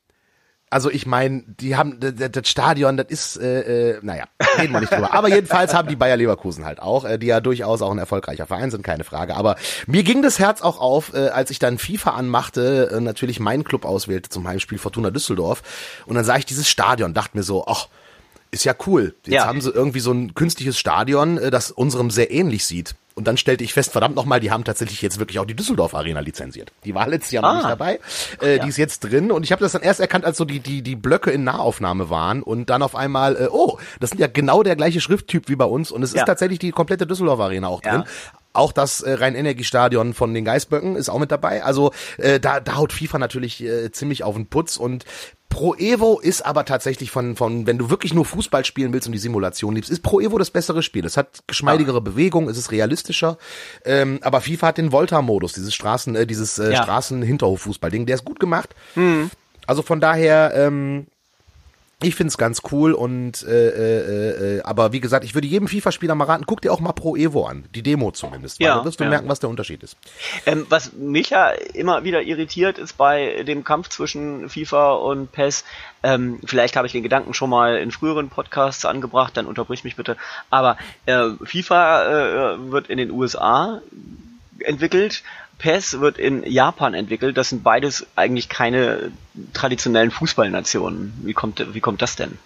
also 0.69 0.91
ich 0.91 1.05
meine, 1.05 1.43
die 1.47 1.77
haben 1.77 1.99
das, 2.01 2.13
das 2.31 2.49
Stadion, 2.49 2.97
das 2.97 3.07
ist, 3.07 3.37
äh, 3.37 3.91
äh, 3.91 3.99
naja, 4.01 4.25
reden 4.57 4.73
wir 4.73 4.81
nicht 4.81 4.91
drüber. 4.91 5.13
Aber 5.13 5.29
jedenfalls 5.29 5.73
haben 5.73 5.87
die 5.87 5.95
Bayer 5.95 6.17
Leverkusen 6.17 6.65
halt 6.65 6.81
auch, 6.81 7.05
äh, 7.05 7.17
die 7.17 7.27
ja 7.27 7.39
durchaus 7.39 7.81
auch 7.81 7.91
ein 7.91 7.97
erfolgreicher 7.97 8.45
Verein 8.45 8.69
sind, 8.69 8.83
keine 8.83 9.05
Frage. 9.05 9.35
Aber 9.35 9.55
mir 9.85 10.03
ging 10.03 10.21
das 10.21 10.39
Herz 10.39 10.61
auch 10.61 10.81
auf, 10.81 11.13
äh, 11.13 11.29
als 11.29 11.51
ich 11.51 11.59
dann 11.59 11.77
FIFA 11.77 12.11
anmachte, 12.11 12.91
äh, 12.91 12.99
natürlich 12.99 13.39
meinen 13.39 13.63
Club 13.63 13.85
auswählte 13.85 14.29
zum 14.29 14.45
Heimspiel 14.45 14.77
Fortuna 14.77 15.09
Düsseldorf. 15.09 15.63
Und 16.05 16.15
dann 16.15 16.25
sah 16.25 16.35
ich 16.35 16.45
dieses 16.45 16.67
Stadion, 16.67 17.13
dachte 17.13 17.37
mir 17.37 17.43
so, 17.43 17.65
ach, 17.65 17.87
ist 18.51 18.63
ja 18.63 18.73
cool. 18.85 19.15
Jetzt 19.25 19.33
ja. 19.33 19.45
haben 19.45 19.61
sie 19.61 19.71
irgendwie 19.71 19.99
so 19.99 20.11
ein 20.11 20.33
künstliches 20.33 20.77
Stadion, 20.77 21.37
äh, 21.37 21.51
das 21.51 21.71
unserem 21.71 22.09
sehr 22.09 22.31
ähnlich 22.31 22.65
sieht. 22.65 22.95
Und 23.17 23.27
dann 23.27 23.35
stellte 23.35 23.63
ich 23.63 23.73
fest, 23.73 23.93
verdammt 23.93 24.15
nochmal, 24.15 24.39
die 24.39 24.51
haben 24.51 24.63
tatsächlich 24.63 25.01
jetzt 25.01 25.17
wirklich 25.17 25.39
auch 25.39 25.45
die 25.45 25.55
Düsseldorf 25.55 25.95
Arena 25.95 26.19
lizenziert. 26.19 26.71
Die 26.85 26.93
war 26.93 27.07
letztes 27.07 27.31
Jahr 27.31 27.43
ah. 27.43 27.47
noch 27.47 27.55
nicht 27.55 27.69
dabei. 27.69 27.99
Äh, 28.43 28.57
ja. 28.57 28.63
Die 28.63 28.69
ist 28.69 28.77
jetzt 28.77 28.99
drin. 28.99 29.31
Und 29.31 29.43
ich 29.43 29.51
habe 29.51 29.59
das 29.59 29.71
dann 29.71 29.81
erst 29.81 29.99
erkannt, 29.99 30.23
als 30.23 30.37
so 30.37 30.45
die, 30.45 30.59
die, 30.59 30.83
die 30.83 30.95
Blöcke 30.95 31.31
in 31.31 31.43
Nahaufnahme 31.43 32.11
waren. 32.11 32.43
Und 32.43 32.69
dann 32.69 32.83
auf 32.83 32.95
einmal, 32.95 33.35
äh, 33.35 33.47
oh, 33.51 33.79
das 33.99 34.11
sind 34.11 34.19
ja 34.19 34.27
genau 34.27 34.61
der 34.61 34.75
gleiche 34.75 35.01
Schrifttyp 35.01 35.49
wie 35.49 35.55
bei 35.55 35.65
uns. 35.65 35.91
Und 35.91 36.03
es 36.03 36.13
ja. 36.13 36.21
ist 36.21 36.27
tatsächlich 36.27 36.59
die 36.59 36.69
komplette 36.69 37.07
Düsseldorf 37.07 37.39
Arena 37.39 37.69
auch 37.69 37.81
drin. 37.81 38.03
Auch 38.53 38.71
das 38.71 39.01
äh, 39.01 39.13
Rhein-Energiestadion 39.13 40.13
von 40.13 40.35
den 40.35 40.45
Geißböcken 40.45 40.95
ist 40.95 41.09
auch 41.09 41.19
mit 41.19 41.31
dabei. 41.31 41.63
Also 41.63 41.93
äh, 42.19 42.39
da, 42.39 42.59
da 42.59 42.75
haut 42.75 42.93
FIFA 42.93 43.17
natürlich 43.17 43.63
äh, 43.63 43.91
ziemlich 43.91 44.23
auf 44.23 44.35
den 44.35 44.45
Putz 44.45 44.77
und 44.77 45.05
Pro 45.49 45.73
Evo 45.75 46.19
ist 46.19 46.45
aber 46.45 46.65
tatsächlich 46.65 47.09
von, 47.09 47.35
von, 47.35 47.65
wenn 47.65 47.77
du 47.77 47.89
wirklich 47.89 48.13
nur 48.13 48.25
Fußball 48.25 48.65
spielen 48.65 48.93
willst 48.93 49.07
und 49.07 49.13
die 49.13 49.19
Simulation 49.19 49.75
liebst, 49.75 49.89
ist 49.89 50.03
Pro 50.03 50.19
Evo 50.19 50.37
das 50.37 50.51
bessere 50.51 50.83
Spiel. 50.83 51.05
Es 51.05 51.17
hat 51.17 51.43
geschmeidigere. 51.47 52.01
Bewegung, 52.01 52.49
es 52.49 52.57
ist 52.57 52.71
realistischer. 52.71 53.37
Ähm, 53.85 54.19
aber 54.21 54.41
FIFA 54.41 54.67
hat 54.67 54.77
den 54.77 54.91
Volta-Modus, 54.91 55.53
dieses 55.53 55.73
Straßen, 55.73 56.15
äh, 56.15 56.27
dieses 56.27 56.59
äh, 56.59 56.73
ja. 56.73 56.83
Straßen-Hinterhof-Fußball-Ding, 56.83 58.05
der 58.05 58.15
ist 58.15 58.25
gut 58.25 58.39
gemacht. 58.39 58.75
Mhm. 58.95 59.31
Also 59.65 59.81
von 59.81 59.99
daher, 59.99 60.53
ähm, 60.55 61.07
ich 61.99 62.13
find's 62.13 62.37
ganz 62.37 62.61
cool 62.71 62.93
und 62.93 63.41
äh, 63.41 63.69
äh, 63.69 64.57
äh, 64.57 64.61
aber 64.61 64.93
wie 64.93 64.99
gesagt, 64.99 65.25
ich 65.25 65.33
würde 65.33 65.47
jedem 65.47 65.67
FIFA-Spieler 65.67 66.13
mal 66.13 66.25
raten, 66.25 66.45
guck 66.45 66.61
dir 66.61 66.71
auch 66.71 66.79
mal 66.79 66.91
Pro 66.91 67.15
Evo 67.15 67.45
an, 67.45 67.65
die 67.73 67.81
Demo 67.81 68.11
zumindest, 68.11 68.59
weil 68.59 68.67
ja, 68.67 68.75
dann 68.75 68.85
wirst 68.85 68.99
du 68.99 69.03
ja. 69.03 69.09
merken, 69.09 69.27
was 69.27 69.39
der 69.39 69.49
Unterschied 69.49 69.81
ist. 69.81 69.97
Ähm, 70.45 70.67
was 70.69 70.93
mich 70.93 71.31
ja 71.31 71.49
immer 71.49 72.03
wieder 72.03 72.21
irritiert, 72.21 72.77
ist 72.77 72.97
bei 72.97 73.41
dem 73.43 73.63
Kampf 73.63 73.89
zwischen 73.89 74.47
FIFA 74.47 74.93
und 74.93 75.31
PES, 75.31 75.65
ähm, 76.03 76.39
vielleicht 76.45 76.75
habe 76.75 76.85
ich 76.85 76.93
den 76.93 77.01
Gedanken 77.01 77.33
schon 77.33 77.49
mal 77.49 77.77
in 77.77 77.89
früheren 77.89 78.29
Podcasts 78.29 78.85
angebracht, 78.85 79.35
dann 79.35 79.47
unterbrich 79.47 79.83
mich 79.83 79.95
bitte, 79.95 80.17
aber 80.51 80.77
äh, 81.07 81.29
FIFA 81.43 82.03
äh, 82.53 82.71
wird 82.71 82.91
in 82.91 82.99
den 82.99 83.09
USA 83.09 83.81
entwickelt, 84.59 85.23
PES 85.57 85.99
wird 85.99 86.17
in 86.17 86.43
Japan 86.43 86.93
entwickelt. 86.93 87.37
Das 87.37 87.49
sind 87.49 87.63
beides 87.63 88.05
eigentlich 88.15 88.49
keine 88.49 89.11
traditionellen 89.53 90.11
Fußballnationen. 90.11 91.13
Wie 91.23 91.33
kommt, 91.33 91.73
wie 91.73 91.79
kommt 91.79 92.01
das 92.01 92.15
denn? 92.15 92.37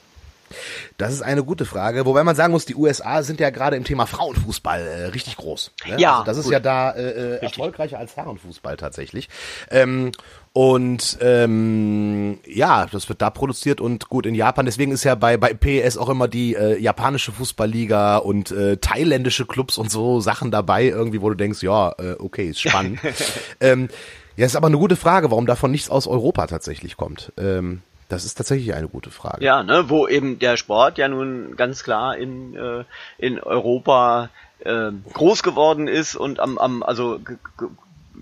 Das 0.98 1.14
ist 1.14 1.22
eine 1.22 1.44
gute 1.44 1.66
Frage, 1.66 2.06
wobei 2.06 2.24
man 2.24 2.36
sagen 2.36 2.52
muss, 2.52 2.66
die 2.66 2.76
USA 2.76 3.24
sind 3.24 3.40
ja 3.40 3.50
gerade 3.50 3.76
im 3.76 3.84
Thema 3.84 4.06
Frauenfußball 4.06 4.82
äh, 4.82 5.06
richtig 5.08 5.38
groß. 5.38 5.72
Ne? 5.88 6.00
Ja, 6.00 6.14
also 6.20 6.26
das 6.26 6.38
ist 6.38 6.44
gut. 6.46 6.54
ja 6.54 6.60
da 6.60 6.92
äh, 6.92 7.02
äh 7.02 7.36
erfolgreicher 7.38 8.00
als 8.00 8.16
Herrenfußball 8.16 8.78
tatsächlich. 8.78 9.30
Ähm, 9.70 10.12
und 10.54 11.18
ähm, 11.22 12.40
ja, 12.46 12.86
das 12.92 13.08
wird 13.08 13.22
da 13.22 13.30
produziert 13.30 13.80
und 13.80 14.10
gut 14.10 14.26
in 14.26 14.36
Japan. 14.36 14.66
Deswegen 14.66 14.92
ist 14.92 15.06
ja 15.06 15.16
bei 15.16 15.38
bei 15.38 15.54
PES 15.54 15.98
auch 15.98 16.10
immer 16.10 16.28
die 16.28 16.56
äh, 16.56 16.78
japanische 16.78 17.32
Fußballliga 17.32 18.18
und 18.18 18.52
äh, 18.52 18.76
thailändische 18.78 19.46
Clubs 19.46 19.78
und 19.78 19.90
so 19.90 20.20
Sachen 20.20 20.52
dabei 20.52 20.86
irgendwie, 20.86 21.22
wo 21.22 21.30
du 21.30 21.36
denkst, 21.36 21.64
ja, 21.64 21.94
äh, 21.98 22.16
okay, 22.20 22.50
ist 22.50 22.60
spannend. 22.60 23.00
ähm, 23.62 23.88
ja, 24.36 24.46
ist 24.46 24.56
aber 24.56 24.68
eine 24.68 24.78
gute 24.78 24.96
Frage, 24.96 25.32
warum 25.32 25.46
davon 25.46 25.72
nichts 25.72 25.90
aus 25.90 26.08
Europa 26.08 26.48
tatsächlich 26.48 26.98
kommt. 26.98 27.32
Ähm, 27.38 27.82
das 28.12 28.26
ist 28.26 28.36
tatsächlich 28.36 28.74
eine 28.74 28.88
gute 28.88 29.10
Frage. 29.10 29.44
Ja, 29.44 29.64
ne, 29.64 29.90
wo 29.90 30.08
eben 30.08 30.40
der 30.40 30.58
Sport 30.58 30.98
ja 30.98 31.08
nun 31.08 31.56
ganz 31.56 31.84
klar 31.84 32.18
in, 32.18 32.56
äh, 32.56 32.84
in 33.18 33.40
Europa 33.40 34.30
äh, 34.60 34.92
groß 35.14 35.44
geworden 35.44 35.88
ist 35.88 36.16
und 36.16 36.40
am, 36.40 36.58
am 36.58 36.84
also 36.84 37.20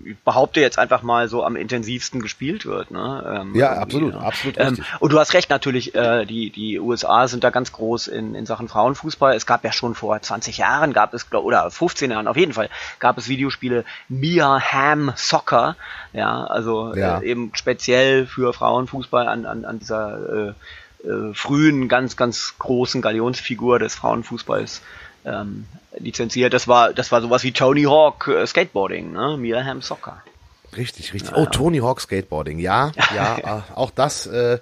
ich 0.04 0.18
behaupte 0.18 0.60
jetzt 0.60 0.78
einfach 0.78 1.02
mal 1.02 1.28
so 1.28 1.44
am 1.44 1.56
intensivsten 1.56 2.20
gespielt 2.20 2.66
wird. 2.66 2.90
Ne? 2.90 3.40
Ähm, 3.40 3.54
ja, 3.54 3.72
absolut, 3.72 4.14
ja. 4.14 4.20
absolut 4.20 4.58
ähm, 4.58 4.78
und 4.98 5.12
du 5.12 5.18
hast 5.18 5.34
recht 5.34 5.50
natürlich, 5.50 5.94
äh, 5.94 6.24
die, 6.24 6.50
die 6.50 6.78
USA 6.78 7.28
sind 7.28 7.44
da 7.44 7.50
ganz 7.50 7.72
groß 7.72 8.08
in, 8.08 8.34
in 8.34 8.46
Sachen 8.46 8.68
Frauenfußball. 8.68 9.34
Es 9.34 9.46
gab 9.46 9.64
ja 9.64 9.72
schon 9.72 9.94
vor 9.94 10.20
20 10.20 10.58
Jahren, 10.58 10.92
gab 10.92 11.14
es, 11.14 11.32
oder 11.32 11.70
15 11.70 12.10
Jahren 12.10 12.28
auf 12.28 12.36
jeden 12.36 12.52
Fall, 12.52 12.68
gab 12.98 13.18
es 13.18 13.28
Videospiele 13.28 13.84
Mia 14.08 14.60
Ham 14.60 15.12
Soccer, 15.16 15.76
ja, 16.12 16.44
also 16.44 16.94
ja. 16.94 17.18
Äh, 17.18 17.26
eben 17.26 17.52
speziell 17.54 18.26
für 18.26 18.52
Frauenfußball 18.52 19.28
an, 19.28 19.46
an, 19.46 19.64
an 19.64 19.78
dieser 19.78 20.48
äh, 20.48 20.52
äh, 21.04 21.34
frühen, 21.34 21.88
ganz, 21.88 22.16
ganz 22.16 22.54
großen 22.58 23.00
Galionsfigur 23.00 23.78
des 23.78 23.94
Frauenfußballs 23.94 24.82
ähm, 25.24 25.66
lizenziert. 25.98 26.52
Das 26.52 26.68
war, 26.68 26.92
das 26.92 27.12
war 27.12 27.20
sowas 27.20 27.42
wie 27.42 27.52
Tony 27.52 27.84
Hawk 27.84 28.28
äh, 28.28 28.46
Skateboarding, 28.46 29.12
ne? 29.12 29.36
Mirham 29.36 29.82
Soccer. 29.82 30.22
Richtig, 30.76 31.12
richtig. 31.14 31.32
Oh, 31.34 31.46
Tony 31.46 31.78
Hawk 31.78 32.00
Skateboarding, 32.00 32.58
ja, 32.58 32.92
ja, 33.14 33.38
äh, 33.38 33.62
auch 33.74 33.90
das 33.90 34.26
äh, 34.26 34.58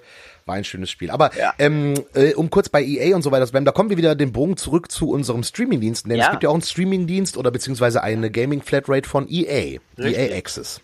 war 0.48 0.56
ein 0.56 0.64
schönes 0.64 0.90
Spiel. 0.90 1.10
Aber 1.10 1.30
ja. 1.36 1.54
ähm, 1.58 1.94
äh, 2.14 2.34
um 2.34 2.50
kurz 2.50 2.68
bei 2.68 2.82
EA 2.82 3.14
und 3.14 3.22
so 3.22 3.30
weiter 3.30 3.46
zu 3.46 3.52
bleiben, 3.52 3.66
da 3.66 3.72
kommen 3.72 3.90
wir 3.90 3.96
wieder 3.96 4.14
den 4.14 4.32
Bogen 4.32 4.56
zurück 4.56 4.90
zu 4.90 5.10
unserem 5.10 5.42
Streamingdienst. 5.42 6.06
Denn 6.06 6.16
ja. 6.16 6.24
es 6.24 6.30
gibt 6.30 6.42
ja 6.42 6.48
auch 6.48 6.54
einen 6.54 6.62
Streamingdienst 6.62 7.36
oder 7.36 7.50
beziehungsweise 7.50 8.02
eine 8.02 8.30
Gaming 8.30 8.62
Flatrate 8.62 9.08
von 9.08 9.28
EA, 9.28 9.78
Richtig. 9.98 10.18
EA 10.18 10.36
Access. 10.36 10.80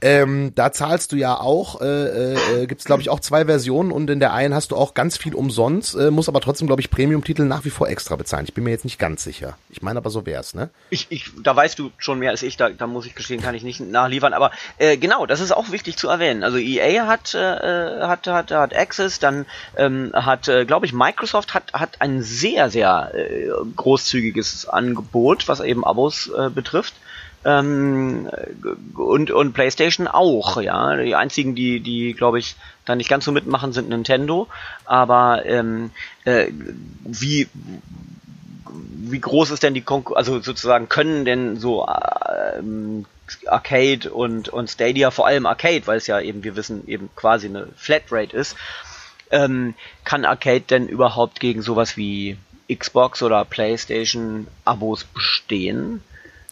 Ähm, 0.00 0.52
da 0.54 0.72
zahlst 0.72 1.12
du 1.12 1.16
ja 1.16 1.38
auch, 1.38 1.80
äh, 1.80 2.62
äh, 2.62 2.66
gibt 2.66 2.80
es 2.80 2.86
glaube 2.86 3.02
ich 3.02 3.10
auch 3.10 3.20
zwei 3.20 3.44
Versionen 3.44 3.92
und 3.92 4.08
in 4.08 4.20
der 4.20 4.32
einen 4.32 4.54
hast 4.54 4.70
du 4.70 4.76
auch 4.76 4.94
ganz 4.94 5.16
viel 5.16 5.34
umsonst, 5.34 5.94
äh, 5.94 6.10
muss 6.10 6.28
aber 6.28 6.40
trotzdem 6.40 6.66
glaube 6.66 6.80
ich 6.80 6.90
Premium-Titel 6.90 7.42
nach 7.42 7.64
wie 7.64 7.70
vor 7.70 7.88
extra 7.88 8.16
bezahlen. 8.16 8.44
Ich 8.46 8.54
bin 8.54 8.64
mir 8.64 8.70
jetzt 8.70 8.84
nicht 8.84 8.98
ganz 8.98 9.24
sicher. 9.24 9.56
Ich 9.68 9.82
meine 9.82 9.98
aber 9.98 10.10
so 10.10 10.26
wär's, 10.26 10.54
ne? 10.54 10.70
Ich, 10.90 11.06
ich, 11.10 11.30
da 11.42 11.54
weißt 11.54 11.78
du 11.78 11.90
schon 11.98 12.18
mehr 12.18 12.30
als 12.30 12.42
ich, 12.42 12.56
da, 12.56 12.70
da 12.70 12.86
muss 12.86 13.06
ich 13.06 13.14
gestehen, 13.14 13.42
kann 13.42 13.54
ich 13.54 13.62
nicht 13.62 13.80
nachliefern. 13.80 14.32
Aber 14.32 14.50
äh, 14.78 14.96
genau, 14.96 15.26
das 15.26 15.40
ist 15.40 15.52
auch 15.52 15.70
wichtig 15.70 15.96
zu 15.96 16.08
erwähnen. 16.08 16.44
Also 16.44 16.58
EA 16.58 17.06
hat, 17.06 17.34
äh, 17.34 17.38
hat, 17.38 18.26
hat, 18.26 18.50
hat 18.50 18.76
Access 18.76 18.99
Access, 19.00 19.18
dann 19.18 19.46
ähm, 19.76 20.12
hat, 20.14 20.48
äh, 20.48 20.64
glaube 20.64 20.86
ich, 20.86 20.92
Microsoft 20.92 21.54
hat, 21.54 21.72
hat 21.72 22.00
ein 22.00 22.22
sehr, 22.22 22.70
sehr 22.70 23.12
äh, 23.14 23.48
großzügiges 23.76 24.68
Angebot, 24.68 25.48
was 25.48 25.60
eben 25.60 25.84
Abos 25.84 26.30
äh, 26.36 26.50
betrifft. 26.50 26.94
Ähm, 27.42 28.28
und, 28.94 29.30
und 29.30 29.52
PlayStation 29.54 30.06
auch, 30.06 30.60
ja. 30.60 30.96
Die 30.96 31.14
einzigen, 31.14 31.54
die, 31.54 31.80
die, 31.80 32.12
glaube 32.12 32.38
ich, 32.38 32.56
da 32.84 32.94
nicht 32.94 33.08
ganz 33.08 33.24
so 33.24 33.32
mitmachen, 33.32 33.72
sind 33.72 33.88
Nintendo. 33.88 34.46
Aber 34.84 35.46
ähm, 35.46 35.90
äh, 36.24 36.48
wie 37.04 37.48
wie 39.02 39.18
groß 39.18 39.50
ist 39.50 39.64
denn 39.64 39.74
die 39.74 39.80
Konkurrenz, 39.80 40.28
also 40.28 40.40
sozusagen 40.40 40.88
können 40.88 41.24
denn 41.24 41.56
so 41.56 41.88
ähm, 42.56 43.06
Arcade 43.46 44.10
und, 44.10 44.48
und 44.48 44.70
Stadia, 44.70 45.10
vor 45.10 45.26
allem 45.26 45.46
Arcade, 45.46 45.86
weil 45.86 45.98
es 45.98 46.06
ja 46.06 46.20
eben, 46.20 46.44
wir 46.44 46.56
wissen, 46.56 46.86
eben 46.86 47.10
quasi 47.14 47.46
eine 47.46 47.68
Flatrate 47.76 48.36
ist, 48.36 48.56
ähm, 49.30 49.74
kann 50.04 50.24
Arcade 50.24 50.60
denn 50.62 50.88
überhaupt 50.88 51.40
gegen 51.40 51.62
sowas 51.62 51.96
wie 51.96 52.36
Xbox 52.72 53.22
oder 53.22 53.44
PlayStation 53.44 54.46
Abos 54.64 55.04
bestehen? 55.04 56.02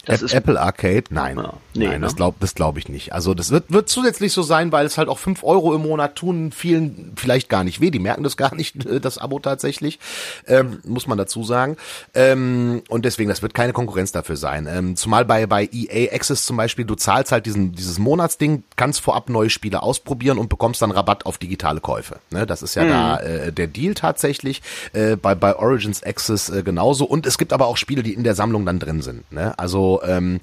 Das 0.08 0.22
ist 0.22 0.32
Apple 0.32 0.58
Arcade? 0.58 1.04
Nein. 1.11 1.37
Ja, 1.37 1.52
nee, 1.74 1.87
Nein, 1.87 2.00
ne? 2.00 2.06
das 2.06 2.16
glaube 2.16 2.38
das 2.40 2.54
glaub 2.54 2.78
ich 2.78 2.88
nicht. 2.88 3.12
Also 3.12 3.34
das 3.34 3.50
wird, 3.50 3.70
wird 3.70 3.88
zusätzlich 3.88 4.32
so 4.32 4.42
sein, 4.42 4.72
weil 4.72 4.87
es 4.87 4.96
halt 4.96 5.08
auch 5.08 5.18
fünf 5.18 5.44
Euro 5.44 5.74
im 5.74 5.82
Monat 5.82 6.16
tun 6.16 6.50
vielen 6.50 7.12
vielleicht 7.16 7.48
gar 7.48 7.62
nicht 7.62 7.80
weh. 7.80 7.90
Die 7.90 7.98
merken 7.98 8.22
das 8.22 8.37
gar 8.37 8.54
nicht, 8.54 8.76
das 9.02 9.18
Abo 9.18 9.38
tatsächlich. 9.38 9.98
Ähm, 10.46 10.80
muss 10.84 11.06
man 11.06 11.18
dazu 11.18 11.44
sagen. 11.44 11.76
Ähm, 12.14 12.82
und 12.88 13.04
deswegen, 13.04 13.28
das 13.28 13.42
wird 13.42 13.54
keine 13.54 13.72
Konkurrenz 13.72 14.12
dafür 14.12 14.37
sein. 14.37 14.66
Ähm, 14.70 14.96
zumal 14.96 15.24
bei, 15.24 15.46
bei 15.46 15.68
EA 15.70 16.14
Access 16.14 16.46
zum 16.46 16.56
Beispiel, 16.56 16.84
du 16.84 16.94
zahlst 16.94 17.32
halt 17.32 17.44
diesen, 17.44 17.72
dieses 17.72 17.98
Monatsding, 17.98 18.62
kannst 18.76 19.00
vorab 19.00 19.28
neue 19.28 19.50
Spiele 19.50 19.82
ausprobieren 19.82 20.38
und 20.38 20.48
bekommst 20.48 20.80
dann 20.80 20.90
Rabatt 20.90 21.26
auf 21.26 21.37
digitale 21.37 21.80
Käufe. 21.80 22.18
Ne? 22.30 22.46
Das 22.46 22.62
ist 22.62 22.74
ja 22.74 22.84
mhm. 22.84 22.88
da 22.88 23.16
äh, 23.18 23.52
der 23.52 23.66
Deal 23.66 23.94
tatsächlich. 23.94 24.62
Äh, 24.94 25.16
bei, 25.16 25.34
bei 25.34 25.54
Origins 25.54 26.02
Access 26.02 26.48
äh, 26.48 26.62
genauso. 26.62 27.04
Und 27.04 27.26
es 27.26 27.37
gibt 27.37 27.52
aber 27.52 27.66
auch 27.66 27.76
Spiele, 27.76 28.02
die 28.02 28.14
in 28.14 28.24
der 28.24 28.34
Sammlung 28.34 28.64
dann 28.64 28.78
drin 28.78 29.02
sind. 29.02 29.30
Ne? 29.30 29.58
Also 29.58 29.88
ähm, 30.05 30.40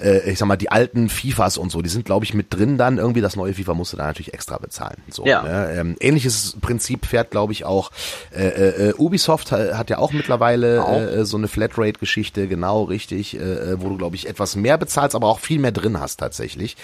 äh, 0.00 0.30
ich 0.30 0.38
sag 0.38 0.46
mal, 0.46 0.56
die 0.56 0.70
alten 0.70 1.08
FIFAs 1.08 1.58
und 1.58 1.70
so, 1.70 1.82
die 1.82 1.88
sind, 1.88 2.04
glaube 2.04 2.24
ich, 2.24 2.34
mit 2.34 2.52
drin 2.52 2.78
dann. 2.78 2.98
Irgendwie 2.98 3.20
das 3.20 3.36
neue 3.36 3.54
FIFA 3.54 3.74
musst 3.74 3.92
du 3.92 3.96
da 3.96 4.06
natürlich 4.06 4.34
extra 4.34 4.58
bezahlen. 4.58 4.96
So, 5.10 5.24
ja. 5.26 5.42
ne? 5.42 5.72
ähm, 5.76 5.96
ähnliches 6.00 6.56
Prinzip 6.60 7.06
fährt, 7.06 7.30
glaube 7.30 7.52
ich, 7.52 7.64
auch 7.64 7.90
äh, 8.36 8.46
äh, 8.46 8.94
Ubisoft 8.94 9.52
hat 9.52 9.90
ja 9.90 9.98
auch 9.98 10.12
mittlerweile 10.12 10.84
auch. 10.84 11.00
Äh, 11.00 11.24
so 11.24 11.36
eine 11.36 11.48
Flatrate-Geschichte, 11.48 12.48
genau 12.48 12.84
richtig, 12.84 13.38
äh, 13.38 13.80
wo 13.80 13.88
du, 13.88 13.96
glaube 13.96 14.16
ich, 14.16 14.28
etwas 14.28 14.56
mehr 14.56 14.78
bezahlst, 14.78 15.14
aber 15.14 15.28
auch 15.28 15.40
viel 15.40 15.58
mehr 15.58 15.72
drin 15.72 16.00
hast 16.00 16.18
tatsächlich. 16.18 16.76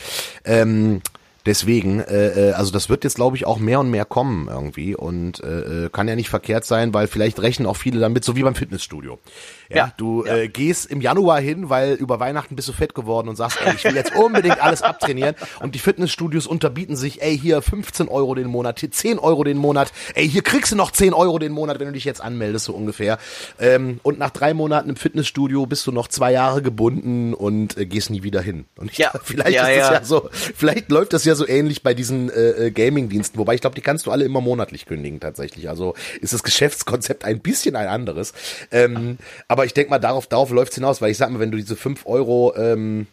Ähm, 0.45 1.01
Deswegen, 1.45 1.99
äh, 2.01 2.51
äh, 2.51 2.53
also 2.53 2.71
das 2.71 2.89
wird 2.89 3.03
jetzt, 3.03 3.17
glaube 3.17 3.37
ich, 3.37 3.47
auch 3.47 3.59
mehr 3.59 3.81
und 3.81 3.91
mehr 3.91 4.05
kommen 4.05 4.47
irgendwie 4.49 4.95
und 4.95 5.43
äh, 5.43 5.87
äh, 5.87 5.89
kann 5.91 6.07
ja 6.07 6.15
nicht 6.15 6.31
verkehrt 6.31 6.65
sein, 6.65 6.95
weil 6.95 7.09
vielleicht 7.09 7.43
rechnen 7.43 7.67
auch 7.67 7.77
viele 7.77 7.99
damit, 7.99 8.25
so 8.25 8.37
wie 8.37 8.45
beim 8.45 8.55
Fitnessstudio. 8.55 9.19
Ja, 9.73 9.87
ja 9.87 9.93
du 9.97 10.25
ja. 10.25 10.37
Äh, 10.37 10.49
gehst 10.49 10.87
im 10.87 11.01
Januar 11.01 11.41
hin, 11.41 11.69
weil 11.69 11.95
über 11.95 12.21
Weihnachten 12.21 12.55
bist 12.55 12.69
du 12.69 12.73
fett 12.73 12.95
geworden 12.95 13.29
und 13.29 13.37
sagst, 13.37 13.59
ey, 13.65 13.75
ich 13.75 13.85
will 13.85 13.97
jetzt 13.97 14.15
unbedingt 14.15 14.63
alles 14.63 14.83
abtrainieren 14.83 15.35
und 15.61 15.75
die 15.75 15.81
Fitnessstudios 15.81 16.47
unterbieten 16.47 16.97
sich, 16.97 17.23
ey, 17.23 17.37
hier 17.37 17.61
15 17.63 18.09
Euro 18.09 18.35
den 18.37 18.47
Monat, 18.47 18.79
hier 18.79 18.91
10 18.91 19.19
Euro 19.19 19.43
den 19.43 19.59
Monat, 19.59 19.93
ey, 20.15 20.29
hier 20.29 20.43
kriegst 20.43 20.71
du 20.71 20.77
noch 20.77 20.93
10 20.93 21.15
Euro 21.15 21.39
den 21.41 21.53
Monat, 21.53 21.81
wenn 21.81 21.89
du 21.89 21.93
dich 21.93 22.05
jetzt 22.05 22.21
anmeldest, 22.21 22.67
so 22.67 22.73
ungefähr. 22.73 23.19
Ähm, 23.59 23.99
und 24.05 24.19
nach 24.19 24.31
drei 24.31 24.55
Monaten 24.55 24.91
im 24.91 24.97
Fitnessstudio 24.97 25.67
bist 25.67 25.87
du 25.89 25.93
noch 25.93 26.07
zwei 26.07 26.33
Jahre 26.33 26.63
gebunden 26.63 27.35
und 27.35 27.77
äh, 27.77 27.87
gehst 27.87 28.11
nie 28.11 28.23
wieder 28.23 28.41
hin. 28.41 28.67
Und 28.77 28.93
ich, 28.93 28.99
ja. 28.99 29.11
vielleicht 29.25 29.59
ist 29.59 29.65
das 29.65 29.91
ja 29.91 30.05
so, 30.05 30.29
vielleicht 30.31 30.91
läuft 30.91 31.13
das 31.13 31.25
ja 31.25 31.33
ja 31.33 31.37
so 31.37 31.49
ähnlich 31.49 31.83
bei 31.83 31.95
diesen 31.95 32.31
äh, 32.31 32.67
äh, 32.67 32.71
Gaming-Diensten, 32.71 33.39
wobei 33.39 33.55
ich 33.55 33.61
glaube, 33.61 33.75
die 33.75 33.81
kannst 33.81 34.07
du 34.07 34.11
alle 34.11 34.25
immer 34.25 34.41
monatlich 34.41 34.87
kündigen 34.87 35.19
tatsächlich. 35.19 35.69
Also 35.69 35.95
ist 36.21 36.33
das 36.33 36.43
Geschäftskonzept 36.43 37.25
ein 37.25 37.41
bisschen 37.41 37.75
ein 37.75 37.89
anderes. 37.89 38.33
Ähm, 38.71 39.19
aber 39.49 39.62
ich 39.65 39.75
denke 39.75 39.91
mal, 39.91 39.99
darauf, 39.99 40.27
darauf 40.27 40.51
läuft 40.51 40.73
es 40.73 40.77
hinaus, 40.77 41.01
weil 41.01 41.11
ich 41.11 41.19
sag 41.19 41.31
mal, 41.31 41.41
wenn 41.41 41.51
du 41.51 41.59
diese 41.59 41.77
fünf 41.77 42.07
Euro 42.07 42.55
ähm, 42.57 43.07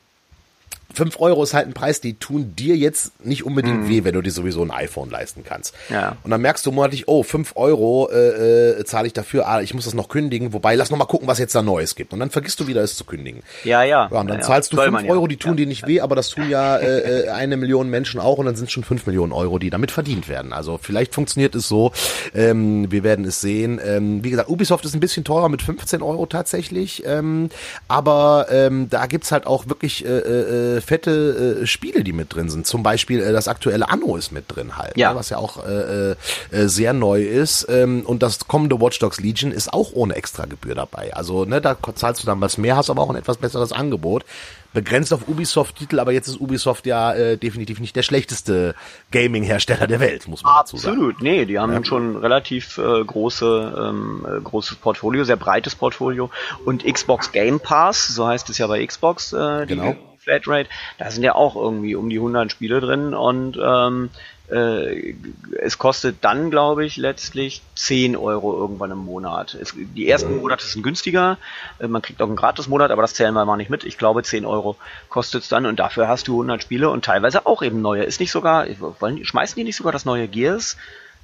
5 0.93 1.19
Euro 1.19 1.43
ist 1.43 1.53
halt 1.53 1.67
ein 1.67 1.73
Preis, 1.73 2.01
die 2.01 2.15
tun 2.15 2.55
dir 2.55 2.75
jetzt 2.75 3.23
nicht 3.23 3.45
unbedingt 3.45 3.85
mm. 3.85 3.89
weh, 3.89 4.03
wenn 4.03 4.13
du 4.13 4.21
dir 4.21 4.31
sowieso 4.31 4.63
ein 4.63 4.71
iPhone 4.71 5.09
leisten 5.09 5.43
kannst. 5.43 5.75
Ja. 5.89 6.17
Und 6.23 6.31
dann 6.31 6.41
merkst 6.41 6.65
du 6.65 6.71
monatlich, 6.71 7.07
oh, 7.07 7.23
5 7.23 7.53
Euro 7.55 8.09
äh, 8.11 8.79
äh, 8.79 8.85
zahle 8.85 9.07
ich 9.07 9.13
dafür, 9.13 9.47
ah, 9.47 9.61
ich 9.61 9.73
muss 9.73 9.85
das 9.85 9.93
noch 9.93 10.09
kündigen, 10.09 10.51
wobei 10.51 10.75
lass 10.75 10.89
noch 10.89 10.97
mal 10.97 11.05
gucken, 11.05 11.27
was 11.27 11.37
jetzt 11.37 11.53
da 11.53 11.61
Neues 11.61 11.95
gibt. 11.95 12.11
Und 12.11 12.19
dann 12.19 12.31
vergisst 12.31 12.59
du 12.59 12.67
wieder, 12.67 12.81
es 12.81 12.95
zu 12.95 13.05
kündigen. 13.05 13.43
Ja, 13.63 13.83
ja. 13.83 14.09
ja 14.11 14.19
und 14.19 14.27
dann 14.27 14.39
ja, 14.39 14.43
zahlst 14.43 14.73
ja. 14.73 14.83
du 14.83 14.97
5 14.97 15.09
Euro, 15.09 15.27
die 15.27 15.37
tun 15.37 15.57
dir 15.57 15.67
nicht 15.67 15.85
weh, 15.85 16.01
aber 16.01 16.15
das 16.15 16.29
tun 16.29 16.49
ja 16.49 16.77
äh, 16.77 17.25
äh, 17.25 17.29
eine 17.29 17.57
Million 17.57 17.89
Menschen 17.89 18.19
auch 18.19 18.39
und 18.39 18.47
dann 18.47 18.55
sind 18.55 18.71
schon 18.71 18.83
5 18.83 19.05
Millionen 19.05 19.31
Euro, 19.31 19.59
die 19.59 19.69
damit 19.69 19.91
verdient 19.91 20.27
werden. 20.27 20.53
Also 20.53 20.79
vielleicht 20.81 21.13
funktioniert 21.13 21.53
es 21.55 21.67
so, 21.67 21.91
ähm, 22.33 22.91
wir 22.91 23.03
werden 23.03 23.25
es 23.25 23.41
sehen. 23.41 23.79
Ähm, 23.83 24.23
wie 24.23 24.31
gesagt, 24.31 24.49
Ubisoft 24.49 24.85
ist 24.85 24.95
ein 24.95 24.99
bisschen 24.99 25.23
teurer 25.23 25.49
mit 25.49 25.61
15 25.61 26.01
Euro 26.01 26.25
tatsächlich, 26.25 27.03
ähm, 27.05 27.49
aber 27.87 28.47
ähm, 28.49 28.89
da 28.89 29.05
gibt's 29.05 29.31
halt 29.31 29.45
auch 29.45 29.67
wirklich 29.67 30.03
äh, 30.05 30.09
äh, 30.09 30.78
fette 30.81 31.61
äh, 31.61 31.67
Spiele, 31.67 32.03
die 32.03 32.13
mit 32.13 32.33
drin 32.33 32.49
sind. 32.49 32.67
Zum 32.67 32.83
Beispiel 32.83 33.21
äh, 33.21 33.31
das 33.31 33.47
aktuelle 33.47 33.89
Anno 33.89 34.15
ist 34.15 34.31
mit 34.31 34.45
drin 34.47 34.77
halt, 34.77 34.97
ja. 34.97 35.11
Ne, 35.11 35.15
was 35.17 35.29
ja 35.29 35.37
auch 35.37 35.65
äh, 35.65 36.11
äh, 36.11 36.15
sehr 36.51 36.93
neu 36.93 37.23
ist. 37.23 37.67
Ähm, 37.69 38.03
und 38.05 38.23
das 38.23 38.47
kommende 38.47 38.79
Watch 38.79 38.99
Dogs 38.99 39.19
Legion 39.19 39.51
ist 39.51 39.73
auch 39.73 39.91
ohne 39.93 40.15
extra 40.15 40.45
Gebühr 40.45 40.75
dabei. 40.75 41.13
Also 41.13 41.45
ne, 41.45 41.61
da 41.61 41.77
zahlst 41.95 42.23
du 42.23 42.25
dann 42.25 42.41
was 42.41 42.57
mehr, 42.57 42.75
hast 42.75 42.89
aber 42.89 43.01
auch 43.01 43.09
ein 43.09 43.15
etwas 43.15 43.37
besseres 43.37 43.71
Angebot 43.71 44.25
begrenzt 44.73 45.13
auf 45.13 45.27
Ubisoft-Titel, 45.27 45.99
aber 45.99 46.11
jetzt 46.11 46.27
ist 46.27 46.39
Ubisoft 46.39 46.85
ja 46.85 47.13
äh, 47.13 47.37
definitiv 47.37 47.79
nicht 47.79 47.95
der 47.95 48.03
schlechteste 48.03 48.75
Gaming-Hersteller 49.11 49.87
der 49.87 49.99
Welt, 49.99 50.27
muss 50.27 50.43
man 50.43 50.53
Absolut. 50.53 50.83
dazu 50.83 50.91
sagen. 50.91 50.97
Absolut, 50.97 51.21
nee, 51.21 51.45
die 51.45 51.57
haben 51.57 51.73
ja. 51.73 51.83
schon 51.83 52.15
relativ 52.15 52.77
äh, 52.77 53.03
große, 53.03 53.89
ähm, 53.89 54.25
äh, 54.27 54.41
großes 54.41 54.77
Portfolio, 54.77 55.23
sehr 55.23 55.37
breites 55.37 55.75
Portfolio 55.75 56.29
und 56.65 56.85
Xbox 56.85 57.31
Game 57.31 57.59
Pass, 57.59 58.07
so 58.07 58.27
heißt 58.27 58.49
es 58.49 58.57
ja 58.57 58.67
bei 58.67 58.85
Xbox, 58.85 59.33
äh, 59.33 59.65
die, 59.65 59.75
genau. 59.75 59.95
Flatrate, 60.19 60.69
da 60.97 61.09
sind 61.11 61.23
ja 61.23 61.35
auch 61.35 61.55
irgendwie 61.55 61.95
um 61.95 62.09
die 62.09 62.17
100 62.17 62.51
Spiele 62.51 62.81
drin 62.81 63.13
und 63.13 63.57
ähm, 63.61 64.09
äh, 64.51 65.15
es 65.59 65.77
kostet 65.77 66.17
dann, 66.21 66.49
glaube 66.49 66.85
ich, 66.85 66.97
letztlich 66.97 67.61
10 67.75 68.15
Euro 68.15 68.57
irgendwann 68.57 68.91
im 68.91 68.97
Monat. 68.97 69.53
Es, 69.53 69.73
die 69.75 70.09
ersten 70.09 70.37
Monate 70.37 70.65
sind 70.65 70.81
günstiger, 70.81 71.37
äh, 71.79 71.87
man 71.87 72.01
kriegt 72.01 72.21
auch 72.21 72.27
einen 72.27 72.35
Gratis-Monat, 72.35 72.91
aber 72.91 73.01
das 73.03 73.13
zählen 73.13 73.33
wir 73.33 73.45
mal 73.45 73.57
nicht 73.57 73.69
mit. 73.69 73.83
Ich 73.83 73.97
glaube, 73.97 74.23
10 74.23 74.45
Euro 74.45 74.75
kostet 75.09 75.43
es 75.43 75.49
dann 75.49 75.65
und 75.65 75.79
dafür 75.79 76.07
hast 76.07 76.27
du 76.27 76.33
100 76.33 76.63
Spiele 76.63 76.89
und 76.89 77.05
teilweise 77.05 77.45
auch 77.45 77.61
eben 77.61 77.81
neue. 77.81 78.03
Ist 78.03 78.19
nicht 78.19 78.31
sogar, 78.31 78.65
wollen, 78.99 79.23
schmeißen 79.23 79.55
die 79.55 79.63
nicht 79.63 79.75
sogar 79.75 79.91
das 79.91 80.05
neue 80.05 80.27
Gears 80.27 80.77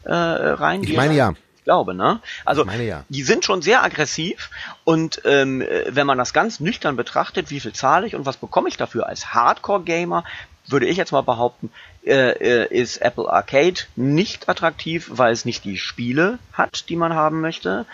äh, 0.03 0.13
rein? 0.13 0.83
Ich 0.83 0.95
meine 0.95 1.15
ja 1.15 1.33
glaube, 1.65 1.93
ne? 1.93 2.21
Also 2.45 2.63
meine, 2.63 2.83
ja. 2.83 3.03
die 3.09 3.23
sind 3.23 3.43
schon 3.43 3.61
sehr 3.61 3.83
aggressiv 3.83 4.49
und 4.85 5.21
ähm, 5.25 5.61
wenn 5.89 6.07
man 6.07 6.17
das 6.17 6.31
ganz 6.31 6.61
nüchtern 6.61 6.95
betrachtet, 6.95 7.49
wie 7.49 7.59
viel 7.59 7.73
zahle 7.73 8.07
ich 8.07 8.15
und 8.15 8.25
was 8.25 8.37
bekomme 8.37 8.69
ich 8.69 8.77
dafür 8.77 9.07
als 9.07 9.33
Hardcore-Gamer, 9.33 10.23
würde 10.67 10.85
ich 10.85 10.97
jetzt 10.97 11.11
mal 11.11 11.21
behaupten, 11.21 11.69
äh, 12.05 12.63
äh, 12.63 12.67
ist 12.69 12.97
Apple 12.97 13.31
Arcade 13.31 13.81
nicht 13.95 14.47
attraktiv, 14.47 15.09
weil 15.11 15.33
es 15.33 15.43
nicht 15.43 15.63
die 15.63 15.77
Spiele 15.77 16.39
hat, 16.53 16.89
die 16.89 16.95
man 16.95 17.13
haben 17.13 17.41
möchte. 17.41 17.85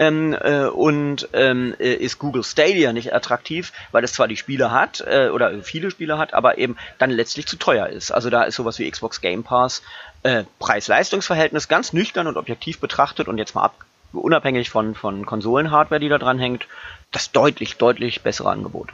Ähm, 0.00 0.34
äh, 0.40 0.64
und 0.64 1.28
ähm, 1.34 1.74
äh, 1.78 1.92
ist 1.92 2.18
Google 2.18 2.42
Stadia 2.42 2.94
nicht 2.94 3.12
attraktiv, 3.12 3.70
weil 3.92 4.02
es 4.02 4.14
zwar 4.14 4.28
die 4.28 4.38
Spiele 4.38 4.70
hat 4.70 5.04
äh, 5.06 5.28
oder 5.28 5.62
viele 5.62 5.90
Spiele 5.90 6.16
hat, 6.16 6.32
aber 6.32 6.56
eben 6.56 6.76
dann 6.96 7.10
letztlich 7.10 7.46
zu 7.46 7.56
teuer 7.56 7.86
ist. 7.86 8.10
Also 8.10 8.30
da 8.30 8.44
ist 8.44 8.54
sowas 8.54 8.78
wie 8.78 8.90
Xbox 8.90 9.20
Game 9.20 9.42
Pass 9.44 9.82
äh, 10.22 10.44
Preis-Leistungs-Verhältnis 10.58 11.68
ganz 11.68 11.92
nüchtern 11.92 12.26
und 12.26 12.38
objektiv 12.38 12.80
betrachtet 12.80 13.28
und 13.28 13.36
jetzt 13.36 13.54
mal 13.54 13.64
ab, 13.64 13.74
unabhängig 14.14 14.70
von, 14.70 14.94
von 14.94 15.26
Konsolen-Hardware, 15.26 16.00
die 16.00 16.08
da 16.08 16.16
dran 16.16 16.38
hängt, 16.38 16.66
das 17.12 17.30
deutlich, 17.32 17.76
deutlich 17.76 18.22
bessere 18.22 18.48
Angebot. 18.48 18.88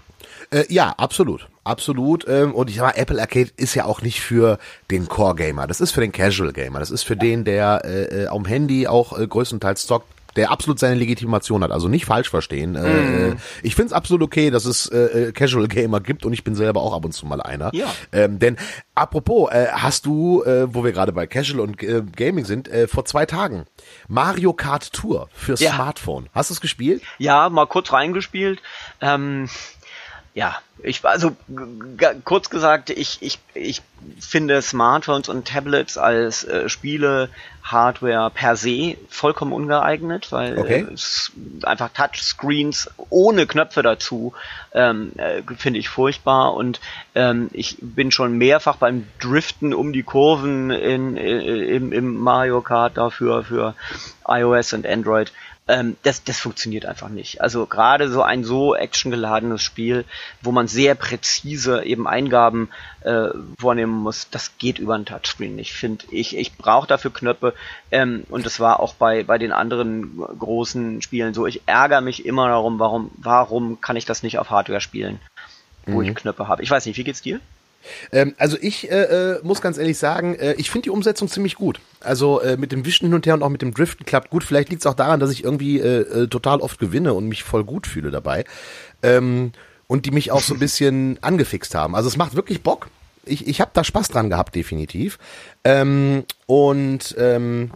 Äh, 0.50 0.64
ja, 0.68 0.92
absolut. 0.96 1.46
Absolut. 1.62 2.26
Ähm, 2.28 2.52
und 2.52 2.68
ich 2.68 2.76
sag 2.76 2.84
mal, 2.84 3.00
Apple 3.00 3.20
Arcade 3.20 3.50
ist 3.56 3.76
ja 3.76 3.84
auch 3.84 4.02
nicht 4.02 4.20
für 4.20 4.58
den 4.90 5.08
Core-Gamer. 5.08 5.68
Das 5.68 5.80
ist 5.80 5.92
für 5.92 6.00
den 6.00 6.10
Casual-Gamer. 6.12 6.80
Das 6.80 6.90
ist 6.90 7.04
für 7.04 7.16
den, 7.16 7.44
der 7.44 7.82
äh, 7.84 8.24
äh, 8.24 8.26
am 8.26 8.44
Handy 8.44 8.86
auch 8.88 9.16
äh, 9.16 9.26
größtenteils 9.26 9.86
zockt, 9.86 10.06
der 10.36 10.50
absolut 10.50 10.78
seine 10.78 10.94
Legitimation 10.94 11.62
hat. 11.62 11.70
Also 11.70 11.88
nicht 11.88 12.04
falsch 12.04 12.30
verstehen. 12.30 12.72
Mm. 12.72 13.36
ich 13.62 13.74
finde 13.74 13.88
es 13.88 13.92
absolut 13.92 14.22
okay, 14.22 14.50
dass 14.50 14.64
es 14.64 14.86
äh, 14.88 15.32
Casual 15.32 15.68
Gamer 15.68 16.00
gibt 16.00 16.24
und 16.24 16.32
ich 16.32 16.44
bin 16.44 16.54
selber 16.54 16.82
auch 16.82 16.94
ab 16.94 17.04
und 17.04 17.12
zu 17.12 17.26
mal 17.26 17.40
einer. 17.40 17.70
Ja. 17.74 17.86
Ähm, 18.12 18.38
denn 18.38 18.56
apropos, 18.94 19.50
äh, 19.50 19.66
hast 19.72 20.06
du, 20.06 20.42
äh, 20.44 20.72
wo 20.72 20.84
wir 20.84 20.92
gerade 20.92 21.12
bei 21.12 21.26
Casual 21.26 21.60
und 21.60 21.82
äh, 21.82 22.02
Gaming 22.14 22.44
sind, 22.44 22.68
äh, 22.68 22.86
vor 22.86 23.04
zwei 23.04 23.26
Tagen 23.26 23.66
Mario 24.08 24.52
Kart 24.52 24.92
Tour 24.92 25.28
fürs 25.32 25.60
ja. 25.60 25.74
Smartphone. 25.74 26.28
Hast 26.32 26.50
du 26.50 26.54
es 26.54 26.60
gespielt? 26.60 27.02
Ja, 27.18 27.48
mal 27.48 27.66
kurz 27.66 27.92
reingespielt. 27.92 28.60
Ähm, 29.00 29.48
ja, 30.36 30.54
ich 30.82 31.02
also 31.02 31.34
kurz 32.26 32.50
gesagt, 32.50 32.90
ich, 32.90 33.16
ich, 33.22 33.38
ich 33.54 33.80
finde 34.20 34.60
Smartphones 34.60 35.30
und 35.30 35.48
Tablets 35.48 35.96
als 35.96 36.44
äh, 36.44 36.68
Spiele 36.68 37.30
Hardware 37.62 38.30
per 38.30 38.54
se 38.54 38.98
vollkommen 39.08 39.54
ungeeignet, 39.54 40.30
weil 40.32 40.58
okay. 40.58 40.86
äh, 40.92 41.66
einfach 41.66 41.88
Touchscreens 41.88 42.90
ohne 43.08 43.46
Knöpfe 43.46 43.82
dazu 43.82 44.34
ähm, 44.74 45.12
äh, 45.16 45.40
finde 45.56 45.80
ich 45.80 45.88
furchtbar 45.88 46.52
und 46.52 46.80
ähm, 47.14 47.48
ich 47.54 47.78
bin 47.80 48.10
schon 48.10 48.36
mehrfach 48.36 48.76
beim 48.76 49.08
Driften 49.18 49.72
um 49.72 49.94
die 49.94 50.02
Kurven 50.02 50.70
in, 50.70 51.16
in, 51.16 51.46
äh, 51.46 51.76
im, 51.76 51.92
im 51.92 52.14
Mario 52.14 52.60
Kart 52.60 52.98
dafür 52.98 53.42
für 53.42 53.74
iOS 54.28 54.74
und 54.74 54.86
Android 54.86 55.32
ähm, 55.68 55.96
das, 56.02 56.22
das 56.22 56.38
funktioniert 56.38 56.86
einfach 56.86 57.08
nicht. 57.08 57.40
Also 57.40 57.66
gerade 57.66 58.08
so 58.08 58.22
ein 58.22 58.44
so 58.44 58.74
actiongeladenes 58.74 59.62
Spiel, 59.62 60.04
wo 60.40 60.52
man 60.52 60.68
sehr 60.68 60.94
präzise 60.94 61.84
eben 61.84 62.06
Eingaben 62.06 62.68
äh, 63.00 63.28
vornehmen 63.58 63.92
muss, 63.92 64.30
das 64.30 64.58
geht 64.58 64.78
über 64.78 64.94
ein 64.94 65.06
Touchscreen 65.06 65.56
nicht, 65.56 65.72
finde 65.72 66.06
ich. 66.10 66.36
Ich 66.36 66.56
brauche 66.56 66.86
dafür 66.86 67.12
Knöpfe 67.12 67.54
ähm, 67.90 68.24
und 68.28 68.46
das 68.46 68.60
war 68.60 68.80
auch 68.80 68.94
bei, 68.94 69.24
bei 69.24 69.38
den 69.38 69.52
anderen 69.52 70.18
großen 70.38 71.02
Spielen 71.02 71.34
so. 71.34 71.46
Ich 71.46 71.62
ärgere 71.66 72.00
mich 72.00 72.24
immer 72.24 72.48
darum, 72.48 72.78
warum, 72.78 73.10
warum 73.16 73.80
kann 73.80 73.96
ich 73.96 74.04
das 74.04 74.22
nicht 74.22 74.38
auf 74.38 74.50
Hardware 74.50 74.80
spielen, 74.80 75.18
wo 75.86 76.00
mhm. 76.00 76.08
ich 76.08 76.14
Knöpfe 76.14 76.46
habe. 76.46 76.62
Ich 76.62 76.70
weiß 76.70 76.86
nicht, 76.86 76.96
wie 76.96 77.04
geht's 77.04 77.22
dir? 77.22 77.40
Ähm, 78.12 78.34
also 78.38 78.56
ich 78.60 78.90
äh, 78.90 79.34
äh, 79.34 79.40
muss 79.42 79.60
ganz 79.60 79.78
ehrlich 79.78 79.98
sagen, 79.98 80.34
äh, 80.34 80.54
ich 80.54 80.70
finde 80.70 80.84
die 80.84 80.90
Umsetzung 80.90 81.28
ziemlich 81.28 81.56
gut. 81.56 81.80
Also 82.00 82.40
äh, 82.40 82.56
mit 82.56 82.72
dem 82.72 82.84
Wischen 82.84 83.06
hin 83.06 83.14
und 83.14 83.26
her 83.26 83.34
und 83.34 83.42
auch 83.42 83.48
mit 83.48 83.62
dem 83.62 83.74
Driften 83.74 84.06
klappt 84.06 84.30
gut. 84.30 84.44
Vielleicht 84.44 84.70
liegt 84.70 84.82
es 84.82 84.86
auch 84.86 84.94
daran, 84.94 85.20
dass 85.20 85.30
ich 85.30 85.44
irgendwie 85.44 85.80
äh, 85.80 86.00
äh, 86.00 86.26
total 86.28 86.60
oft 86.60 86.78
gewinne 86.78 87.14
und 87.14 87.28
mich 87.28 87.42
voll 87.42 87.64
gut 87.64 87.86
fühle 87.86 88.10
dabei. 88.10 88.44
Ähm, 89.02 89.52
und 89.88 90.04
die 90.04 90.10
mich 90.10 90.32
auch 90.32 90.40
so 90.40 90.54
ein 90.54 90.60
bisschen 90.60 91.18
angefixt 91.22 91.74
haben. 91.74 91.94
Also 91.94 92.08
es 92.08 92.16
macht 92.16 92.34
wirklich 92.34 92.62
Bock. 92.62 92.88
Ich, 93.24 93.46
ich 93.46 93.60
habe 93.60 93.70
da 93.74 93.82
Spaß 93.82 94.08
dran 94.08 94.30
gehabt, 94.30 94.54
definitiv. 94.54 95.18
Ähm, 95.64 96.24
und 96.46 97.14
ähm, 97.18 97.72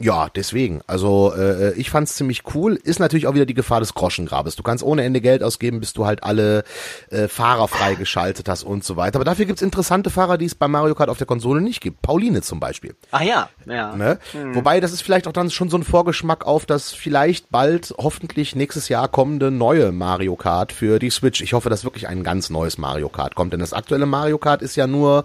ja, 0.00 0.28
deswegen. 0.34 0.80
Also 0.86 1.34
äh, 1.36 1.72
ich 1.74 1.90
fand's 1.90 2.14
ziemlich 2.14 2.42
cool. 2.54 2.74
Ist 2.74 3.00
natürlich 3.00 3.26
auch 3.26 3.34
wieder 3.34 3.46
die 3.46 3.54
Gefahr 3.54 3.80
des 3.80 3.94
Groschengrabes. 3.94 4.54
Du 4.54 4.62
kannst 4.62 4.84
ohne 4.84 5.02
Ende 5.02 5.20
Geld 5.20 5.42
ausgeben, 5.42 5.80
bis 5.80 5.92
du 5.92 6.06
halt 6.06 6.22
alle 6.22 6.62
äh, 7.10 7.26
Fahrer 7.26 7.66
freigeschaltet 7.66 8.48
hast 8.48 8.62
und 8.62 8.84
so 8.84 8.96
weiter. 8.96 9.16
Aber 9.16 9.24
dafür 9.24 9.46
gibt's 9.46 9.60
interessante 9.60 10.10
Fahrer, 10.10 10.38
die 10.38 10.44
es 10.44 10.54
bei 10.54 10.68
Mario 10.68 10.94
Kart 10.94 11.10
auf 11.10 11.18
der 11.18 11.26
Konsole 11.26 11.60
nicht 11.60 11.80
gibt. 11.80 12.00
Pauline 12.00 12.42
zum 12.42 12.60
Beispiel. 12.60 12.94
Ach 13.10 13.22
ja, 13.22 13.48
ja. 13.66 13.96
Ne? 13.96 14.18
Hm. 14.32 14.54
Wobei, 14.54 14.78
das 14.78 14.92
ist 14.92 15.02
vielleicht 15.02 15.26
auch 15.26 15.32
dann 15.32 15.50
schon 15.50 15.68
so 15.68 15.76
ein 15.76 15.82
Vorgeschmack 15.82 16.46
auf 16.46 16.64
das 16.64 16.92
vielleicht 16.92 17.50
bald, 17.50 17.92
hoffentlich 17.98 18.54
nächstes 18.54 18.88
Jahr 18.88 19.08
kommende 19.08 19.50
neue 19.50 19.90
Mario 19.90 20.36
Kart 20.36 20.70
für 20.70 21.00
die 21.00 21.10
Switch. 21.10 21.40
Ich 21.40 21.54
hoffe, 21.54 21.70
dass 21.70 21.82
wirklich 21.82 22.06
ein 22.06 22.22
ganz 22.22 22.50
neues 22.50 22.78
Mario 22.78 23.08
Kart 23.08 23.34
kommt, 23.34 23.52
denn 23.52 23.60
das 23.60 23.72
aktuelle 23.72 24.06
Mario 24.06 24.38
Kart 24.38 24.62
ist 24.62 24.76
ja 24.76 24.86
nur 24.86 25.24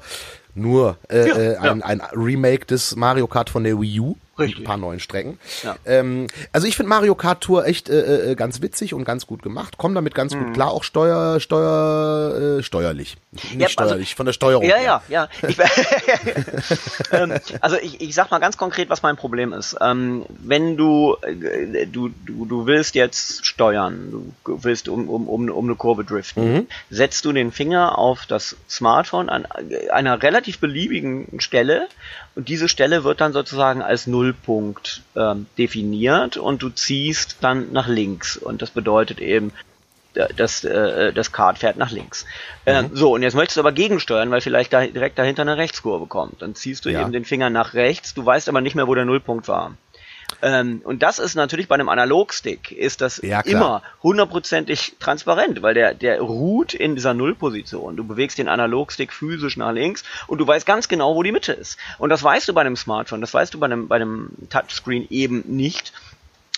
nur 0.56 0.98
äh, 1.10 1.28
ja, 1.28 1.36
äh, 1.36 1.58
ein, 1.58 1.80
ja. 1.80 1.86
ein 1.86 2.02
Remake 2.14 2.66
des 2.66 2.96
Mario 2.96 3.28
Kart 3.28 3.50
von 3.50 3.64
der 3.64 3.80
Wii 3.80 4.00
U. 4.00 4.16
Richtig. 4.38 4.62
Ein 4.62 4.64
paar 4.64 4.78
neuen 4.78 5.00
Strecken. 5.00 5.38
Ja. 5.62 5.76
Ähm, 5.86 6.28
also 6.52 6.66
ich 6.66 6.76
finde 6.76 6.90
Mario 6.90 7.14
Kart 7.14 7.42
Tour 7.42 7.68
echt 7.68 7.88
äh, 7.88 8.32
äh, 8.32 8.36
ganz 8.36 8.62
witzig 8.64 8.96
und 8.96 9.04
ganz 9.04 9.28
gut 9.28 9.44
gemacht. 9.44 9.76
Komm 9.78 9.94
damit 9.94 10.16
ganz 10.16 10.34
mhm. 10.34 10.46
gut 10.46 10.54
klar, 10.56 10.72
auch 10.72 10.84
steuer, 10.84 11.40
steuer, 11.40 12.58
äh, 12.60 12.64
steuerlich. 12.64 13.18
Nicht 13.32 13.54
ja, 13.54 13.68
also, 13.68 13.74
steuerlich, 13.74 14.16
von 14.16 14.26
der 14.26 14.34
Steuerung. 14.34 14.66
Ja, 14.66 14.78
her. 14.78 15.02
ja, 15.08 15.30
ja. 15.42 15.48
Ich, 15.48 15.58
ähm, 17.12 17.34
also 17.62 17.78
ich, 17.78 18.02
ich 18.02 18.16
sag 18.16 18.32
mal 18.32 18.40
ganz 18.40 18.58
konkret, 18.58 18.90
was 18.90 19.04
mein 19.04 19.18
Problem 19.18 19.54
ist. 19.54 19.76
Ähm, 19.82 20.26
wenn 20.28 20.78
du, 20.78 21.16
äh, 21.22 21.86
du, 21.86 22.10
du, 22.26 22.46
du 22.46 22.66
willst 22.66 22.96
jetzt 22.96 23.46
steuern, 23.46 24.10
du 24.12 24.34
willst 24.64 24.90
um, 24.90 25.10
um, 25.10 25.28
um, 25.28 25.50
um 25.50 25.66
eine 25.66 25.76
Kurve 25.76 26.06
driften, 26.06 26.54
mhm. 26.54 26.68
setzt 26.90 27.26
du 27.26 27.34
den 27.34 27.52
Finger 27.52 28.00
auf 28.00 28.26
das 28.26 28.56
Smartphone 28.68 29.30
an 29.30 29.46
einer 29.92 30.24
relativ 30.24 30.58
beliebigen 30.58 31.40
Stelle 31.40 31.88
und 32.36 32.50
diese 32.50 32.68
Stelle 32.68 33.04
wird 33.04 33.22
dann 33.22 33.34
sozusagen 33.34 33.82
als 33.82 34.08
Nullpunkt 34.08 35.04
ähm, 35.16 35.46
definiert 35.58 36.38
und 36.38 36.64
du 36.64 36.70
ziehst 36.70 37.38
dann 37.42 37.72
nach 37.72 37.88
links. 37.88 38.38
Und 38.38 38.62
das 38.62 38.72
bedeutet 38.72 39.20
eben, 39.20 39.52
das, 40.14 40.64
äh, 40.64 41.14
das 41.14 41.32
Kart 41.32 41.60
fährt 41.60 41.78
nach 41.78 41.92
links. 41.92 42.26
Ähm, 42.66 42.90
mhm. 42.90 42.96
so, 42.96 43.14
und 43.14 43.24
jetzt 43.24 43.36
möchtest 43.36 43.58
du 43.58 43.62
aber 43.62 43.72
gegensteuern, 43.72 44.32
weil 44.32 44.42
vielleicht 44.42 44.74
da 44.74 44.86
direkt 44.86 45.18
dahinter 45.20 45.44
eine 45.44 45.58
Rechtskurve 45.58 46.08
kommt. 46.08 46.42
Dann 46.42 46.56
ziehst 46.56 46.86
du 46.86 46.90
ja. 46.90 47.02
eben 47.02 47.12
den 47.12 47.26
Finger 47.26 47.50
nach 47.50 47.74
rechts, 47.74 48.14
du 48.14 48.26
weißt 48.26 48.50
aber 48.50 48.62
nicht 48.62 48.76
mehr, 48.76 48.88
wo 48.88 48.96
der 48.96 49.06
Nullpunkt 49.06 49.48
war. 49.48 49.76
Ähm, 50.42 50.82
und 50.84 51.04
das 51.04 51.20
ist 51.20 51.36
natürlich 51.36 51.68
bei 51.68 51.76
einem 51.76 51.90
Analogstick 51.90 52.72
ist 52.72 53.02
das 53.02 53.22
ja, 53.22 53.42
immer 53.42 53.82
hundertprozentig 54.02 54.96
transparent, 55.00 55.62
weil 55.62 55.74
der, 55.74 55.94
der 55.94 56.22
ruht 56.22 56.74
in 56.74 56.96
dieser 56.96 57.14
Nullposition. 57.14 57.96
Du 57.96 58.04
bewegst 58.04 58.38
den 58.38 58.50
Analogstick 58.50 59.14
physisch 59.14 59.58
nach 59.58 59.72
links 59.72 60.04
und 60.28 60.40
du 60.40 60.48
weißt 60.48 60.66
ganz 60.66 60.88
genau, 60.88 61.16
wo 61.16 61.24
die 61.24 61.32
Mitte 61.32 61.54
ist. 61.54 61.78
Und 61.98 62.10
das 62.10 62.24
weißt 62.24 62.48
du 62.48 62.54
bei 62.54 62.62
einem 62.62 62.76
Smartphone, 62.76 63.22
das 63.22 63.34
weißt 63.34 63.54
du 63.54 63.60
bei 63.60 63.66
einem, 63.66 63.88
bei 63.88 63.98
einem 63.98 64.30
Touchscreen 64.50 65.08
eben 65.10 65.44
nicht. 65.48 65.94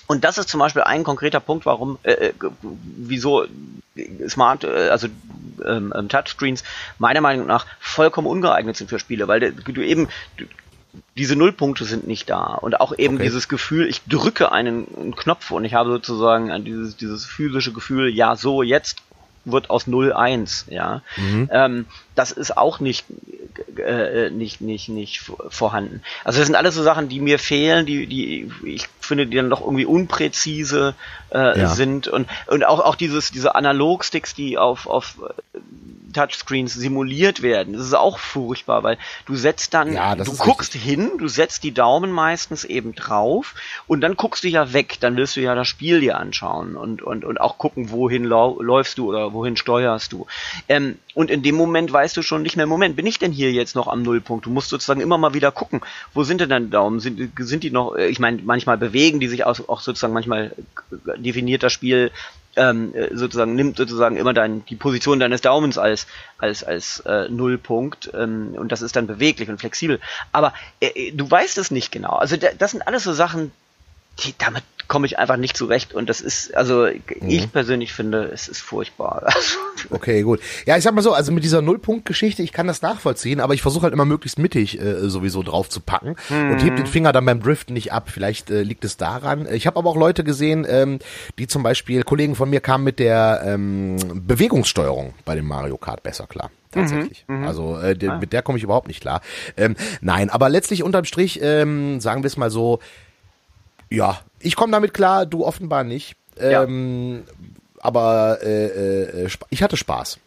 Und 0.07 0.23
das 0.23 0.37
ist 0.37 0.49
zum 0.49 0.59
Beispiel 0.59 0.83
ein 0.83 1.03
konkreter 1.03 1.39
Punkt, 1.39 1.65
warum, 1.65 1.97
äh, 2.03 2.11
äh 2.11 2.33
wieso 2.61 3.45
Smart, 4.27 4.63
äh, 4.63 4.89
also 4.89 5.07
ähm, 5.65 5.93
ähm, 5.95 6.09
Touchscreens 6.09 6.63
meiner 6.99 7.21
Meinung 7.21 7.47
nach 7.47 7.65
vollkommen 7.79 8.27
ungeeignet 8.27 8.75
sind 8.75 8.89
für 8.89 8.99
Spiele, 8.99 9.27
weil 9.27 9.39
du, 9.39 9.51
du 9.51 9.81
eben, 9.81 10.09
du, 10.37 10.45
diese 11.17 11.35
Nullpunkte 11.35 11.85
sind 11.85 12.07
nicht 12.07 12.29
da. 12.29 12.55
Und 12.55 12.79
auch 12.79 12.97
eben 12.97 13.15
okay. 13.15 13.23
dieses 13.23 13.47
Gefühl, 13.47 13.87
ich 13.87 14.03
drücke 14.03 14.51
einen, 14.51 15.15
Knopf 15.15 15.51
und 15.51 15.65
ich 15.65 15.73
habe 15.73 15.89
sozusagen 15.91 16.63
dieses, 16.65 16.97
dieses 16.97 17.25
physische 17.25 17.73
Gefühl, 17.73 18.09
ja, 18.09 18.35
so, 18.35 18.63
jetzt 18.63 18.97
wird 19.45 19.69
aus 19.69 19.87
0 19.87 20.13
1, 20.13 20.65
ja. 20.69 21.01
Mhm. 21.17 21.49
Ähm, 21.51 21.85
das 22.15 22.31
ist 22.31 22.57
auch 22.57 22.79
nicht, 22.79 23.05
äh, 23.77 24.29
nicht, 24.29 24.61
nicht, 24.61 24.89
nicht 24.89 25.31
vorhanden. 25.49 26.01
Also 26.23 26.39
das 26.39 26.47
sind 26.47 26.55
alles 26.55 26.75
so 26.75 26.83
Sachen, 26.83 27.09
die 27.09 27.19
mir 27.19 27.39
fehlen, 27.39 27.85
die, 27.85 28.07
die 28.07 28.51
ich 28.63 28.87
finde, 28.99 29.27
die 29.27 29.37
dann 29.37 29.49
doch 29.49 29.61
irgendwie 29.61 29.85
unpräzise 29.85 30.95
äh, 31.31 31.59
ja. 31.59 31.69
sind 31.69 32.07
und, 32.07 32.27
und 32.47 32.65
auch, 32.65 32.79
auch 32.79 32.95
dieses, 32.95 33.31
diese 33.31 33.55
Analogsticks, 33.55 34.33
die 34.33 34.57
auf, 34.57 34.87
auf 34.87 35.17
Touchscreens 36.15 36.73
simuliert 36.73 37.41
werden. 37.41 37.73
Das 37.73 37.85
ist 37.85 37.93
auch 37.93 38.17
furchtbar, 38.19 38.83
weil 38.83 38.97
du 39.25 39.35
setzt 39.35 39.73
dann, 39.73 39.93
ja, 39.93 40.15
du 40.15 40.35
guckst 40.35 40.73
richtig. 40.73 40.83
hin, 40.89 41.11
du 41.17 41.27
setzt 41.27 41.63
die 41.63 41.73
Daumen 41.73 42.11
meistens 42.11 42.63
eben 42.63 42.95
drauf 42.95 43.53
und 43.85 44.01
dann 44.01 44.15
guckst 44.15 44.43
du 44.43 44.47
ja 44.47 44.71
weg, 44.71 44.97
dann 45.01 45.17
willst 45.17 45.35
du 45.35 45.41
ja 45.41 45.55
das 45.55 45.67
Spiel 45.67 45.99
dir 45.99 46.17
anschauen 46.17 46.77
und, 46.77 47.01
und, 47.01 47.25
und 47.25 47.41
auch 47.41 47.57
gucken, 47.57 47.91
wohin 47.91 48.23
läufst 48.23 48.97
du 48.97 49.09
oder 49.09 49.33
wohin 49.33 49.57
steuerst 49.57 50.13
du. 50.13 50.25
Ähm, 50.69 50.97
und 51.13 51.29
in 51.29 51.43
dem 51.43 51.55
Moment 51.55 51.91
weißt 51.91 52.04
du 52.13 52.21
schon 52.21 52.41
nicht 52.41 52.57
mehr, 52.57 52.65
Moment, 52.65 52.95
bin 52.95 53.05
ich 53.05 53.19
denn 53.19 53.31
hier 53.31 53.51
jetzt 53.51 53.75
noch 53.75 53.87
am 53.87 54.03
Nullpunkt? 54.03 54.45
Du 54.45 54.49
musst 54.49 54.69
sozusagen 54.69 55.01
immer 55.01 55.17
mal 55.17 55.33
wieder 55.33 55.51
gucken, 55.51 55.81
wo 56.13 56.23
sind 56.23 56.41
denn 56.41 56.49
deine 56.49 56.67
Daumen? 56.67 56.99
Sind, 56.99 57.31
sind 57.39 57.63
die 57.63 57.71
noch, 57.71 57.95
ich 57.95 58.19
meine, 58.19 58.41
manchmal 58.43 58.77
bewegen 58.77 59.19
die 59.19 59.27
sich 59.27 59.45
auch, 59.45 59.69
auch 59.69 59.81
sozusagen, 59.81 60.13
manchmal 60.13 60.51
definiert 61.17 61.63
das 61.63 61.73
Spiel 61.73 62.11
ähm, 62.55 62.93
äh, 62.95 63.15
sozusagen 63.15 63.55
nimmt 63.55 63.77
sozusagen 63.77 64.17
immer 64.17 64.33
dein, 64.33 64.65
die 64.65 64.75
Position 64.75 65.19
deines 65.19 65.41
Daumens 65.41 65.77
als 65.77 66.07
als 66.37 66.63
als 66.63 67.01
äh, 67.01 67.27
Nullpunkt 67.29 68.11
ähm, 68.13 68.55
und 68.57 68.71
das 68.71 68.81
ist 68.81 68.95
dann 68.95 69.07
beweglich 69.07 69.49
und 69.49 69.59
flexibel. 69.59 69.99
Aber 70.31 70.53
äh, 70.79 70.87
äh 70.87 71.11
du 71.11 71.29
weißt 71.29 71.57
es 71.57 71.71
nicht 71.71 71.91
genau. 71.91 72.13
Also 72.13 72.37
das 72.37 72.71
sind 72.71 72.87
alles 72.87 73.03
so 73.03 73.13
Sachen, 73.13 73.51
die, 74.19 74.33
damit 74.37 74.63
komme 74.87 75.07
ich 75.07 75.17
einfach 75.17 75.37
nicht 75.37 75.57
zurecht 75.57 75.93
und 75.93 76.09
das 76.09 76.21
ist, 76.21 76.55
also 76.55 76.85
mhm. 76.85 77.27
ich 77.27 77.51
persönlich 77.51 77.93
finde, 77.93 78.25
es 78.25 78.47
ist 78.47 78.61
furchtbar. 78.61 79.27
okay, 79.89 80.21
gut. 80.21 80.39
Ja, 80.65 80.77
ich 80.77 80.83
sag 80.83 80.93
mal 80.93 81.01
so, 81.01 81.13
also 81.13 81.31
mit 81.31 81.43
dieser 81.43 81.61
Nullpunkt-Geschichte, 81.61 82.43
ich 82.43 82.53
kann 82.53 82.67
das 82.67 82.81
nachvollziehen, 82.81 83.39
aber 83.39 83.53
ich 83.53 83.61
versuche 83.61 83.83
halt 83.83 83.93
immer 83.93 84.05
möglichst 84.05 84.37
mittig 84.37 84.79
äh, 84.79 85.09
sowieso 85.09 85.43
drauf 85.43 85.69
zu 85.69 85.79
packen 85.79 86.15
mhm. 86.29 86.51
und 86.51 86.63
heb 86.63 86.75
den 86.75 86.87
Finger 86.87 87.11
dann 87.11 87.25
beim 87.25 87.41
Driften 87.41 87.73
nicht 87.73 87.93
ab. 87.93 88.09
Vielleicht 88.09 88.51
äh, 88.51 88.61
liegt 88.61 88.85
es 88.85 88.97
daran. 88.97 89.47
Ich 89.51 89.65
habe 89.65 89.79
aber 89.79 89.89
auch 89.89 89.97
Leute 89.97 90.23
gesehen, 90.23 90.65
ähm, 90.69 90.99
die 91.39 91.47
zum 91.47 91.63
Beispiel, 91.63 92.03
Kollegen 92.03 92.35
von 92.35 92.49
mir 92.49 92.61
kamen 92.61 92.83
mit 92.83 92.99
der 92.99 93.41
ähm, 93.45 93.97
Bewegungssteuerung 94.13 95.13
bei 95.25 95.35
dem 95.35 95.47
Mario 95.47 95.77
Kart 95.77 96.03
besser 96.03 96.27
klar 96.27 96.51
tatsächlich. 96.71 97.23
Mhm, 97.27 97.39
mhm. 97.39 97.47
also 97.47 97.79
äh, 97.79 97.97
ah. 98.07 98.17
mit 98.19 98.33
der 98.33 98.41
komme 98.41 98.57
ich 98.57 98.63
überhaupt 98.63 98.87
nicht 98.87 99.01
klar. 99.01 99.21
Ähm, 99.57 99.75
nein, 100.01 100.29
aber 100.29 100.49
letztlich 100.49 100.83
unterm 100.83 101.05
Strich, 101.05 101.39
ähm, 101.41 102.01
sagen 102.01 102.21
wir 102.21 102.27
es 102.27 102.37
mal 102.37 102.51
so, 102.51 102.79
ja, 103.89 104.19
ich 104.39 104.55
komme 104.55 104.71
damit 104.71 104.93
klar, 104.93 105.25
du 105.25 105.45
offenbar 105.45 105.83
nicht. 105.83 106.15
Ähm, 106.37 107.23
ja. 107.25 107.33
Aber 107.79 108.39
äh, 108.41 109.25
äh, 109.25 109.29
ich 109.49 109.63
hatte 109.63 109.77
Spaß. 109.77 110.19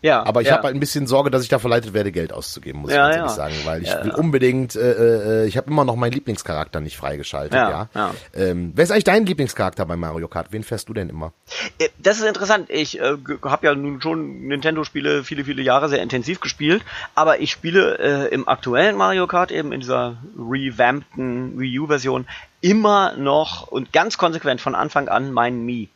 Ja, 0.00 0.24
aber 0.24 0.42
ich 0.42 0.48
ja. 0.48 0.54
habe 0.54 0.64
halt 0.64 0.76
ein 0.76 0.80
bisschen 0.80 1.06
Sorge, 1.08 1.30
dass 1.30 1.42
ich 1.42 1.48
da 1.48 1.58
verleitet 1.58 1.92
werde, 1.92 2.12
Geld 2.12 2.32
auszugeben, 2.32 2.82
muss 2.82 2.92
ja, 2.92 3.10
ich 3.10 3.16
ganz 3.16 3.36
ehrlich 3.36 3.54
sagen, 3.54 3.66
weil 3.66 3.82
ich 3.82 4.04
will 4.04 4.12
unbedingt, 4.12 4.76
äh, 4.76 5.42
äh, 5.42 5.46
ich 5.46 5.56
habe 5.56 5.70
immer 5.70 5.84
noch 5.84 5.96
meinen 5.96 6.12
Lieblingscharakter 6.12 6.80
nicht 6.80 6.96
freigeschaltet, 6.96 7.54
ja. 7.54 7.88
ja. 7.92 8.14
Ähm, 8.32 8.72
wer 8.76 8.84
ist 8.84 8.92
eigentlich 8.92 9.04
dein 9.04 9.26
Lieblingscharakter 9.26 9.84
bei 9.86 9.96
Mario 9.96 10.28
Kart? 10.28 10.48
Wen 10.52 10.62
fährst 10.62 10.88
du 10.88 10.94
denn 10.94 11.08
immer? 11.08 11.32
Äh, 11.78 11.88
das 11.98 12.20
ist 12.20 12.26
interessant. 12.26 12.70
Ich 12.70 13.00
äh, 13.00 13.16
habe 13.42 13.66
ja 13.66 13.74
nun 13.74 14.00
schon 14.00 14.46
Nintendo-Spiele 14.46 15.24
viele, 15.24 15.44
viele 15.44 15.62
Jahre 15.62 15.88
sehr 15.88 16.00
intensiv 16.00 16.38
gespielt, 16.38 16.82
aber 17.16 17.40
ich 17.40 17.50
spiele 17.50 17.98
äh, 17.98 18.32
im 18.32 18.46
aktuellen 18.46 18.96
Mario 18.96 19.26
Kart 19.26 19.50
eben 19.50 19.72
in 19.72 19.80
dieser 19.80 20.18
revampten 20.38 21.58
Wii 21.58 21.80
U-Version 21.80 22.26
immer 22.60 23.16
noch 23.16 23.68
und 23.68 23.92
ganz 23.92 24.18
konsequent 24.18 24.60
von 24.60 24.74
Anfang 24.74 25.08
an 25.08 25.32
meinen 25.32 25.64
Mii. 25.64 25.88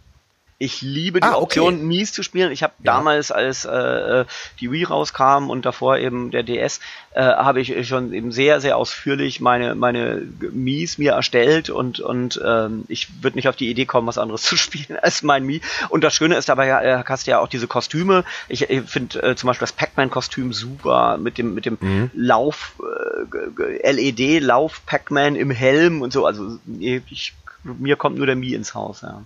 Ich 0.62 0.80
liebe 0.80 1.18
die 1.18 1.26
ah, 1.26 1.34
okay. 1.34 1.58
Option, 1.58 1.88
Mies 1.88 2.12
zu 2.12 2.22
spielen. 2.22 2.52
Ich 2.52 2.62
habe 2.62 2.72
ja. 2.78 2.94
damals, 2.94 3.32
als 3.32 3.64
äh, 3.64 3.70
äh 3.70 4.24
die 4.60 4.70
Wii 4.70 4.84
rauskam 4.84 5.50
und 5.50 5.66
davor 5.66 5.98
eben 5.98 6.30
der 6.30 6.44
DS, 6.44 6.78
äh, 7.14 7.20
habe 7.20 7.60
ich 7.60 7.88
schon 7.88 8.12
eben 8.12 8.30
sehr, 8.30 8.60
sehr 8.60 8.76
ausführlich 8.76 9.40
meine 9.40 9.74
meine 9.74 10.22
Mies 10.52 10.98
mir 10.98 11.14
erstellt 11.14 11.68
und 11.68 11.98
und 11.98 12.40
ähm, 12.46 12.84
ich 12.86 13.08
würde 13.24 13.38
nicht 13.38 13.48
auf 13.48 13.56
die 13.56 13.70
Idee 13.70 13.86
kommen, 13.86 14.06
was 14.06 14.18
anderes 14.18 14.42
zu 14.50 14.56
spielen 14.56 14.96
als 15.02 15.24
mein 15.24 15.44
Mii. 15.44 15.60
Und 15.88 16.04
das 16.04 16.14
Schöne 16.14 16.36
ist 16.36 16.48
dabei, 16.48 16.68
äh, 16.68 17.02
hast 17.04 17.26
du 17.26 17.32
ja 17.32 17.40
auch 17.40 17.48
diese 17.48 17.66
Kostüme. 17.66 18.22
Ich, 18.48 18.70
ich 18.70 18.82
finde 18.82 19.20
äh, 19.20 19.34
zum 19.34 19.48
Beispiel 19.48 19.64
das 19.64 19.72
Pac-Man-Kostüm 19.72 20.52
super 20.52 21.18
mit 21.18 21.38
dem 21.38 21.54
mit 21.54 21.66
dem 21.66 21.78
mhm. 21.80 22.10
Lauf 22.14 22.74
äh, 22.78 23.90
LED 23.90 24.40
Lauf 24.40 24.86
Pac-Man 24.86 25.34
im 25.34 25.50
Helm 25.50 26.02
und 26.02 26.12
so. 26.12 26.24
Also 26.24 26.60
ich, 26.78 27.34
mir 27.64 27.96
kommt 27.96 28.16
nur 28.16 28.26
der 28.26 28.36
Mii 28.36 28.54
ins 28.54 28.74
Haus. 28.74 29.00
Ja. 29.00 29.22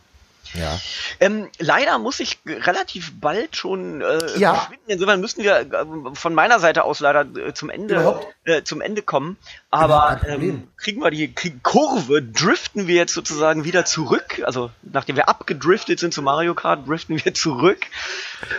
Ja. 0.59 0.81
Ähm, 1.21 1.49
leider 1.59 1.99
muss 1.99 2.21
ich 2.21 2.39
relativ 2.47 3.13
bald 3.21 3.57
schon 3.57 4.01
äh, 4.01 4.39
ja. 4.39 4.55
verschwinden. 4.55 4.85
Insofern 4.87 5.21
müssen 5.21 5.43
wir 5.43 5.57
äh, 5.61 6.15
von 6.15 6.35
meiner 6.35 6.59
Seite 6.59 6.85
aus 6.85 7.01
leider 7.01 7.27
äh, 7.37 7.53
zum 7.55 7.71
Ende 7.71 8.21
äh, 8.45 8.63
zum 8.63 8.81
Ende 8.81 9.03
kommen. 9.03 9.37
Aber 9.71 10.21
ähm, 10.27 10.69
kriegen 10.77 11.03
wir 11.03 11.11
die 11.11 11.33
kriegen 11.33 11.61
Kurve, 11.63 12.23
driften 12.23 12.87
wir 12.87 12.95
jetzt 12.95 13.15
sozusagen 13.15 13.65
wieder 13.65 13.85
zurück. 13.85 14.43
Also 14.45 14.71
nachdem 14.83 15.17
wir 15.17 15.29
abgedriftet 15.29 16.01
sind 16.01 16.15
zu 16.15 16.23
Mario 16.23 16.55
Kart, 16.55 16.89
driften 16.89 17.23
wir 17.25 17.35
zurück 17.35 17.87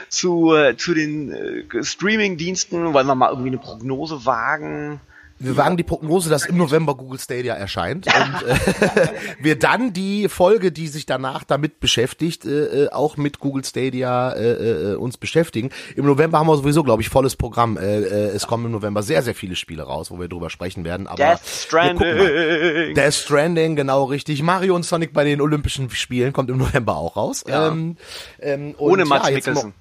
zu 0.09 0.55
äh, 0.55 0.77
zu 0.77 0.93
den 0.93 1.33
äh, 1.33 1.83
Streaming-Diensten. 1.83 2.93
Wollen 2.93 3.07
wir 3.07 3.15
mal 3.15 3.29
irgendwie 3.29 3.49
eine 3.49 3.57
Prognose 3.57 4.25
wagen? 4.25 5.01
Wir 5.39 5.55
wagen 5.55 5.77
die 5.77 5.83
Prognose, 5.83 6.29
dass 6.29 6.45
im 6.45 6.57
November 6.57 6.95
Google 6.95 7.19
Stadia 7.19 7.53
erscheint 7.53 8.07
und 8.07 8.47
äh, 8.47 9.07
wir 9.39 9.59
dann 9.59 9.93
die 9.93 10.29
Folge, 10.29 10.71
die 10.71 10.87
sich 10.87 11.05
danach 11.05 11.43
damit 11.43 11.79
beschäftigt, 11.79 12.45
äh, 12.45 12.85
äh, 12.85 12.89
auch 12.89 13.17
mit 13.17 13.39
Google 13.39 13.63
Stadia 13.63 14.31
äh, 14.31 14.93
äh, 14.93 14.95
uns 14.95 15.17
beschäftigen. 15.17 15.69
Im 15.95 16.05
November 16.05 16.39
haben 16.39 16.47
wir 16.47 16.57
sowieso, 16.57 16.83
glaube 16.83 17.01
ich, 17.01 17.09
volles 17.09 17.35
Programm. 17.35 17.77
Äh, 17.77 17.99
äh, 17.99 18.27
es 18.29 18.47
kommen 18.47 18.65
im 18.65 18.71
November 18.71 19.03
sehr, 19.03 19.21
sehr 19.21 19.35
viele 19.35 19.55
Spiele 19.55 19.83
raus, 19.83 20.09
wo 20.09 20.19
wir 20.19 20.27
drüber 20.27 20.49
sprechen 20.49 20.83
werden. 20.83 21.07
Aber 21.07 21.17
Death 21.17 21.45
Stranding. 21.45 22.95
Death 22.95 23.13
Stranding, 23.13 23.75
genau 23.75 24.05
richtig. 24.05 24.41
Mario 24.41 24.75
und 24.75 24.83
Sonic 24.83 25.13
bei 25.13 25.23
den 25.23 25.41
Olympischen 25.41 25.89
Spielen 25.91 26.33
kommt 26.33 26.49
im 26.49 26.57
November 26.57 26.95
auch 26.95 27.15
raus. 27.15 27.43
Ja. 27.47 27.67
Ähm, 27.67 27.97
ähm, 28.39 28.75
Ohne 28.77 29.05
Mats 29.05 29.29
ja, 29.29 29.35
Mikkelsen. 29.35 29.73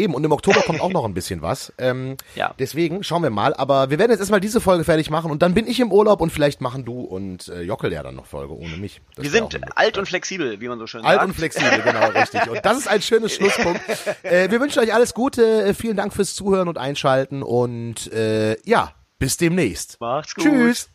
Eben, 0.00 0.14
und 0.14 0.24
im 0.24 0.32
Oktober 0.32 0.62
kommt 0.62 0.80
auch 0.80 0.90
noch 0.90 1.04
ein 1.04 1.12
bisschen 1.12 1.42
was. 1.42 1.74
Ähm, 1.76 2.16
ja. 2.34 2.54
Deswegen 2.58 3.04
schauen 3.04 3.22
wir 3.22 3.28
mal. 3.28 3.52
Aber 3.54 3.90
wir 3.90 3.98
werden 3.98 4.10
jetzt 4.10 4.20
erstmal 4.20 4.40
diese 4.40 4.60
Folge 4.60 4.84
fertig 4.84 5.10
machen 5.10 5.30
und 5.30 5.42
dann 5.42 5.52
bin 5.52 5.66
ich 5.66 5.78
im 5.78 5.92
Urlaub 5.92 6.22
und 6.22 6.30
vielleicht 6.30 6.60
machen 6.62 6.84
du 6.84 7.00
und 7.02 7.48
äh, 7.48 7.60
Jockel 7.60 7.92
ja 7.92 8.02
dann 8.02 8.16
noch 8.16 8.26
Folge 8.26 8.56
ohne 8.56 8.76
mich. 8.78 9.02
Das 9.14 9.24
wir 9.24 9.30
sind 9.30 9.58
alt 9.76 9.98
und 9.98 10.06
flexibel, 10.06 10.60
wie 10.60 10.68
man 10.68 10.78
so 10.78 10.86
schön 10.86 11.02
alt 11.02 11.08
sagt. 11.08 11.20
Alt 11.20 11.28
und 11.28 11.34
flexibel, 11.34 11.82
genau, 11.82 12.06
richtig. 12.08 12.48
Und 12.48 12.64
das 12.64 12.78
ist 12.78 12.88
ein 12.88 13.02
schönes 13.02 13.32
Schlusspunkt. 13.36 13.80
Äh, 14.22 14.50
wir 14.50 14.60
wünschen 14.60 14.80
euch 14.80 14.94
alles 14.94 15.12
Gute. 15.12 15.64
Äh, 15.64 15.74
vielen 15.74 15.96
Dank 15.96 16.14
fürs 16.14 16.34
Zuhören 16.34 16.68
und 16.68 16.78
Einschalten 16.78 17.42
und 17.42 18.10
äh, 18.12 18.56
ja, 18.66 18.94
bis 19.18 19.36
demnächst. 19.36 20.00
Macht's 20.00 20.34
gut. 20.34 20.44
Tschüss. 20.44 20.88